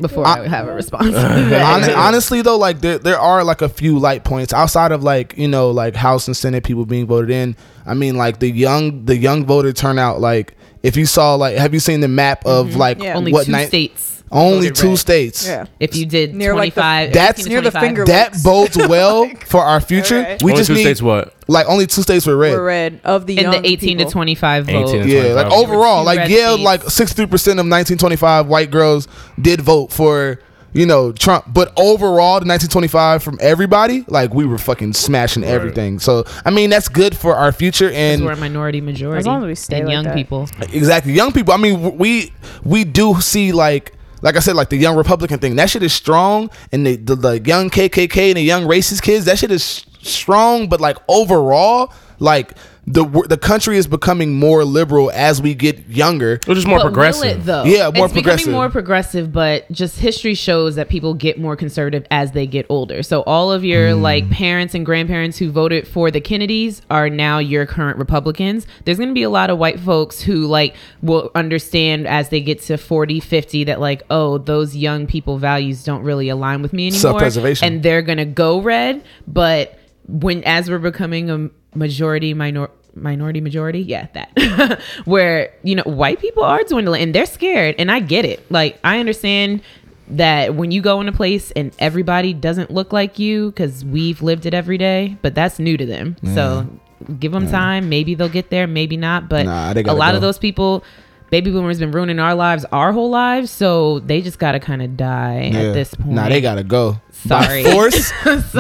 [0.01, 1.15] before I, have a response.
[1.15, 5.37] Hon- honestly though like there, there are like a few light points outside of like
[5.37, 7.55] you know like house and senate people being voted in
[7.85, 11.73] i mean like the young the young voter turnout like if you saw like have
[11.73, 12.77] you seen the map of mm-hmm.
[12.77, 13.15] like Yeah.
[13.15, 14.16] Only what two night states.
[14.31, 14.97] Only two red.
[14.99, 15.65] states Yeah.
[15.79, 18.43] If you did Near, like, the- That's 18 to near the finger- that Links.
[18.43, 20.43] bodes well for our future Alright.
[20.43, 21.01] we only just two need states.
[21.01, 21.33] What?
[21.49, 24.05] like only two states were red Were red of the in young the 18 people.
[24.05, 24.89] to 25 vote.
[24.89, 26.63] 18 to- yeah, like overall, like yeah, states.
[26.63, 29.07] like sixty three percent of nineteen twenty five white girls
[29.41, 30.39] did vote for
[30.73, 34.91] you know Trump, but overall, the nineteen twenty five from everybody, like we were fucking
[34.91, 35.99] smashing everything.
[35.99, 39.17] So I mean, that's good for our future and we're a minority majority.
[39.19, 40.15] As long as we stay and like young that.
[40.15, 40.49] people.
[40.73, 41.53] exactly young people.
[41.53, 42.33] I mean, we
[42.65, 43.93] we do see like.
[44.21, 47.15] Like I said, like the young Republican thing, that shit is strong, and the, the
[47.15, 50.69] the young KKK and the young racist kids, that shit is strong.
[50.69, 52.53] But like overall, like
[52.89, 56.39] the the country is becoming more liberal as we get younger.
[56.45, 57.39] Which is more But will progressive.
[57.41, 57.63] it, though?
[57.65, 58.45] Yeah, more it's progressive.
[58.45, 62.65] becoming more progressive, but just history shows that people get more conservative as they get
[62.69, 63.03] older.
[63.03, 64.01] So all of your Hmm.
[64.01, 68.65] like parents and grandparents who voted for the Kennedys are now your current Republicans.
[68.85, 72.39] There's going to be a lot of white folks who like will understand as they
[72.39, 76.71] get to 40, 50 that like, oh, those young people values don't really align with
[76.71, 77.01] me anymore.
[77.01, 77.67] Self-preservation.
[77.67, 79.77] And they're going to go red, but
[80.07, 82.69] when as we're becoming a majority minor
[83.01, 83.79] minority majority?
[83.81, 84.81] Yeah that.
[85.05, 88.49] Where you know white people are dwindling and they're scared and i get it.
[88.51, 89.61] Like i understand
[90.09, 94.21] that when you go in a place and everybody doesn't look like you because we've
[94.21, 96.15] lived it every day but that's new to them.
[96.23, 97.15] So mm-hmm.
[97.15, 97.89] give them time.
[97.89, 100.15] Maybe they'll get there maybe not but Nah, a lot go.
[100.15, 100.83] of those people
[101.29, 104.95] baby boomers been ruining our lives our whole lives so they just gotta kind of
[104.95, 105.59] die Yeah.
[105.59, 107.01] at this point Nah, they gotta go.
[107.43, 107.63] Sorry.
[107.63, 108.11] By force,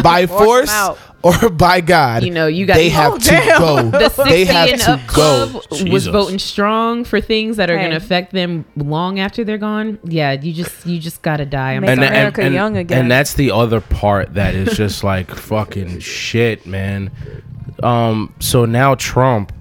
[0.01, 2.23] by Force 'em force, or by God.
[2.23, 3.59] You know, you got- They Oh, have to damn.
[3.59, 3.89] go.
[3.97, 5.13] the 60 they have and to up go.
[5.13, 7.83] club was voting strong for things that are Hey.
[7.85, 9.99] going to affect them long after they're gone.
[10.03, 11.73] Yeah, you just you just got to die.
[11.73, 12.07] I'm Make and, sorry.
[12.07, 12.99] and, America and, young again.
[12.99, 17.11] and that's the other part that is just like fucking shit, man.
[17.83, 19.51] Um, so now Trump,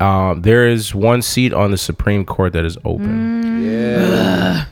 [0.00, 3.64] um, there is one seat on the Supreme Court that is open.
[3.64, 4.64] Yeah.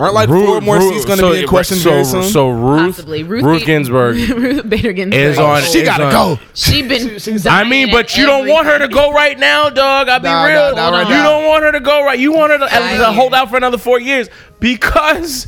[0.00, 2.04] Aren't like Ruth- four more Ruth- seats going to so- be in question so, very
[2.04, 2.22] soon?
[2.24, 3.22] So Ruth, Possibly.
[3.22, 5.62] Ruth Ruth, Ginsburg Ruth Bader Ginsburg is on.
[5.62, 6.38] she is gotta on- go.
[6.54, 7.18] She been.
[7.48, 10.08] I mean, but you don't want her to go right now, dog.
[10.08, 10.74] I'll be Nah, real.
[10.74, 11.30] nah, nah, right you now.
[11.30, 12.18] don't want her to go right.
[12.18, 13.04] You want her to, to hear.
[13.12, 14.28] hold out for another four years
[14.58, 15.46] because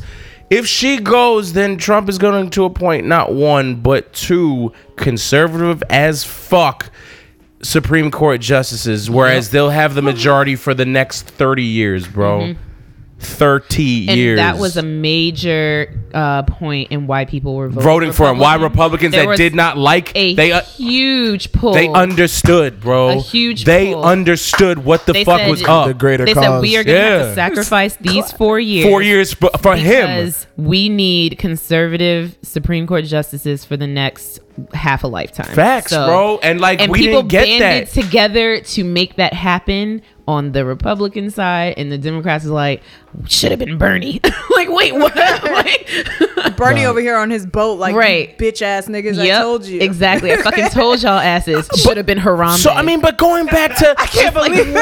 [0.49, 6.23] if she goes, then Trump is going to appoint not one but two conservative as
[6.23, 6.91] fuck
[7.63, 12.39] Supreme Court justices, whereas they'll have the majority for the next thirty years, bro.
[12.39, 12.59] Mm-hmm.
[13.23, 14.37] 30 and years.
[14.37, 18.37] that was a major uh, point in why people were voting, voting for him.
[18.39, 21.73] Why Republicans There that did not like a they uh, huge pull.
[21.73, 23.09] they understood, bro.
[23.09, 24.03] A huge They pull.
[24.03, 25.87] understood what the They fuck said was up.
[25.87, 26.43] The greater They cause.
[26.43, 28.87] said we are going to have to sacrifice these four years.
[28.87, 30.07] Four years for, for him.
[30.07, 34.39] because we need conservative Supreme Court justices for the next
[34.73, 35.53] half a lifetime.
[35.55, 36.39] Facts, So- bro.
[36.43, 38.01] And like and we people didn't get banded that.
[38.01, 42.81] together to make that happen on the Republican side, and the Democrats is like,
[43.27, 44.21] should have been Bernie.
[44.55, 45.13] like, wait, what?
[45.15, 48.37] like, Bernie over here on his boat, like Right.
[48.37, 49.19] bitch ass niggas.
[49.19, 50.31] I told you exactly.
[50.31, 52.57] I fucking told y'all asses should have been Harambe.
[52.57, 54.73] So I mean, but going back to I can't believe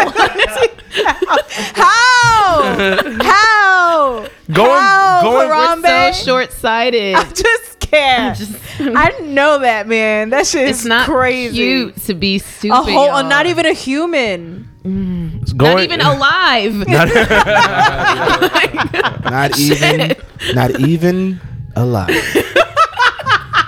[1.73, 6.13] how how Going- how, going- We're Harambe?
[6.13, 7.15] so short sighted.
[7.15, 8.38] I just can't.
[8.38, 10.30] Just- I know that, man.
[10.31, 11.55] That shit is it's not crazy.
[11.55, 12.73] cute to be stupid.
[12.76, 13.30] A whole, uh, y'all.
[13.30, 14.68] not even a human.
[14.84, 16.88] Going, not even alive.
[19.32, 20.16] Not even,
[20.56, 21.40] not even
[21.76, 22.08] alive.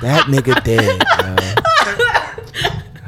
[0.02, 1.00] that nigga dead.
[1.22, 1.38] man.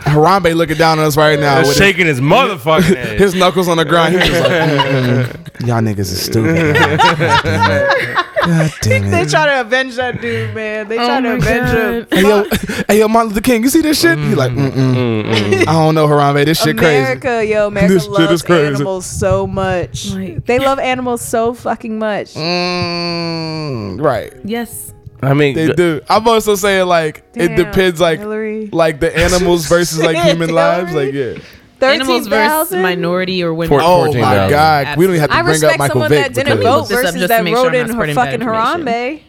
[0.01, 3.19] Harambe looking down on us right now with his, shaking his motherfucking head.
[3.19, 4.13] his knuckles on the ground.
[4.13, 6.75] He was like, mm, mm, "Y'all niggas is stupid."
[8.47, 8.67] Man.
[8.69, 9.09] God damn it.
[9.11, 10.87] They try to avenge that dude, man.
[10.87, 12.07] They Oh try to my avenge him.
[12.11, 12.43] Hey yo,
[12.87, 14.17] hey yo, Martin Luther King, you see this shit?
[14.17, 15.61] He like, mm, mm-mm.
[15.67, 16.45] I don't know, Harambe.
[16.45, 16.97] This shit crazy.
[16.99, 18.67] America, yo, America This shit is loves crazy.
[18.75, 20.11] animals so much.
[20.11, 22.33] Like- they love animals so fucking much.
[22.35, 24.33] Mm, right.
[24.43, 24.93] yes.
[25.21, 26.01] I mean, They do.
[26.09, 28.67] I'm also saying like it depends like Hillary.
[28.71, 30.93] like the animals versus like human lives.
[30.93, 31.37] Like yeah.
[31.93, 32.81] Animals versus 13,000?
[32.81, 33.69] minority or women.
[33.77, 34.21] For- Oh 14,000.
[34.21, 36.33] my god, we don't even have to I bring up respect Michael someone Vick that
[36.33, 37.87] didn't because- vote This up versus just to that make sure wrote I'm in not
[37.87, 38.85] her spreading bad fucking information.
[38.85, 39.21] Harambe.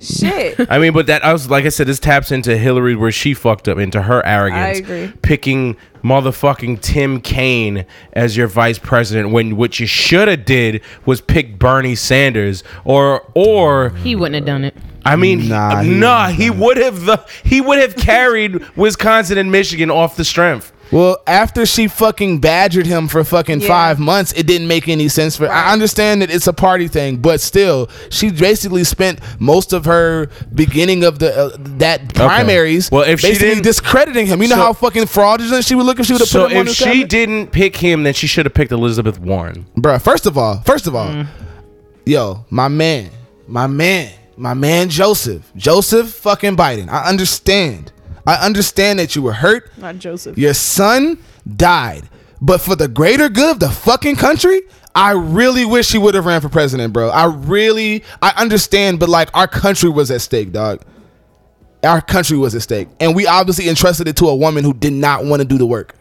[0.00, 0.66] Shit.
[0.70, 3.32] I mean, but that I was like I said, this taps into Hillary where she
[3.32, 4.76] fucked up into her arrogance.
[4.76, 5.12] I agree.
[5.22, 11.20] Picking motherfucking Tim Kaine as your vice president when what you should have did was
[11.22, 14.76] pick Bernie Sanders or or He wouldn't have done it.
[15.06, 18.62] I mean, Nah, he nah, wouldn't he have would have the he would have carried
[18.76, 20.72] Wisconsin and Michigan off the strength.
[20.90, 23.68] Well, after she fucking badgered him for fucking Yeah.
[23.68, 25.50] five months, it didn't make any sense for.
[25.50, 30.28] I understand that it's a party thing, but still, she basically spent most of her
[30.54, 32.90] beginning of the uh, that primaries.
[32.90, 35.86] Well, if she basically didn't- discrediting him, you know So- how fucking fraudulent she would
[35.86, 37.08] look if she would have So put him on if his she cabinet?
[37.08, 39.66] didn't pick him, then she should have picked Elizabeth Warren.
[39.76, 41.26] Bruh, first of all, first of all, Mm.
[42.04, 43.10] yo, my man,
[43.48, 46.88] my man, my man Joseph, Joseph fucking Biden.
[46.90, 47.90] I understand.
[48.26, 49.70] I understand that you were hurt.
[49.78, 50.38] Not Joseph.
[50.38, 51.18] Your son
[51.56, 52.08] died.
[52.40, 54.60] But for the greater good of the fucking country,
[54.94, 57.08] I really wish he would have ran for president, bro.
[57.10, 60.82] I really, I understand, but like our country was at stake, dog.
[61.82, 62.88] Our country was at stake.
[63.00, 65.66] And we obviously entrusted it to a woman who did not want to do the
[65.66, 65.94] work.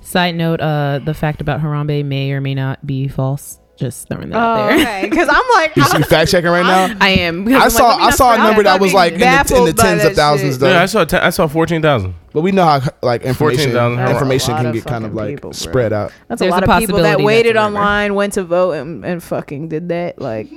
[0.00, 3.60] Side note: uh, the fact about Harambe may or may not be false.
[3.78, 4.78] Just throwing that Oh, out there.
[4.98, 5.08] okay.
[5.08, 6.96] Because I'm like, You, you fact checking right now?
[7.00, 7.46] I am.
[7.48, 8.72] I I'm saw like, let me I saw a number that.
[8.74, 10.68] that was like in the, in the baffled tens of thousands though.
[10.70, 12.14] Yeah, I saw ten, I saw fourteen thousand.
[12.32, 14.08] But we know how like information 14,000.
[14.14, 16.12] information can get kind of like people, spread out.
[16.28, 17.78] That's There's a lot a of people that waited that's a rumor.
[17.78, 20.20] online, went to vote, and, and fucking did that.
[20.20, 20.48] Like,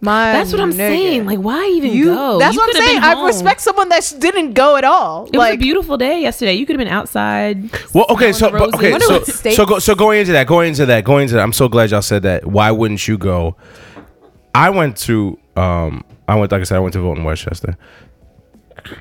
[0.00, 0.76] my That's what I'm nigga.
[0.76, 1.26] saying.
[1.26, 2.06] Like, why even you.
[2.06, 2.38] go?
[2.38, 3.02] That's You what I'm saying.
[3.02, 5.26] I respect someone that didn't go at all.
[5.32, 6.52] It was a beautiful day yesterday.
[6.54, 7.70] You could have been outside.
[7.94, 10.46] Well, okay, so but, okay, so Wonder what states- so go, so going into that,
[10.46, 11.42] going into that, going into that.
[11.42, 12.46] I'm so glad y'all said that.
[12.46, 13.56] Why wouldn't you go?
[14.54, 17.76] I went to um I went like I said I went to vote in Westchester.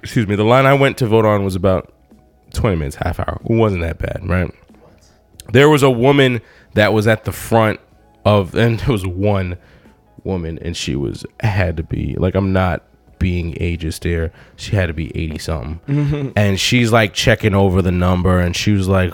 [0.01, 0.35] Excuse me.
[0.35, 1.93] The line I went to vote on was about
[2.53, 3.39] 20 minutes, half hour.
[3.43, 4.49] It wasn't that bad, right?
[5.51, 6.41] There was a woman
[6.73, 7.79] that was at the front
[8.25, 9.57] of, and there was one
[10.25, 12.83] woman, and she was had to be like I'm not
[13.19, 14.31] being ageist there.
[14.55, 18.71] She had to be 80 something, and she's like checking over the number, and she
[18.71, 19.13] was like,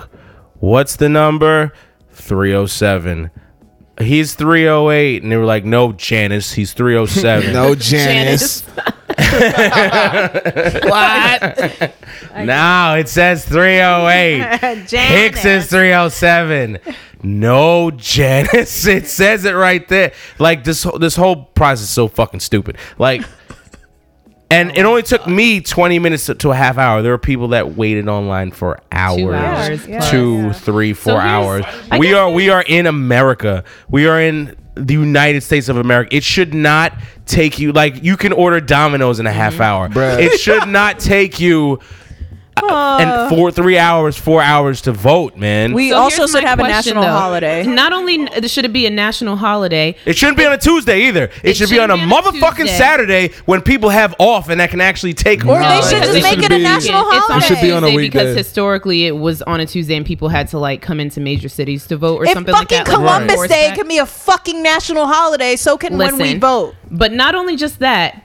[0.60, 1.74] "What's the number?"
[2.12, 3.32] 307.
[4.00, 8.62] He's 308, and they were like, "No, Janice, he's 307." No Janice.
[10.82, 11.94] what?
[12.38, 14.88] no, it says 308.
[14.90, 16.80] Hicks is 307.
[17.24, 18.86] No, Janice.
[18.92, 20.14] It says it right there.
[20.40, 22.78] Like this whole this whole process is so fucking stupid.
[22.98, 23.22] Like
[24.52, 27.02] and it oh only took me 20 minutes to, to a half hour.
[27.02, 29.18] There were people that waited online for hours.
[29.20, 29.88] Two hours.
[29.88, 30.12] Yeah, plus.
[30.12, 30.54] Two, Yeah.
[30.54, 31.66] three, four here's- hours.
[31.98, 33.64] We are we are in America.
[33.90, 36.16] We are in the United States of America.
[36.16, 36.94] It should not
[37.26, 39.62] take you like you can order Domino's in a half mm-hmm.
[39.62, 39.90] hour.
[39.90, 40.20] Bruh.
[40.20, 41.80] It should not take you
[42.70, 45.74] and four, three hours, four hours to vote, man.
[45.74, 47.10] We So also should my have a national though.
[47.10, 47.64] holiday.
[47.64, 51.26] Not only should it be a national holiday, it shouldn't be on a Tuesday either.
[51.44, 52.78] It, It should be on shouldn't a be on a motherfucking Tuesday.
[52.78, 55.42] Saturday when people have off and that can actually take.
[55.46, 57.46] Or No, they should just make it a national it's holiday.
[57.46, 58.20] It should be on a Tuesday weekday.
[58.20, 61.50] because historically it was on a Tuesday and people had to like come into major
[61.50, 62.88] cities to vote or if something like fucking that.
[62.88, 66.76] like, Columbus on Day can be a fucking national holiday, so can when we vote.
[66.90, 68.24] But not only just that,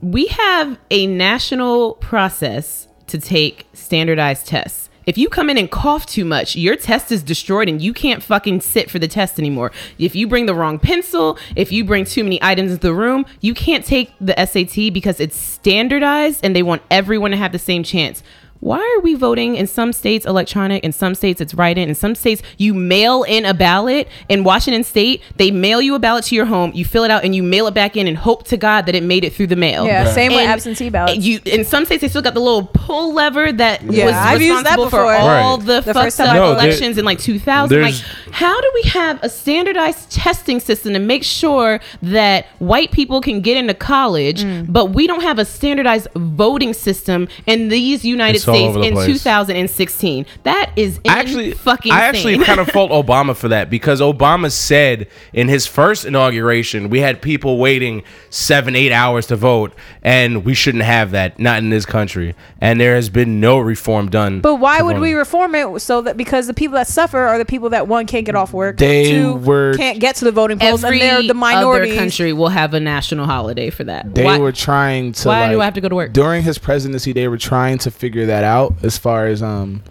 [0.00, 4.88] we have a national process to take standardized tests.
[5.04, 8.22] If you come in and cough too much, your test is destroyed and you can't
[8.22, 9.72] fucking sit for the test anymore.
[9.98, 13.26] If you bring the wrong pencil, if you bring too many items into the room,
[13.40, 17.58] you can't take the SAT because it's standardized and they want everyone to have the
[17.58, 18.22] same chance.
[18.62, 21.96] Why are we voting in some states electronic, in some states it's write in, in
[21.96, 24.06] some states you mail in a ballot?
[24.28, 27.24] In Washington state, they mail you a ballot to your home, you fill it out,
[27.24, 29.48] and you mail it back in and hope to God that it made it through
[29.48, 29.84] the mail.
[29.84, 31.18] Yeah, same with absentee ballots.
[31.24, 34.40] You in some states they still got the little pull lever that Yeah, was I've
[34.40, 35.12] used that responsible for before.
[35.16, 35.66] all Right.
[35.66, 37.82] the, The fucked first up I No, there- elections in like 2000.
[37.82, 37.94] Like,
[38.30, 43.40] how do we have a standardized testing system to make sure that white people can
[43.40, 44.66] get into college, Mm.
[44.72, 48.78] but we don't have a standardized voting system in these United It's all States over
[48.80, 49.06] the in place.
[49.06, 50.26] 2016?
[50.44, 51.92] That is I actually fucking.
[51.92, 56.88] I actually kind of fault Obama for that because Obama said in his first inauguration
[56.90, 59.72] we had people waiting seven eight hours to vote
[60.02, 64.08] and we shouldn't have that not in this country and there has been no reform
[64.10, 64.40] done.
[64.40, 67.38] But why to would we reform it so that because the people that suffer are
[67.38, 70.32] the people that one can't get off work, They two were- can't get to the
[70.32, 74.14] voting polls, and they're the other country will have a national holiday for that.
[74.14, 75.28] They Why- were trying to.
[75.28, 76.12] why do I have to go to work?
[76.12, 78.74] During his presidency, they were trying to figure that out.
[78.82, 79.82] As far as um,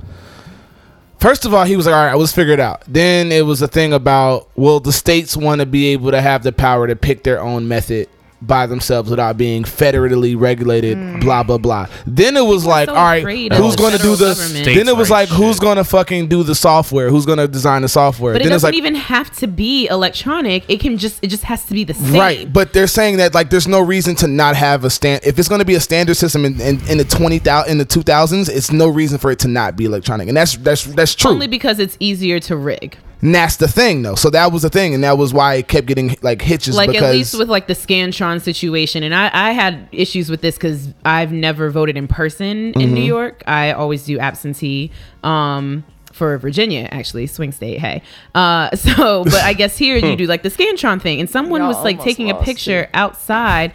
[1.20, 3.62] first of all, he was like, "All right, let's figure it out." Then it was
[3.62, 6.96] a thing about, will the states want to be able to have the power to
[6.96, 8.10] pick their own method
[8.42, 11.22] by themselves without being federally regulated.
[11.22, 11.88] Blah blah blah.
[12.06, 13.24] Then it was like, so all right,
[13.54, 14.36] who's going to do federal the?
[14.36, 14.66] government.
[14.66, 17.10] Then it was like, rights who's going to fucking do the software?
[17.10, 18.34] Who's going to design the software?
[18.34, 20.70] But it doesn't like, even have to be electronic.
[20.70, 22.14] It can just it just has to be the same.
[22.14, 25.24] Right, but they're saying that like there's no reason to not have a stand.
[25.26, 27.78] If it's going to be a standard system in, in, in the twenty thousand in
[27.78, 30.86] the two thousands, it's no reason for it to not be electronic, and that's that's
[30.86, 31.32] that's true.
[31.32, 32.98] Only because it's easier to rig.
[33.22, 34.16] And that's the thing, though.
[34.16, 36.76] So that was the thing, and that was why it kept getting like hitches.
[36.76, 40.42] Like because at least with like the Scantron situation, and I, I had issues with
[40.42, 43.44] this because I've never voted in person in New York.
[43.46, 44.92] I always do absentee.
[45.24, 47.80] Um, for Virginia, actually, swing state.
[47.80, 48.02] Hey,
[48.36, 51.70] uh, so but I guess here you do like the Scantron thing, and someone Y'all
[51.70, 53.74] was like taking a lost picture outside.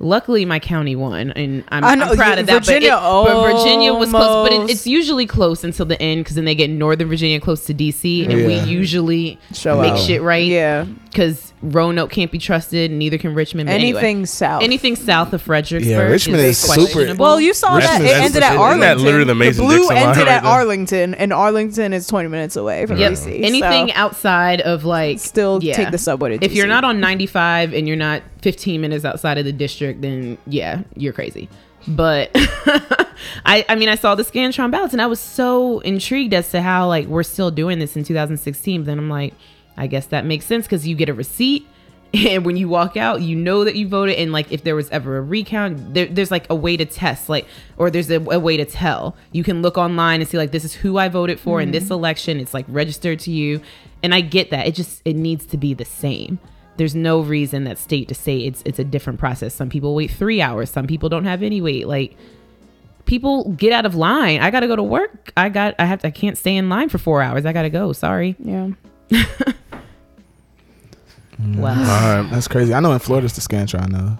[0.00, 2.64] Luckily, my county won, and I'm, I know, I'm proud of that.
[2.64, 6.22] Virginia but, it, but Virginia was close, but it, it's usually close until the end
[6.22, 9.98] because then they get Northern Virginia close to DC, and we usually Show make out.
[9.98, 13.66] shit right Yeah, because Roanoke can't be trusted, neither can Richmond.
[13.66, 14.62] But anyway, anything south.
[14.62, 15.90] anything south of Fredericksburg.
[15.90, 19.02] Yeah, Richmond is super- Well, you saw that it ended at isn't that Arlington.
[19.04, 20.52] literally the Mason blue Dixon ended right at there?
[20.52, 23.12] Arlington, and Arlington is 20 minutes away from Yep.
[23.14, 23.42] DC.
[23.42, 25.74] Anything so- outside of like Still yeah.
[25.74, 29.38] take the subway to If you're not on 95 and you're not 15 minutes outside
[29.38, 31.48] of the district, then yeah, you're crazy.
[31.86, 32.30] But
[33.46, 36.60] I, I mean, I saw the Scantron ballots and I was so intrigued as to
[36.60, 38.82] how like we're still doing this in 2016.
[38.82, 39.34] But then I'm like,
[39.76, 41.66] I guess that makes sense because you get a receipt.
[42.14, 44.16] And when you walk out, you know that you voted.
[44.16, 47.28] And like, if there was ever a recount, there, there's like a way to test,
[47.28, 47.46] like,
[47.76, 49.14] or there's a, a way to tell.
[49.32, 51.84] You can look online and see like, this is who I voted for in this
[51.84, 51.92] mm-hmm.
[51.92, 52.40] election.
[52.40, 53.60] It's like registered to you,
[54.02, 54.66] and I get that.
[54.66, 56.38] It just it needs to be the same.
[56.78, 59.52] There's no reason that state to say it's it's a different process.
[59.54, 60.70] Some people wait three hours.
[60.70, 61.86] Some people don't have any wait.
[61.86, 62.16] Like
[63.04, 64.40] people get out of line.
[64.40, 65.32] I gotta go to work.
[65.36, 67.44] I got I have to, I can't stay in line for four hours.
[67.44, 67.92] I gotta go.
[67.92, 68.36] Sorry.
[68.38, 68.70] yeah.
[71.40, 72.28] Well, All right.
[72.32, 72.74] that's crazy.
[72.74, 74.18] I know in Florida's the Scantron though.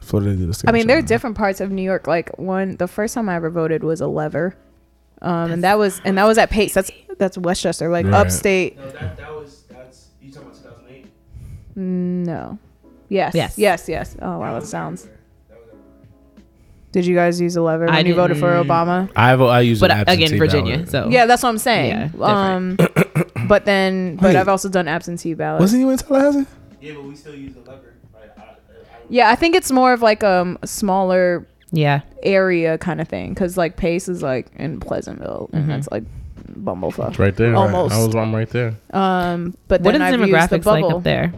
[0.00, 0.68] Florida did the Scantron.
[0.68, 2.06] I mean, there are different parts of New York.
[2.06, 4.56] Like one, the first time I ever voted was a lever,
[5.20, 6.72] um, and that was and that was at Pace.
[6.74, 8.14] That's that's Westchester, like Right.
[8.14, 8.76] upstate.
[8.78, 9.53] No, that, that was
[11.76, 12.58] No,
[13.08, 13.58] yes, Yes.
[13.58, 14.16] yes, yes.
[14.22, 15.08] Oh wow, that sounds.
[16.92, 19.10] Did you guys use a lever when I you voted for didn't- Obama?
[19.16, 19.48] I vote.
[19.48, 20.74] I use but an absentee again, Virginia.
[20.76, 20.90] ballot.
[20.90, 22.12] So Yeah, that's what I'm saying.
[22.16, 22.76] Yeah, um,
[23.48, 24.36] but then, but Wait.
[24.36, 25.60] I've also done absentee ballots.
[25.60, 26.46] wasn't you in Tallahassee?
[26.80, 27.94] Yeah, but we still use the lever.
[28.14, 28.30] Right?
[28.38, 28.54] I, I, I,
[29.08, 32.02] Yeah, I think it's more of like um, a smaller yeah.
[32.22, 36.04] area kind of thing because like Pace is like in Pleasantville and that's like
[36.52, 37.08] bumblefuck.
[37.08, 37.56] It's right there.
[37.56, 37.92] Almost.
[37.92, 38.14] I was.
[38.14, 38.76] I'm right there.
[38.92, 40.96] Um, but What then is I've used the demographics like bubble.
[40.98, 41.32] up there?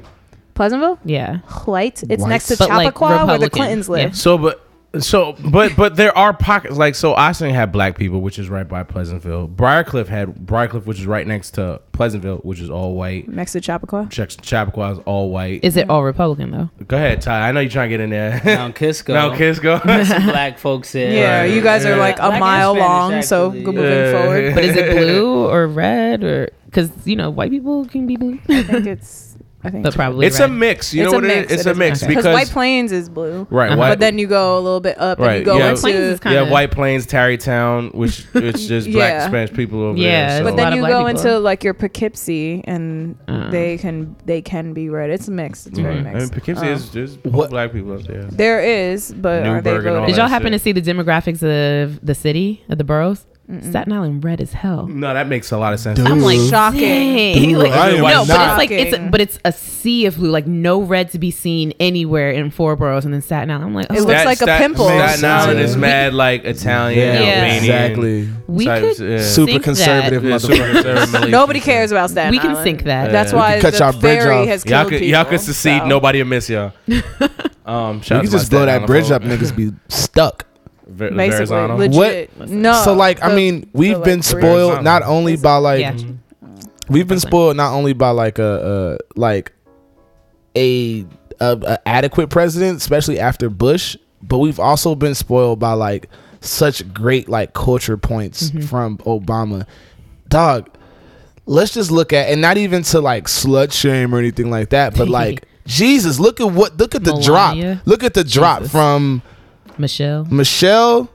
[0.56, 1.38] Pleasantville, Yeah.
[1.66, 2.02] white.
[2.08, 2.28] It's White.
[2.28, 3.50] next to But, like, Chappaqua where the Republican.
[3.50, 4.00] Clintons live.
[4.08, 4.10] Yeah.
[4.14, 4.62] So, but
[5.00, 7.12] So, but but there are pockets like so.
[7.14, 9.46] Ossining had black people, which is right by Pleasantville.
[9.46, 13.28] Briarcliff had Briarcliff, which is right next to Pleasantville, which is all white.
[13.28, 14.08] Next to Chappaqua.
[14.10, 15.60] Ch- Chappaqua is all white.
[15.62, 16.70] Is it all Republican though?
[16.88, 17.46] Go ahead, Ty.
[17.46, 18.40] I know you're trying to get in there.
[18.42, 19.12] Mount Kisco.
[19.12, 19.78] Now, kids go.
[19.80, 21.12] Some black folks there.
[21.12, 21.96] Yeah, you guys are Yeah.
[21.96, 23.62] like a Black and mile Spanish, long, so actually.
[23.64, 24.12] go moving Yeah.
[24.22, 24.54] forward.
[24.54, 28.38] But is it blue or red or because you know white people can be blue,
[28.48, 29.35] I think it's.
[29.66, 30.94] I think but probably it's a mix.
[30.94, 31.36] You it's know what mix.
[31.36, 31.52] it is?
[31.60, 32.14] It's it a mix Okay.
[32.14, 33.68] because White Plains is blue, right.
[33.70, 33.78] Uh-huh.
[33.78, 35.70] White, but then you go a little bit up and you go yeah.
[35.70, 35.80] into.
[35.80, 39.26] Plains is yeah, kinda- White Plains, Tarrytown, which which just black Yeah.
[39.28, 40.38] Spanish people over Yeah, there.
[40.38, 40.44] So.
[40.44, 41.06] but then you go people.
[41.06, 43.50] into like your Poughkeepsie, and Uh.
[43.50, 45.10] they can they can be red.
[45.10, 45.66] It's mixed.
[45.66, 46.00] It's very Mhm.
[46.00, 46.32] I mean, mixed.
[46.32, 48.22] Poughkeepsie Um, is there's What- black people up there.
[48.24, 50.06] There is, but are they Newburgh and all voting?
[50.14, 53.26] Did y'all happen to see the demographics of the city of the boroughs?
[53.60, 54.88] Staten Island red as hell.
[54.88, 55.98] No, that makes a lot of sense.
[55.98, 56.08] Dude.
[56.08, 57.34] I'm like Shocking.
[57.50, 60.16] Dude, Like, I am no, but it's like it's a, but it's a sea of
[60.16, 63.64] blue, like no red to be seen anywhere in four boroughs, and then Staten Island.
[63.66, 64.86] I'm like, It oh, looks like a pimple.
[64.86, 67.28] Staten Island is mad like Italian, Yeah, Yeah.
[67.34, 67.64] Albanian.
[67.64, 68.28] exactly.
[68.48, 69.22] we types, could yeah.
[69.22, 70.40] Super Sync conservative Yeah, motherfucker.
[70.56, 72.64] super conservative Nobody cares about Staten we can Island.
[72.64, 73.12] sink that.
[73.12, 74.46] That's why We cut the y'all bridge ferry off.
[74.48, 75.12] has Y'all killed could people.
[75.12, 75.84] y'all could secede.
[75.86, 76.72] Nobody will miss y'all.
[77.64, 80.46] Um, shout You can just blow that bridge up, Island niggas be stuck.
[80.86, 81.76] Ver- Basically, Verrazano.
[81.76, 82.48] legit.
[82.48, 82.82] No.
[82.84, 84.24] so like, I the- mean, we've like, been bridge.
[84.24, 85.96] spoiled not only by like yeah.
[86.88, 89.52] we've been spoiled not only by like a, a like
[90.56, 91.04] a,
[91.40, 96.08] a, a adequate president, especially after Bush, but we've also been spoiled by like
[96.40, 98.60] such great like culture points mm-hmm.
[98.62, 99.66] from Obama.
[100.28, 100.70] Dog,
[101.46, 104.96] let's just look at and not even to like slut shame or anything like that,
[104.96, 107.74] but like Jesus, look at what look at the Melania.
[107.74, 107.86] drop.
[107.86, 108.72] Look at the drop Jesus.
[108.72, 109.22] from
[109.78, 110.24] Michelle.
[110.30, 111.08] Michelle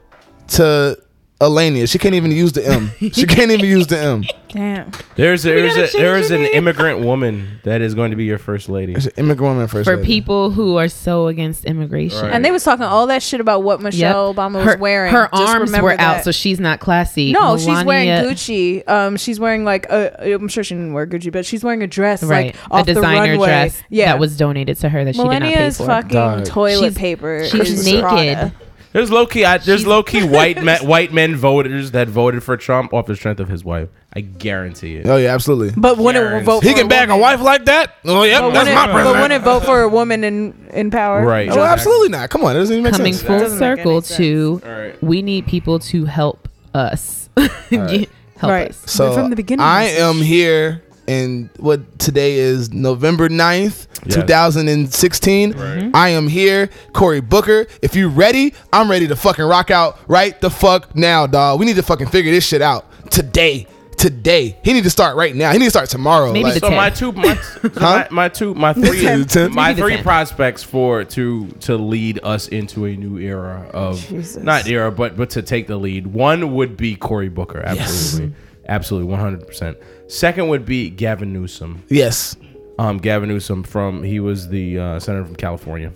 [0.48, 0.96] to
[1.42, 1.88] Elania.
[1.90, 2.90] She can't even use the M.
[2.98, 4.24] She can't even use the M.
[4.48, 4.90] Damn.
[5.16, 8.68] There's a, there's a, there's an immigrant woman that is going to be your first
[8.68, 8.92] lady.
[8.92, 9.88] It's an immigrant woman first.
[9.88, 10.06] For lady.
[10.06, 12.20] people who are so against immigration.
[12.20, 12.32] Right.
[12.32, 14.36] And they was talking all that shit about what Michelle Yep.
[14.36, 15.10] Obama was her, wearing.
[15.12, 17.32] Her Just arms remember were out, so she's not classy.
[17.32, 18.86] No, she's wearing Gucci.
[18.88, 20.34] Um, she's wearing like a.
[20.34, 22.92] I'm sure she didn't wear Gucci, but she's wearing a dress Right, like off a
[22.94, 23.46] designer the runway.
[23.46, 25.86] dress yeah, that was donated to her that she did not Millennia pay is for.
[25.86, 26.44] fucking Dog.
[26.44, 27.44] toilet She's- paper.
[27.48, 28.02] she's naked.
[28.02, 28.52] Prada.
[28.92, 29.44] There's low key.
[29.44, 33.16] I, there's low key white men white men voters that voted for Trump off the
[33.16, 33.88] strength of his wife.
[34.14, 35.06] I guarantee it.
[35.06, 35.72] Oh yeah, absolutely.
[35.74, 36.44] But wouldn't Guarantee.
[36.44, 36.62] vote.
[36.62, 37.22] He for can bag a woman.
[37.22, 37.94] wife like that?
[38.04, 39.22] Oh yeah, But that's wouldn't, my but president.
[39.22, 41.24] wouldn't vote for a woman in in power.
[41.24, 41.48] Right.
[41.50, 42.28] Oh, absolutely not.
[42.28, 43.26] Come on, it doesn't even make Coming sense.
[43.26, 45.02] full doesn't make circle any to All right.
[45.02, 47.30] we need people to help us.
[47.70, 48.08] help
[48.42, 48.70] Right.
[48.70, 48.82] us.
[48.90, 54.16] So From the beginning, I am here, and what today is November 9th, Yes.
[54.16, 55.52] 2016.
[55.52, 55.90] Mm-hmm.
[55.94, 57.66] I am here, Cory Booker.
[57.82, 61.60] If you ready, I'm ready to fucking rock out right the fuck now, dog.
[61.60, 63.66] We need to fucking figure this shit out today.
[63.96, 65.52] Today, he need to start right now.
[65.52, 66.32] He need to start tomorrow.
[66.32, 66.98] Maybe like- the So my tenth.
[66.98, 67.38] two my,
[67.80, 69.28] my, my two my three tenth.
[69.28, 69.54] The tenth.
[69.54, 74.42] my Maybe the prospects for to to lead us into a new era of Jesus.
[74.42, 76.08] not era but but to take the lead.
[76.08, 78.34] One would be Cory Booker, absolutely,
[78.66, 79.76] absolutely, one hundred percent.
[80.12, 81.82] Second would be Gavin Newsom.
[81.88, 82.36] yes,
[82.78, 85.90] Um, Gavin Newsom from he was the uh, senator from California.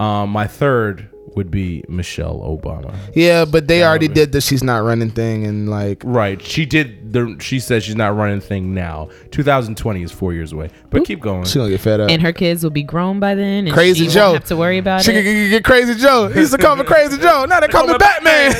[0.00, 2.94] Um, my third would be Michelle Obama.
[3.14, 7.12] yeah, but they already did the she's not running thing, and like Right, she did.
[7.12, 9.08] The, she says she's not running thing now.
[9.30, 11.44] 2020 is four years away, but keep going.
[11.44, 12.10] she gonna get fed up.
[12.10, 13.66] And her kids will be grown by then.
[13.66, 14.30] And Crazy she Joe.
[14.32, 15.22] Won't have to worry about She it.
[15.22, 16.26] can get, get Crazy Joe.
[16.28, 17.44] He used to call me Crazy Joe.
[17.48, 18.52] Now they call me Batman.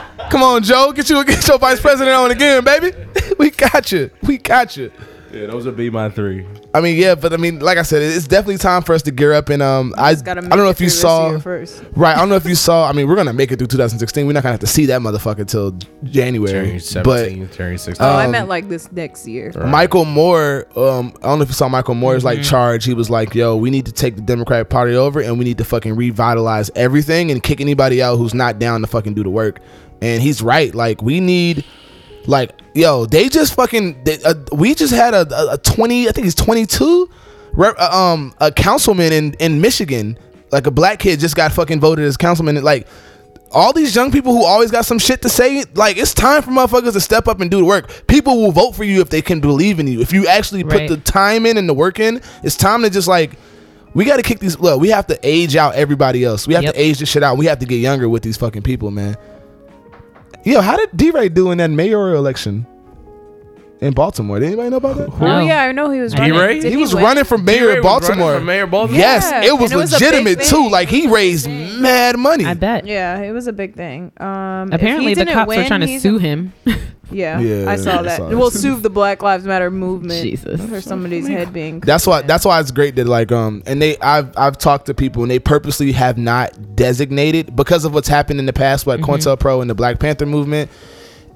[0.30, 0.92] Come on, Joe.
[0.92, 2.92] Get you get your vice president on again, baby.
[3.38, 4.10] We got you.
[4.22, 4.92] We got you.
[5.32, 6.44] Yeah, those would be my three.
[6.74, 9.10] I mean, yeah, but I mean, like I said, it's definitely time for us to
[9.10, 9.48] gear up.
[9.48, 11.82] And um, I, I gotta don't know if you saw, first.
[11.96, 12.14] right?
[12.14, 12.86] I don't know if you saw.
[12.86, 14.26] I mean, we're gonna make it through 2016.
[14.26, 15.70] We're not gonna have to see that motherfucker till
[16.04, 16.52] January.
[16.52, 18.06] January But 17, January 16.
[18.06, 19.52] Oh, I Um, meant like this next year.
[19.64, 22.84] Michael Moore, um, I don't know if you saw Michael Moore's like charge.
[22.84, 25.58] He was like, "Yo, we need to take the Democratic Party over, and we need
[25.58, 29.30] to fucking revitalize everything and kick anybody out who's not down to fucking do the
[29.30, 29.60] work."
[30.00, 30.74] And he's right.
[30.74, 31.64] Like, we need,
[32.26, 36.12] like, yo, they just fucking, they, uh, we just had a, a, a twenty, I
[36.12, 37.10] think he's twenty two,
[37.58, 40.18] uh, um, a councilman in in Michigan,
[40.52, 42.62] like a black kid just got fucking voted as councilman.
[42.62, 42.86] Like,
[43.52, 46.50] all these young people who always got some shit to say, like it's time for
[46.52, 48.06] motherfuckers to step up and do the work.
[48.06, 50.00] People will vote for you if they can believe in you.
[50.00, 50.88] If you actually put Right.
[50.88, 53.32] the time in and the work in, it's time to just like
[53.92, 54.56] we got to kick these.
[54.60, 56.46] Look, we have to age out everybody else.
[56.46, 56.74] We have Yep.
[56.74, 57.38] to age this shit out.
[57.38, 59.16] We have to get younger with these fucking people, man.
[60.42, 62.66] Yo, how did DeRay do in that mayoral election?
[63.80, 64.38] In Baltimore.
[64.38, 65.08] Did anybody know about that?
[65.10, 65.40] Oh No.
[65.40, 66.12] yeah, I know he was.
[66.12, 66.30] DeRay?
[66.30, 66.60] Running.
[66.62, 67.02] Did He was win?
[67.02, 68.34] running for mayor DeRay of Baltimore.
[68.38, 69.00] for mayor of Baltimore.
[69.00, 70.56] Yes, it was and it was a big legitimate too.
[70.56, 70.70] thing.
[70.70, 72.44] Like he raised mad money.
[72.44, 72.86] I bet.
[72.86, 74.12] Yeah, it was a big thing.
[74.18, 76.52] Um, if Apparently, he the didn't cops win, are trying to he's- sue him.
[77.10, 78.18] Yeah, Yeah, I saw I that.
[78.18, 78.36] saw that.
[78.36, 80.22] We'll sue the Black Lives Matter movement.
[80.22, 80.60] Jesus.
[80.68, 81.80] for somebody's head being.
[81.80, 82.20] That's why.
[82.20, 85.30] That's why it's great that like um and they I've I've talked to people and
[85.30, 89.10] they purposely have not designated because of what's happened in the past with Mm-hmm.
[89.10, 90.70] COINTELPRO and the Black Panther movement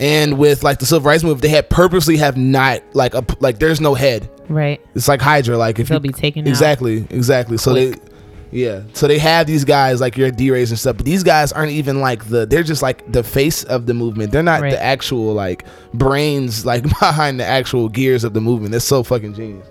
[0.00, 3.58] and with like the civil rights movement they had purposely have not like a like
[3.58, 4.28] there's no head.
[4.48, 4.80] right.
[4.94, 5.56] It's like Hydra.
[5.56, 7.56] Like if They'll you be taken out exactly exactly.
[7.58, 7.96] So quick.
[8.02, 8.10] they
[8.50, 8.82] yeah.
[8.92, 12.00] So they have these guys like your DeRays and stuff, but these guys aren't even
[12.00, 12.46] like the.
[12.46, 14.30] They're just like the face of the movement.
[14.30, 14.70] They're not Right.
[14.70, 18.70] the actual like brains like behind the actual gears of the movement.
[18.72, 19.66] That's so fucking genius.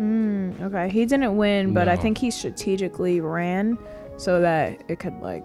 [0.00, 3.76] Mm, okay, he didn't win, but I think he strategically ran
[4.16, 5.44] so that it could like.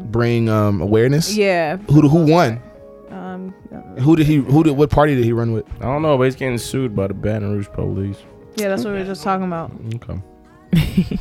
[0.00, 1.34] Bring um awareness.
[1.36, 1.76] Yeah.
[1.76, 2.60] Who who won?
[3.10, 3.54] Um.
[4.00, 4.36] Who did he?
[4.36, 4.72] Who did?
[4.76, 5.64] What party did he run with?
[5.80, 8.18] I don't know, but he's getting sued by the Baton Rouge police.
[8.56, 9.70] Yeah, that's what we were just talking about.
[9.96, 10.18] Okay,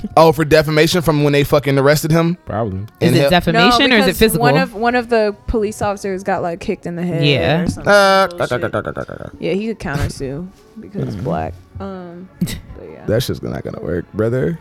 [0.17, 2.35] Oh, for defamation from when they fucking arrested him.
[2.45, 2.79] probably.
[3.01, 4.41] Is And it he- defamation or is it physical?
[4.41, 7.25] One of one of the police officers got like kicked in the head.
[7.25, 7.61] Yeah.
[7.61, 9.31] Or something Uh, bullshit.
[9.39, 10.47] yeah, he could counter sue
[10.79, 11.13] because Mm-hmm.
[11.13, 11.53] it's black.
[11.79, 12.29] Um.
[12.39, 13.05] But yeah.
[13.05, 14.57] that shit's not gonna work, brother.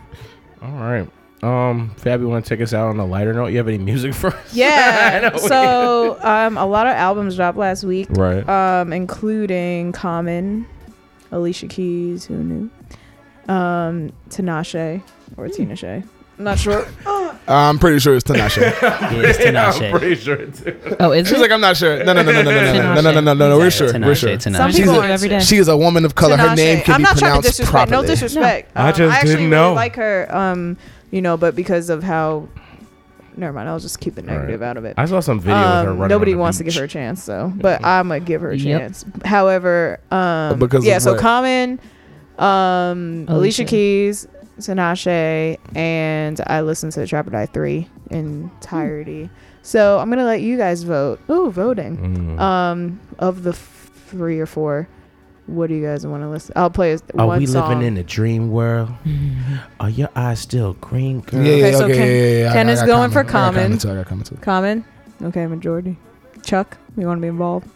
[0.61, 1.07] All right.
[1.45, 3.47] Um, Fab, you want to take us out on a lighter note?
[3.47, 4.53] You have any music for us?
[4.53, 5.35] Yeah.
[5.37, 8.07] so um, a lot of albums dropped last week.
[8.11, 8.47] Right.
[8.49, 10.65] um, including Common,
[11.31, 12.69] Alicia Keys, who knew,
[13.53, 15.01] um, Tinashe
[15.37, 16.03] or Tina Shay.
[16.37, 16.85] I'm not sure.
[17.47, 18.57] I'm pretty sure it's Tinashe.
[18.61, 19.91] Yeah, it's I'm Tinashe.
[19.91, 20.95] pretty sure too.
[20.99, 21.41] oh, is She's it?
[21.41, 22.03] like, I'm not sure.
[22.03, 23.57] No, no, no, no, no, no, no, no, no, no, no, no, no.
[23.57, 23.93] We're sure.
[23.97, 24.31] We're sure.
[24.31, 24.57] Tinashe.
[24.57, 25.39] Some people a- aren't every day.
[25.39, 26.35] She is a woman of color.
[26.37, 27.71] Her name can I'm be not trying to pronounced disrespect.
[27.71, 28.01] properly.
[28.01, 28.71] No disrespect.
[28.75, 29.73] I Um, just I actually didn't really know.
[29.75, 30.27] like her.
[30.35, 30.77] Um,
[31.15, 32.47] you know, but because of how.
[33.37, 33.67] Never mind.
[33.67, 34.93] I'll just keep the negative out of it.
[34.97, 36.07] I saw some video of her Um, running.
[36.09, 36.73] nobody on the wants to beach.
[36.75, 37.51] give her a chance, though.
[37.55, 38.79] But I'm gonna give her a Yep.
[38.79, 39.05] chance.
[39.25, 40.99] However, um, Because of yeah.
[40.99, 41.19] So what?
[41.21, 41.79] Common,
[42.39, 43.33] um, Alicia.
[43.33, 43.65] Alicia.
[43.65, 44.27] Keys,
[44.59, 49.29] Tinashe, and I listened to Trap or Die three entirety.
[49.63, 51.19] So I'm gonna let you guys vote.
[51.29, 52.37] Ooh, voting.
[52.37, 52.39] Mm.
[52.39, 54.87] Um, of the f- three or four,
[55.47, 56.53] what do you guys want to listen?
[56.55, 57.69] I'll play a- Are one we song.
[57.69, 58.89] living in a dream world?
[59.79, 61.43] Are your eyes still green, girl?
[61.43, 62.49] Yeah, yeah, Okay, so Ken- yeah, yeah, yeah.
[62.49, 63.77] I- Ken I is got going for I got Common.
[63.77, 64.35] too, I got comment too.
[64.37, 64.85] Common.
[65.21, 65.97] Okay, majority.
[66.43, 67.67] Chuck, you want to be involved?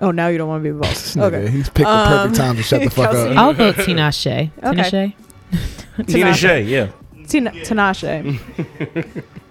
[0.00, 0.96] Oh, now you don't want to be involved.
[0.96, 1.50] Nigga, Okay.
[1.50, 3.30] he's picked the Um, perfect time to shut the fuck Kelsey.
[3.30, 3.36] up.
[3.36, 4.50] I'll vote Tina Shay.
[4.60, 5.14] Tina Okay.
[6.02, 6.32] Shay.
[6.32, 6.88] Shay, yeah.
[7.28, 8.36] Tina- Tinashe.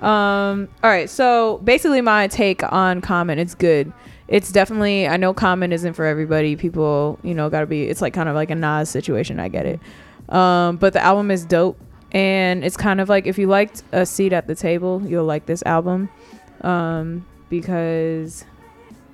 [0.01, 0.67] um.
[0.84, 1.09] All right.
[1.09, 3.91] So basically, my take on Common, it's good.
[4.28, 5.08] It's definitely.
[5.08, 6.56] I know Common isn't for everybody.
[6.56, 7.84] People, you know, gotta be.
[7.84, 9.40] It's like kind of like a Nas situation.
[9.40, 9.80] I get it.
[10.30, 10.78] Um.
[10.78, 11.80] But the album is dope,
[12.12, 15.45] and it's kind of like if you liked a seat at the table, you'll like
[15.45, 16.10] this album,
[16.62, 18.45] um, because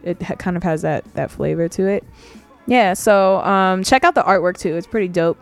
[0.04, 2.04] it ha- kind of has that that flavor to it.
[2.68, 2.94] Yeah.
[2.94, 4.76] So um, check out the artwork too.
[4.76, 5.40] It's pretty dope.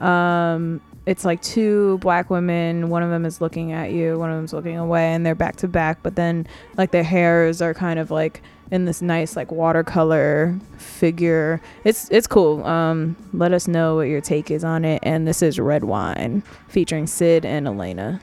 [0.00, 2.90] Um, it's like two black women.
[2.90, 4.18] One of them is looking at you.
[4.18, 6.02] One of them's looking away, and they're back to back.
[6.02, 11.60] But then, like their hairs are kind of like in this nice like watercolor figure.
[11.84, 12.64] It's it's cool.
[12.64, 15.00] Um, let us know what your take is on it.
[15.02, 18.20] And this is Red Wine featuring Syd and Elena.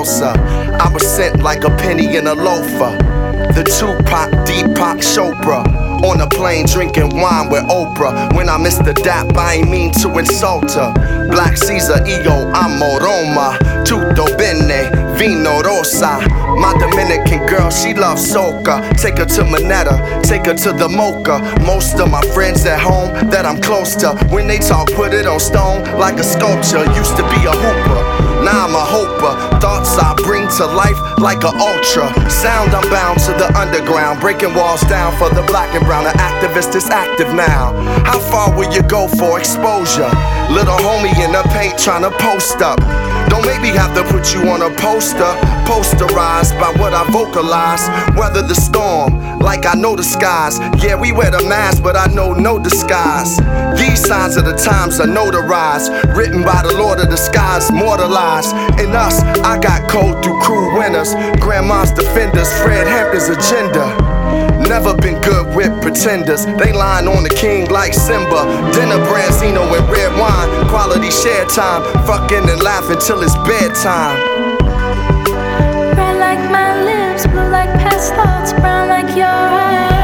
[0.00, 0.32] I was Sosa.
[0.80, 2.96] I was sent like a penny in a loafer.
[3.52, 5.60] The Tupac, Deepak Chopra.
[6.02, 8.34] On a plane drinking wine with Oprah.
[8.34, 10.94] When I miss the dap, I ain't mean to insult her.
[11.28, 13.58] Black Caesar, io amo Roma.
[13.84, 16.20] Tutto bene, vino rosa.
[16.56, 18.80] My Dominican girl, she loves soca.
[18.96, 21.40] Take her to Manetta, take her to the Mocha.
[21.66, 25.26] Most of my friends at home that I'm close to, when they talk, put it
[25.26, 26.86] on stone like a sculpture.
[26.94, 28.29] Used to be a hooper.
[28.50, 29.32] I'm a hoper.
[29.60, 32.10] Thoughts I bring to life like a ultra.
[32.28, 34.20] Sound I'm bound to the underground.
[34.20, 36.04] Breaking walls down for the black and brown.
[36.04, 37.72] The activist is active now.
[38.04, 40.10] How far will you go for exposure?
[40.50, 42.78] Little homie in the paint trying to post up.
[43.30, 45.30] Don't make me have to put you on a poster.
[45.70, 47.86] Posterized by what I vocalize.
[48.18, 50.58] Weather the storm, like I know the skies.
[50.82, 53.38] Yeah, we wear the mask, but I know no disguise.
[53.80, 56.14] These signs of the times are notarized.
[56.14, 58.52] Written by the Lord of the skies, mortalized.
[58.78, 63.88] In us, I got code through cruel winters, Grandma's defenders, Fred Hampton's agenda.
[64.68, 66.44] Never been good with pretenders.
[66.44, 68.44] They lying on the king like Simba.
[68.72, 70.68] Dinner, branzino, and red wine.
[70.68, 71.82] Quality share time.
[72.06, 74.20] Fucking and laughing till it's bedtime.
[75.96, 79.99] Red like my lips, blue like past thoughts, brown like your eyes.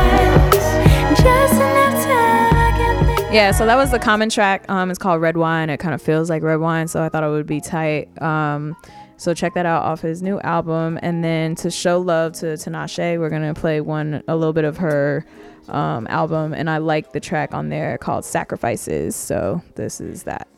[3.36, 4.64] Yeah, so that was the Common track.
[4.70, 5.68] Um, it's called Red Wine.
[5.68, 8.08] It kind of feels like red wine, so I thought it would be tight.
[8.22, 8.74] Um,
[9.18, 10.98] so check that out off his new album.
[11.02, 14.78] And then to show love to Tinashe, we're gonna play one a little bit of
[14.78, 15.26] her
[15.68, 19.14] um, album, and I like the track on there called Sacrifices.
[19.14, 20.48] So this is that.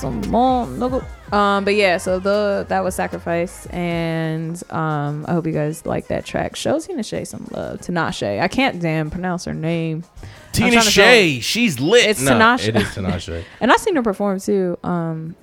[0.00, 1.02] Boomin wants some
[1.32, 6.08] Um, but yeah, so the that was sacrifice, and um, I hope you guys like
[6.08, 6.56] that track.
[6.56, 7.80] Show Tina Shay some love.
[7.80, 10.04] Tinashe, I can't damn pronounce her name.
[10.52, 12.06] Tina trying Shay, she's lit.
[12.06, 12.68] It's no, Tinashe.
[12.68, 13.44] It is Tinashe.
[13.60, 14.78] And I seen her perform too.
[14.82, 15.36] Um,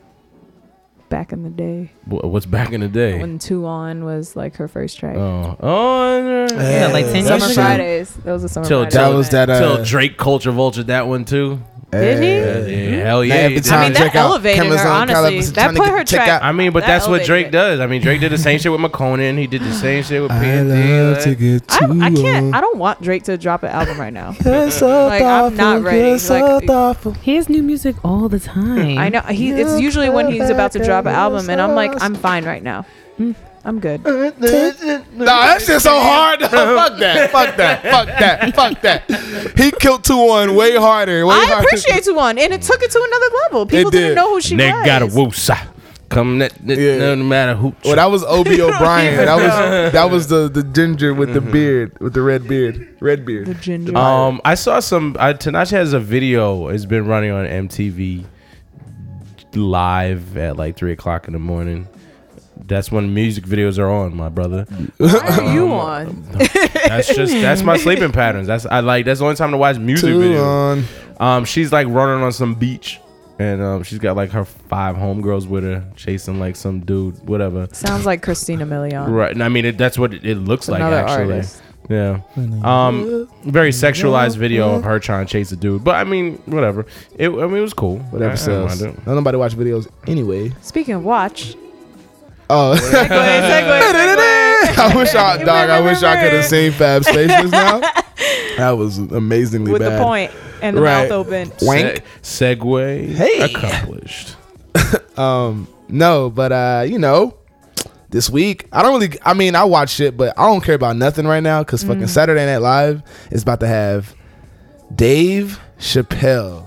[1.08, 3.20] back in the day Wh- What's back in the day?
[3.22, 5.16] when Two On was like her first track.
[5.16, 7.54] Oh, oh, Yeah, like 10 Summer years ago.
[7.54, 8.14] Fridays.
[8.16, 8.96] That was a summer Till- Friday.
[8.96, 9.50] That was that.
[9.52, 11.62] Uh, till Drake culture vulture that one too.
[11.92, 12.22] Did
[12.68, 12.90] he?
[12.98, 13.34] Yeah, hell yeah.
[13.36, 13.70] every he did.
[13.70, 15.14] time I mean, that check out elevated her, honestly.
[15.14, 17.52] Calabas That put her check track- out- I mean, but That that's what Drake elevated.
[17.54, 17.80] does.
[17.80, 19.38] I mean, Drake did the same shit with McConan.
[19.38, 21.02] He did the same shit with I P&D.
[21.02, 22.54] like- to get I, I can't.
[22.54, 24.36] I don't want Drake to drop an album right now.
[24.46, 25.98] You're so Like, I'm not thoughtful, ready.
[26.10, 27.12] you're so Like- thoughtful.
[27.14, 28.98] He has new music all the time.
[28.98, 29.52] I know he.
[29.52, 32.64] It's usually when he's about to drop an album, and I'm like, I'm fine right
[32.64, 32.86] now.
[33.20, 33.36] Mm.
[33.68, 34.04] I'm good.
[34.04, 34.30] No,
[35.26, 36.40] that shit's so hard.
[36.40, 37.32] fuck that.
[37.32, 37.82] Fuck that.
[37.82, 38.56] Fuck that.
[38.56, 39.58] Fuck that.
[39.58, 41.26] He killed two on way harder.
[41.26, 41.68] Way I harder.
[41.68, 43.66] appreciate Two On, and it took it to another level.
[43.66, 44.00] People did.
[44.02, 44.64] didn't know who she was.
[44.66, 44.86] Nigga was.
[44.86, 45.68] got a woosa.
[46.10, 47.16] Come, that, that, Yeah.
[47.16, 47.76] no matter who.
[47.84, 49.18] Well, that was Obi O'Brien.
[49.18, 53.26] That was that was the the ginger with the beard with the red beard, red
[53.26, 53.48] beard.
[53.48, 53.98] The ginger.
[53.98, 55.16] Um, I saw some.
[55.20, 56.68] Uh, Tinashe has a video.
[56.68, 58.26] It's been running on MTV
[59.56, 61.88] live at like three o'clock in the morning.
[62.68, 64.66] That's when music videos are on, my brother.
[64.98, 66.24] Why are you on?
[66.88, 68.48] That's just that's my sleeping patterns.
[68.48, 69.06] That's I like.
[69.06, 70.44] That's the only time to watch music Too videos.
[71.20, 71.28] on.
[71.28, 73.00] Um, she's like running on some beach,
[73.40, 77.68] and um, she's got like her five homegirls with her, chasing like some dude, whatever.
[77.72, 79.10] Sounds like Christina Milian.
[79.10, 79.32] Right.
[79.32, 81.34] And I mean, it, that's what it, it looks like Another actually.
[81.36, 81.62] artist.
[81.88, 82.22] Yeah.
[82.64, 86.88] Um, very sexualized video of her trying to chase a dude, but I mean, whatever.
[87.16, 87.30] It.
[87.30, 88.00] I mean, it was cool.
[88.10, 89.06] Whatever I- I don't mind it.
[89.06, 90.52] Don't nobody watch videos anyway.
[90.62, 91.56] Speaking of watch,
[92.50, 94.78] Oh, segue, segue, segue.
[94.78, 95.70] I wish I dog.
[95.70, 97.82] I wish I could have seen Fab's face just now.
[98.58, 100.00] That was amazingly with bad.
[100.00, 100.32] the point
[100.62, 101.10] and the Right.
[101.10, 101.52] mouth open.
[101.62, 102.02] Wank.
[102.22, 103.10] Se- segue.
[103.14, 103.42] Hey.
[103.54, 104.36] Accomplished.
[105.18, 107.38] Um, no, but uh, you know,
[108.10, 109.18] this week I don't really.
[109.24, 112.08] I mean, I watch shit, but I don't care about nothing right now because fucking
[112.08, 113.02] Saturday Night Live
[113.32, 114.14] is about to have
[114.94, 116.65] Dave Chappelle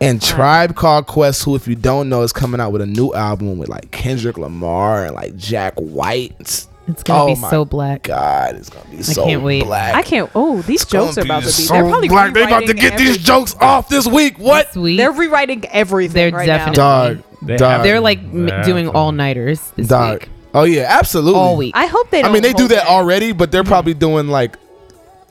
[0.00, 3.12] and Tribe Called Quest, who, if you don't know, is coming out with a new
[3.12, 6.66] album with like Kendrick Lamar and like Jack White.
[6.88, 8.02] it's gonna Oh be my so black.
[8.04, 9.26] God, it's gonna be so black.
[9.26, 9.64] I can't wait.
[9.64, 9.94] black.
[9.94, 10.30] I can't.
[10.34, 11.52] Oh, these jokes are about to be.
[11.52, 12.32] so They're probably black.
[12.34, 14.38] They about to rewriting get these jokes off this week.
[14.38, 14.72] What?
[14.72, 14.96] Sweet.
[14.96, 16.14] They're rewriting everything.
[16.14, 18.62] They're right definitely- Dog, They dog, have- They're like m- Yeah.
[18.64, 20.20] doing all nighters this dog.
[20.20, 20.28] week.
[20.52, 21.38] Oh yeah, absolutely.
[21.40, 21.72] All week.
[21.76, 22.20] I hope they.
[22.20, 22.90] I Don't mean, they do hold that back.
[22.90, 24.56] already, but they're probably doing like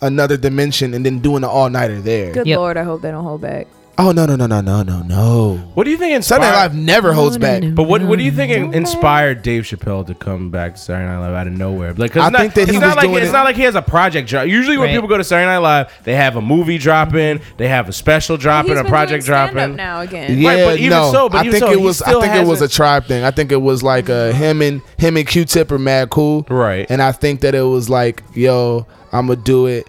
[0.01, 2.31] another dimension and then doing an all nighter there.
[2.31, 2.57] Good Yep.
[2.57, 3.67] lord, I hope they don't hold back.
[4.01, 5.55] Oh no no no no no no no.
[5.73, 6.53] What do you think Saturday inspired?
[6.53, 7.63] Night Live never holds No, no, back.
[7.63, 7.71] no.
[7.75, 11.05] But what what do you think in- inspired Dave Chappelle to come back to Saturday
[11.11, 11.93] Night Live out of nowhere?
[11.93, 13.33] Like, 'cause I it's not, think that it's he not was like doing it's it-
[13.33, 14.47] not like he has a project drop.
[14.47, 14.93] Usually, when Right.
[14.95, 18.37] people go to Saturday Night Live, they have a movie dropping, they have a special
[18.37, 19.75] dropping, He's a been project doing stand-up dropping.
[19.75, 20.37] now again.
[20.39, 21.11] Yeah, Right, but even no.
[21.11, 22.01] so- but I even think so, it he was.
[22.01, 23.23] I still think it was a hasn't- tribe thing.
[23.25, 26.45] I think it was like uh, him and him and Q-Tip are mad cool.
[26.49, 26.85] Right.
[26.89, 29.87] And I think that it was like, yo, I'm gonna do it.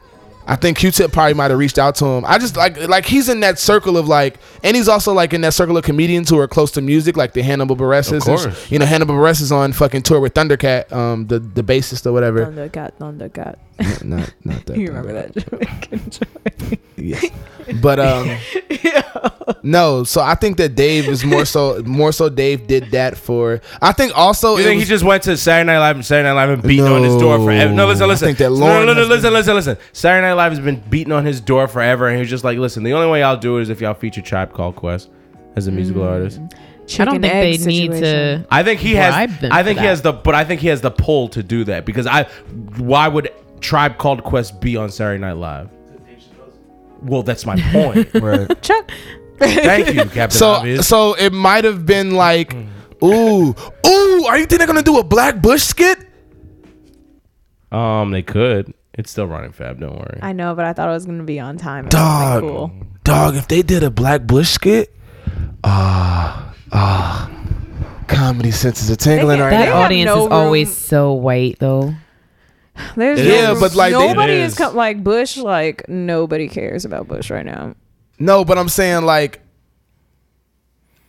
[0.50, 2.24] I think Q-Tip probably might have reached out to him.
[2.26, 5.42] I just like like he's in that circle of like, and he's also like in
[5.42, 8.10] that circle of comedians who are close to music, like the Hannibal Buress.
[8.10, 8.68] Of course.
[8.68, 12.10] You know, Hannibal Buress is on fucking tour with Thundercat, um, the the bassist or
[12.10, 12.46] whatever.
[12.46, 13.58] Thundercat, Thundercat.
[14.04, 14.76] Not not that.
[14.76, 16.80] You remember that Jamaican joke?
[16.96, 17.26] Yes.
[17.80, 18.36] But um
[18.82, 19.28] yeah.
[19.62, 23.60] no, so I think that Dave is more so more so Dave did that for
[23.80, 26.28] I think also You think was- he just went to Saturday Night Live and Saturday
[26.28, 27.72] Night Live and beating on his door forever?
[27.72, 28.26] No, listen, No, I listen.
[28.26, 29.76] think that no, Lauren no, no, has listen, listen, listen.
[29.92, 32.58] Saturday Night Live has been beating on his door forever, and he was just like,
[32.58, 35.08] listen, the only way I'll do it is if y'all feature Tribe Called Quest
[35.56, 36.38] as a musical artist.
[36.98, 38.44] I don't think egg they need to.
[38.50, 39.40] I think he Bribe has.
[39.40, 39.90] them I think he that.
[39.90, 42.24] has the, but I think he has the pull to do that because I.
[42.78, 43.30] Why would
[43.60, 45.68] Tribe Called Quest be on Saturday Night Live?
[47.02, 48.08] Well, that's my point.
[48.22, 48.62] Right.
[48.62, 48.90] Chuck.
[49.38, 50.86] Thank you, Captain so Obvious.
[50.86, 52.54] so it might have been like
[53.02, 53.54] ooh
[53.86, 55.98] ooh are you think they're gonna do a Black Bush skit?
[57.72, 58.74] um, they could.
[58.94, 59.80] It's still running, Fab.
[59.80, 60.18] Don't worry.
[60.20, 61.86] I know, but I thought it was gonna be on time.
[61.86, 62.72] It Dog cool.
[63.04, 64.94] dog if they did a Black Bush skit
[65.64, 67.30] ah ah
[68.08, 71.94] comedy senses are tingling They right can't- That audience no is always so white, though.
[72.96, 74.58] There's Yeah, no- but, like, nobody It is is.
[74.58, 75.36] com- like Bush.
[75.36, 77.74] Like nobody cares about Bush right now.
[78.18, 79.40] No, but I'm saying like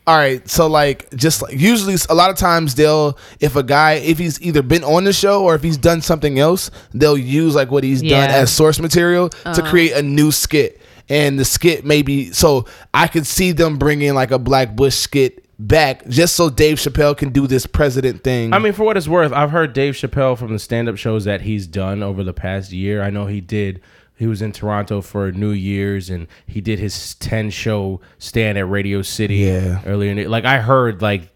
[0.08, 3.94] all right, so like just like usually a lot of times they'll if a guy
[3.94, 7.54] if he's either been on the show or if he's done something else, they'll use
[7.54, 9.70] like what he's done as source material to uh-huh.
[9.70, 10.82] create a new skit.
[11.08, 15.46] And the skit maybe so I could see them bringing like a Black Bush skit
[15.68, 18.54] back just so Dave Chappelle can do this president thing.
[18.54, 21.42] I mean, for what it's worth, I've heard Dave Chappelle from the stand-up shows that
[21.42, 23.02] he's done over the past year.
[23.04, 23.82] I know he did.
[24.16, 29.02] He was in Toronto for New Year's, and he did his ten-show stand at Radio
[29.02, 29.82] City Yeah.
[29.86, 30.12] earlier.
[30.12, 31.30] In the, like I heard, like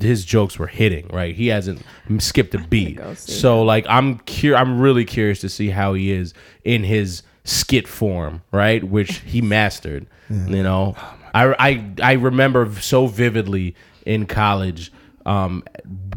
[0.00, 1.08] his jokes were hitting.
[1.12, 1.82] Right, he hasn't
[2.18, 3.00] skipped a beat.
[3.16, 7.88] So, like, I'm cur- I'm really curious to see how he is in his skit
[7.88, 8.84] form, right?
[8.84, 10.06] Which he mastered.
[10.30, 10.94] You know,
[11.34, 13.74] I, I I remember so vividly
[14.06, 14.92] in college
[15.26, 15.64] um,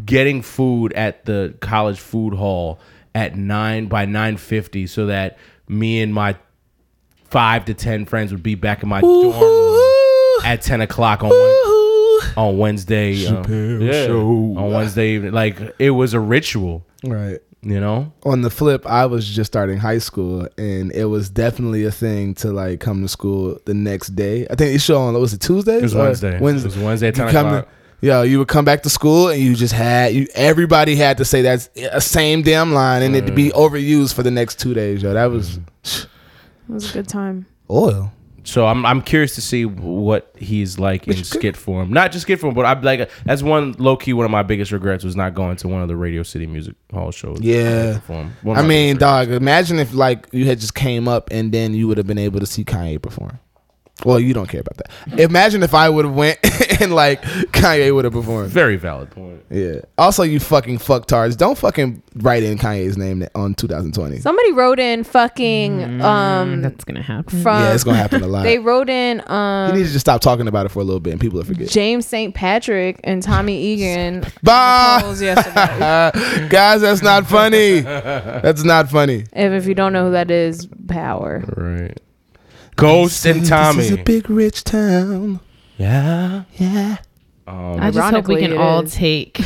[0.06, 2.80] getting food at the college food hall
[3.15, 5.38] at nine by nine fifty, so that
[5.68, 6.35] me and my
[7.26, 11.30] five to ten friends would be back in my dorm room at ten o'clock on
[11.30, 13.26] Wed- on Wednesday.
[13.27, 13.44] um,
[13.81, 14.06] yeah,
[14.57, 15.31] on Wednesday evening.
[15.34, 17.39] Like it was a ritual, Right.
[17.69, 18.11] You know.
[18.23, 22.34] On the flip, I was just starting high school, and it was definitely a thing
[22.35, 24.48] to like come to school the next day.
[24.49, 25.77] I think it showed on was it Tuesday?
[25.77, 26.39] It was Wednesday.
[26.39, 26.69] Wednesday.
[26.69, 27.65] It was Wednesday at You 10 come o'clock.
[27.65, 30.27] to- Yo, you would come back to school and you just had you.
[30.35, 33.35] Everybody had to say that's a same damn line, and it'd Mm.
[33.35, 35.02] be overused for the next two days.
[35.02, 36.07] Yo, that was It
[36.69, 37.48] was a good time.
[37.72, 38.11] oil.
[38.48, 41.91] So I'm I'm curious to see what he's like in skit form.
[41.91, 44.72] Not just skit form, but I'm like that's one low key one of my biggest
[44.72, 47.41] regrets was not going to one of the Radio City Music Hall shows.
[47.41, 47.95] Yeah.
[47.95, 48.34] Perform.
[48.44, 49.32] One of I mean, dog.
[49.32, 52.40] Imagine if like you had just came up and then you would have been able
[52.40, 53.38] to see Kanye perform.
[54.06, 55.19] Well, you don't care about that.
[55.19, 56.38] Imagine if I would have went
[56.82, 57.22] and like
[57.52, 58.49] Kanye would have performed.
[58.52, 59.44] Very valid point.
[59.49, 59.82] Yeah.
[59.98, 64.19] Also, you fucking fucktards, don't fucking write in Kanye's name on 2020.
[64.19, 67.41] Somebody wrote in fucking um That's gonna happen.
[67.41, 68.44] from yeah, it's gonna happen a lot.
[68.44, 70.99] they wrote in you um need to just stop talking about it for a little
[70.99, 71.69] bit, and people will forget.
[71.69, 72.36] James St.
[72.36, 75.02] Patrick and Tommy Egan Bye,
[76.49, 76.82] guys.
[76.82, 77.80] That's not funny.
[77.82, 79.26] That's not funny.
[79.34, 81.44] if, if you don't know who that is, power.
[81.56, 81.98] Right.
[82.78, 83.78] Ghost and Tommy.
[83.78, 85.40] This is a big rich town.
[85.78, 86.44] yeah.
[86.54, 86.98] Yeah.
[87.48, 88.94] Um, I just hope we can all is.
[88.94, 89.40] take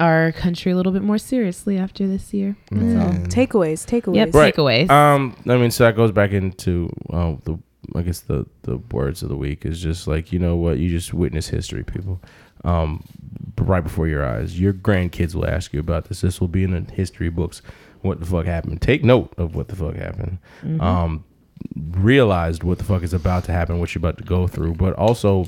[0.00, 2.56] our country a little bit more seriously after this year.
[2.70, 3.12] That's all.
[3.26, 4.16] Takeaways, takeaways.
[4.16, 4.34] Yep.
[4.34, 4.54] Right.
[4.54, 4.90] Takeaways.
[4.90, 7.58] Um, I mean, so that goes back into uh, the,
[7.94, 10.88] I guess the the words of the week is just like you know what you
[10.88, 12.20] just witness history, people.
[12.64, 13.04] Um,
[13.56, 16.20] right before your eyes, your grandkids will ask you about this.
[16.20, 17.62] This will be in the history books.
[18.00, 18.82] What the fuck happened?
[18.82, 20.38] Take note of what the fuck happened.
[20.80, 21.24] Um,
[21.74, 24.94] realized what the fuck is about to happen, what you're about to go through, but
[24.94, 25.46] also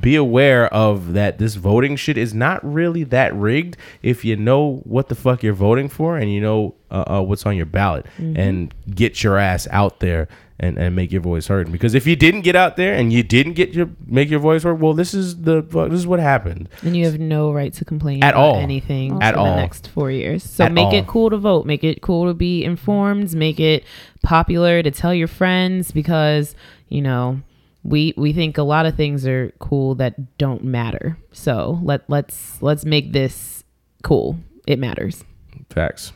[0.00, 4.80] be aware of that this voting shit is not really that rigged if you know
[4.84, 8.04] what the fuck you're voting for and you know uh, uh, what's on your ballot
[8.18, 10.26] and get your ass out there
[10.60, 13.22] and, and make your voice heard because if you didn't get out there and you
[13.24, 16.68] didn't get your make your voice heard well this is the this is what happened
[16.82, 18.56] and you have no right to complain At about all.
[18.56, 19.46] anything At for all.
[19.46, 20.44] the next four years.
[20.44, 20.94] So At make all.
[20.94, 21.66] it cool to vote.
[21.66, 23.34] Make it cool to be informed.
[23.34, 23.84] Make it
[24.22, 26.54] popular to tell your friends because
[26.88, 27.40] you know
[27.82, 31.18] we we think a lot of things are cool that don't matter.
[31.32, 33.64] So let let's let's make this
[34.04, 34.38] cool.
[34.68, 35.24] It matters.
[35.70, 36.12] facts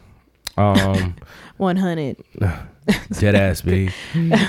[0.59, 1.15] um
[1.59, 2.17] 100.
[3.19, 3.91] dead ass b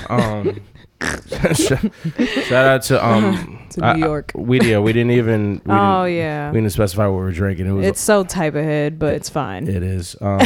[0.08, 0.60] um
[1.54, 4.32] shout out to um To I- New I- York.
[4.34, 6.50] we yeah we didn't even we Oh, didn't, yeah.
[6.50, 9.28] we didn't specify what we were drinking it was It's so type ahead, but it's
[9.28, 9.66] fine.
[9.68, 10.16] It is.
[10.20, 10.40] Um,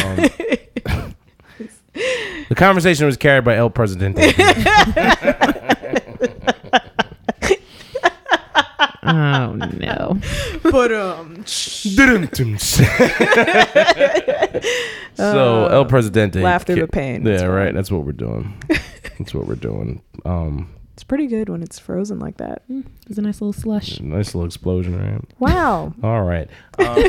[2.49, 4.33] the conversation was carried by El Presidente.
[9.05, 10.19] Oh no.
[10.63, 11.45] but um
[15.15, 16.41] so El Presidente.
[16.43, 17.25] laugh through the pain.
[17.25, 17.75] Yeah, It's right.
[17.75, 18.55] That's what we're doing.
[19.19, 20.03] That's what we're doing.
[20.25, 22.63] Um, It's pretty good when it's frozen like that.
[23.09, 24.01] It's a nice little slush.
[24.01, 25.21] nice little explosion, right?
[25.39, 25.93] Wow.
[26.03, 26.49] All right.
[26.79, 27.05] Um,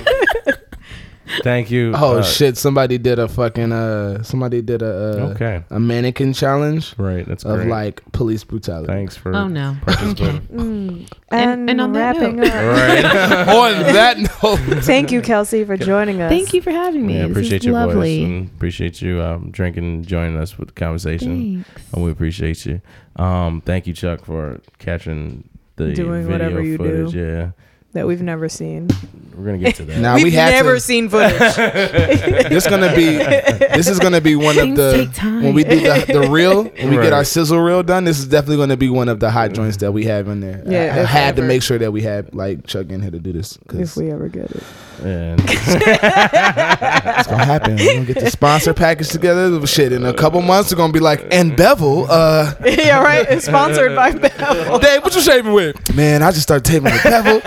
[1.44, 1.94] thank you.
[1.96, 2.58] Oh uh, shit!
[2.58, 4.24] Somebody did a fucking uh.
[4.24, 5.64] Somebody did a uh, Okay.
[5.70, 7.26] a mannequin challenge Right.
[7.26, 7.70] That's of great.
[7.70, 8.88] like police brutality.
[8.88, 9.36] Thanks for.
[9.36, 9.76] Oh no.
[9.86, 10.42] participating.
[10.56, 11.10] Mm.
[11.30, 12.54] And- And, and on that note- up.
[12.54, 13.06] All right.
[13.76, 16.30] On that note, Thank you, Kelsey, for joining us.
[16.30, 17.16] Thank you for having me.
[17.16, 17.96] Yeah, This appreciate is your lovely.
[18.24, 21.64] voice and appreciate you um, drinking, joining us with the conversation.
[21.76, 21.94] Thanks.
[21.94, 22.82] And we appreciate you.
[23.18, 27.12] Um, thank you, Chuck, for catching the Doing video whatever you footage.
[27.12, 27.20] do.
[27.20, 27.52] Yeah,
[27.96, 28.88] That we've never seen.
[29.36, 29.98] we're gonna get to that.
[30.00, 30.80] now we've we had never to.
[30.80, 31.40] seen footage.
[32.50, 33.06] This gonna be.
[33.18, 35.44] This is gonna be one of Things the take time.
[35.44, 37.04] when we do the, the reel when we Right.
[37.06, 38.04] get our sizzle reel done.
[38.06, 40.62] This is definitely gonna be one of the hot joints that we have in there.
[40.66, 41.48] Yeah, I, I if had to ever.
[41.48, 44.12] make sure that we had like Chuck in here to do this if because we
[44.12, 44.64] ever get it.
[45.04, 47.76] And it's gonna happen.
[47.76, 49.66] We're gonna get the sponsor package together.
[49.68, 53.26] Shit, in a couple months we're gonna be like, and Bevel, uh, yeah, right.
[53.30, 54.80] It's sponsored by Bevel.
[54.80, 55.96] Dave, what you shaving with?
[55.96, 57.42] Man, I just started taping with Bevel.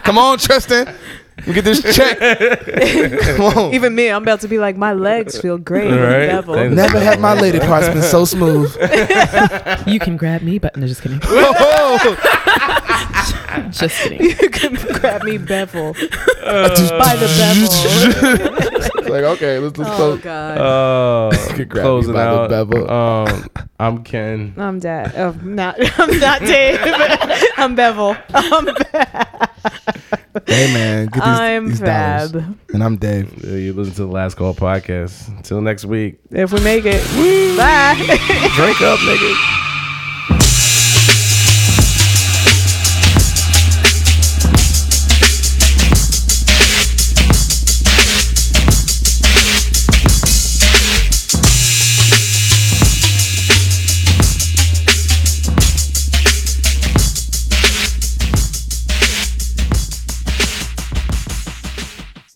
[0.00, 0.94] Come on, Tristan.
[1.46, 2.18] We get this check.
[3.36, 3.74] Come on.
[3.74, 6.26] Even me, I'm about to be like, my legs feel great Right.
[6.28, 6.70] Bevel.
[6.70, 8.72] Never had my lady parts been so smooth.
[9.86, 11.20] You can grab me, but no, just kidding.
[13.70, 14.22] Just kidding.
[14.22, 18.92] you can grab me Bevel by the Bevel.
[19.12, 20.20] Like okay, let's let's oh close.
[20.22, 20.58] God.
[20.58, 22.48] uh, Could grab me closing by the out.
[22.50, 22.90] bevel.
[22.90, 23.46] Um,
[23.78, 24.54] I'm Ken.
[24.56, 25.12] I'm Dad.
[25.16, 25.76] Oh, not.
[25.98, 26.78] I'm not Dave.
[27.58, 28.16] I'm Bevel.
[28.32, 28.68] I'm,
[30.46, 32.32] Hey man, get these, I'm these dollars.
[32.72, 33.44] And I'm Dave.
[33.44, 35.28] Uh, You listen to the Last Call podcast.
[35.28, 36.18] Until next week.
[36.30, 37.02] If we make it,
[37.58, 37.94] bye.
[38.56, 39.68] Drink up, nigga.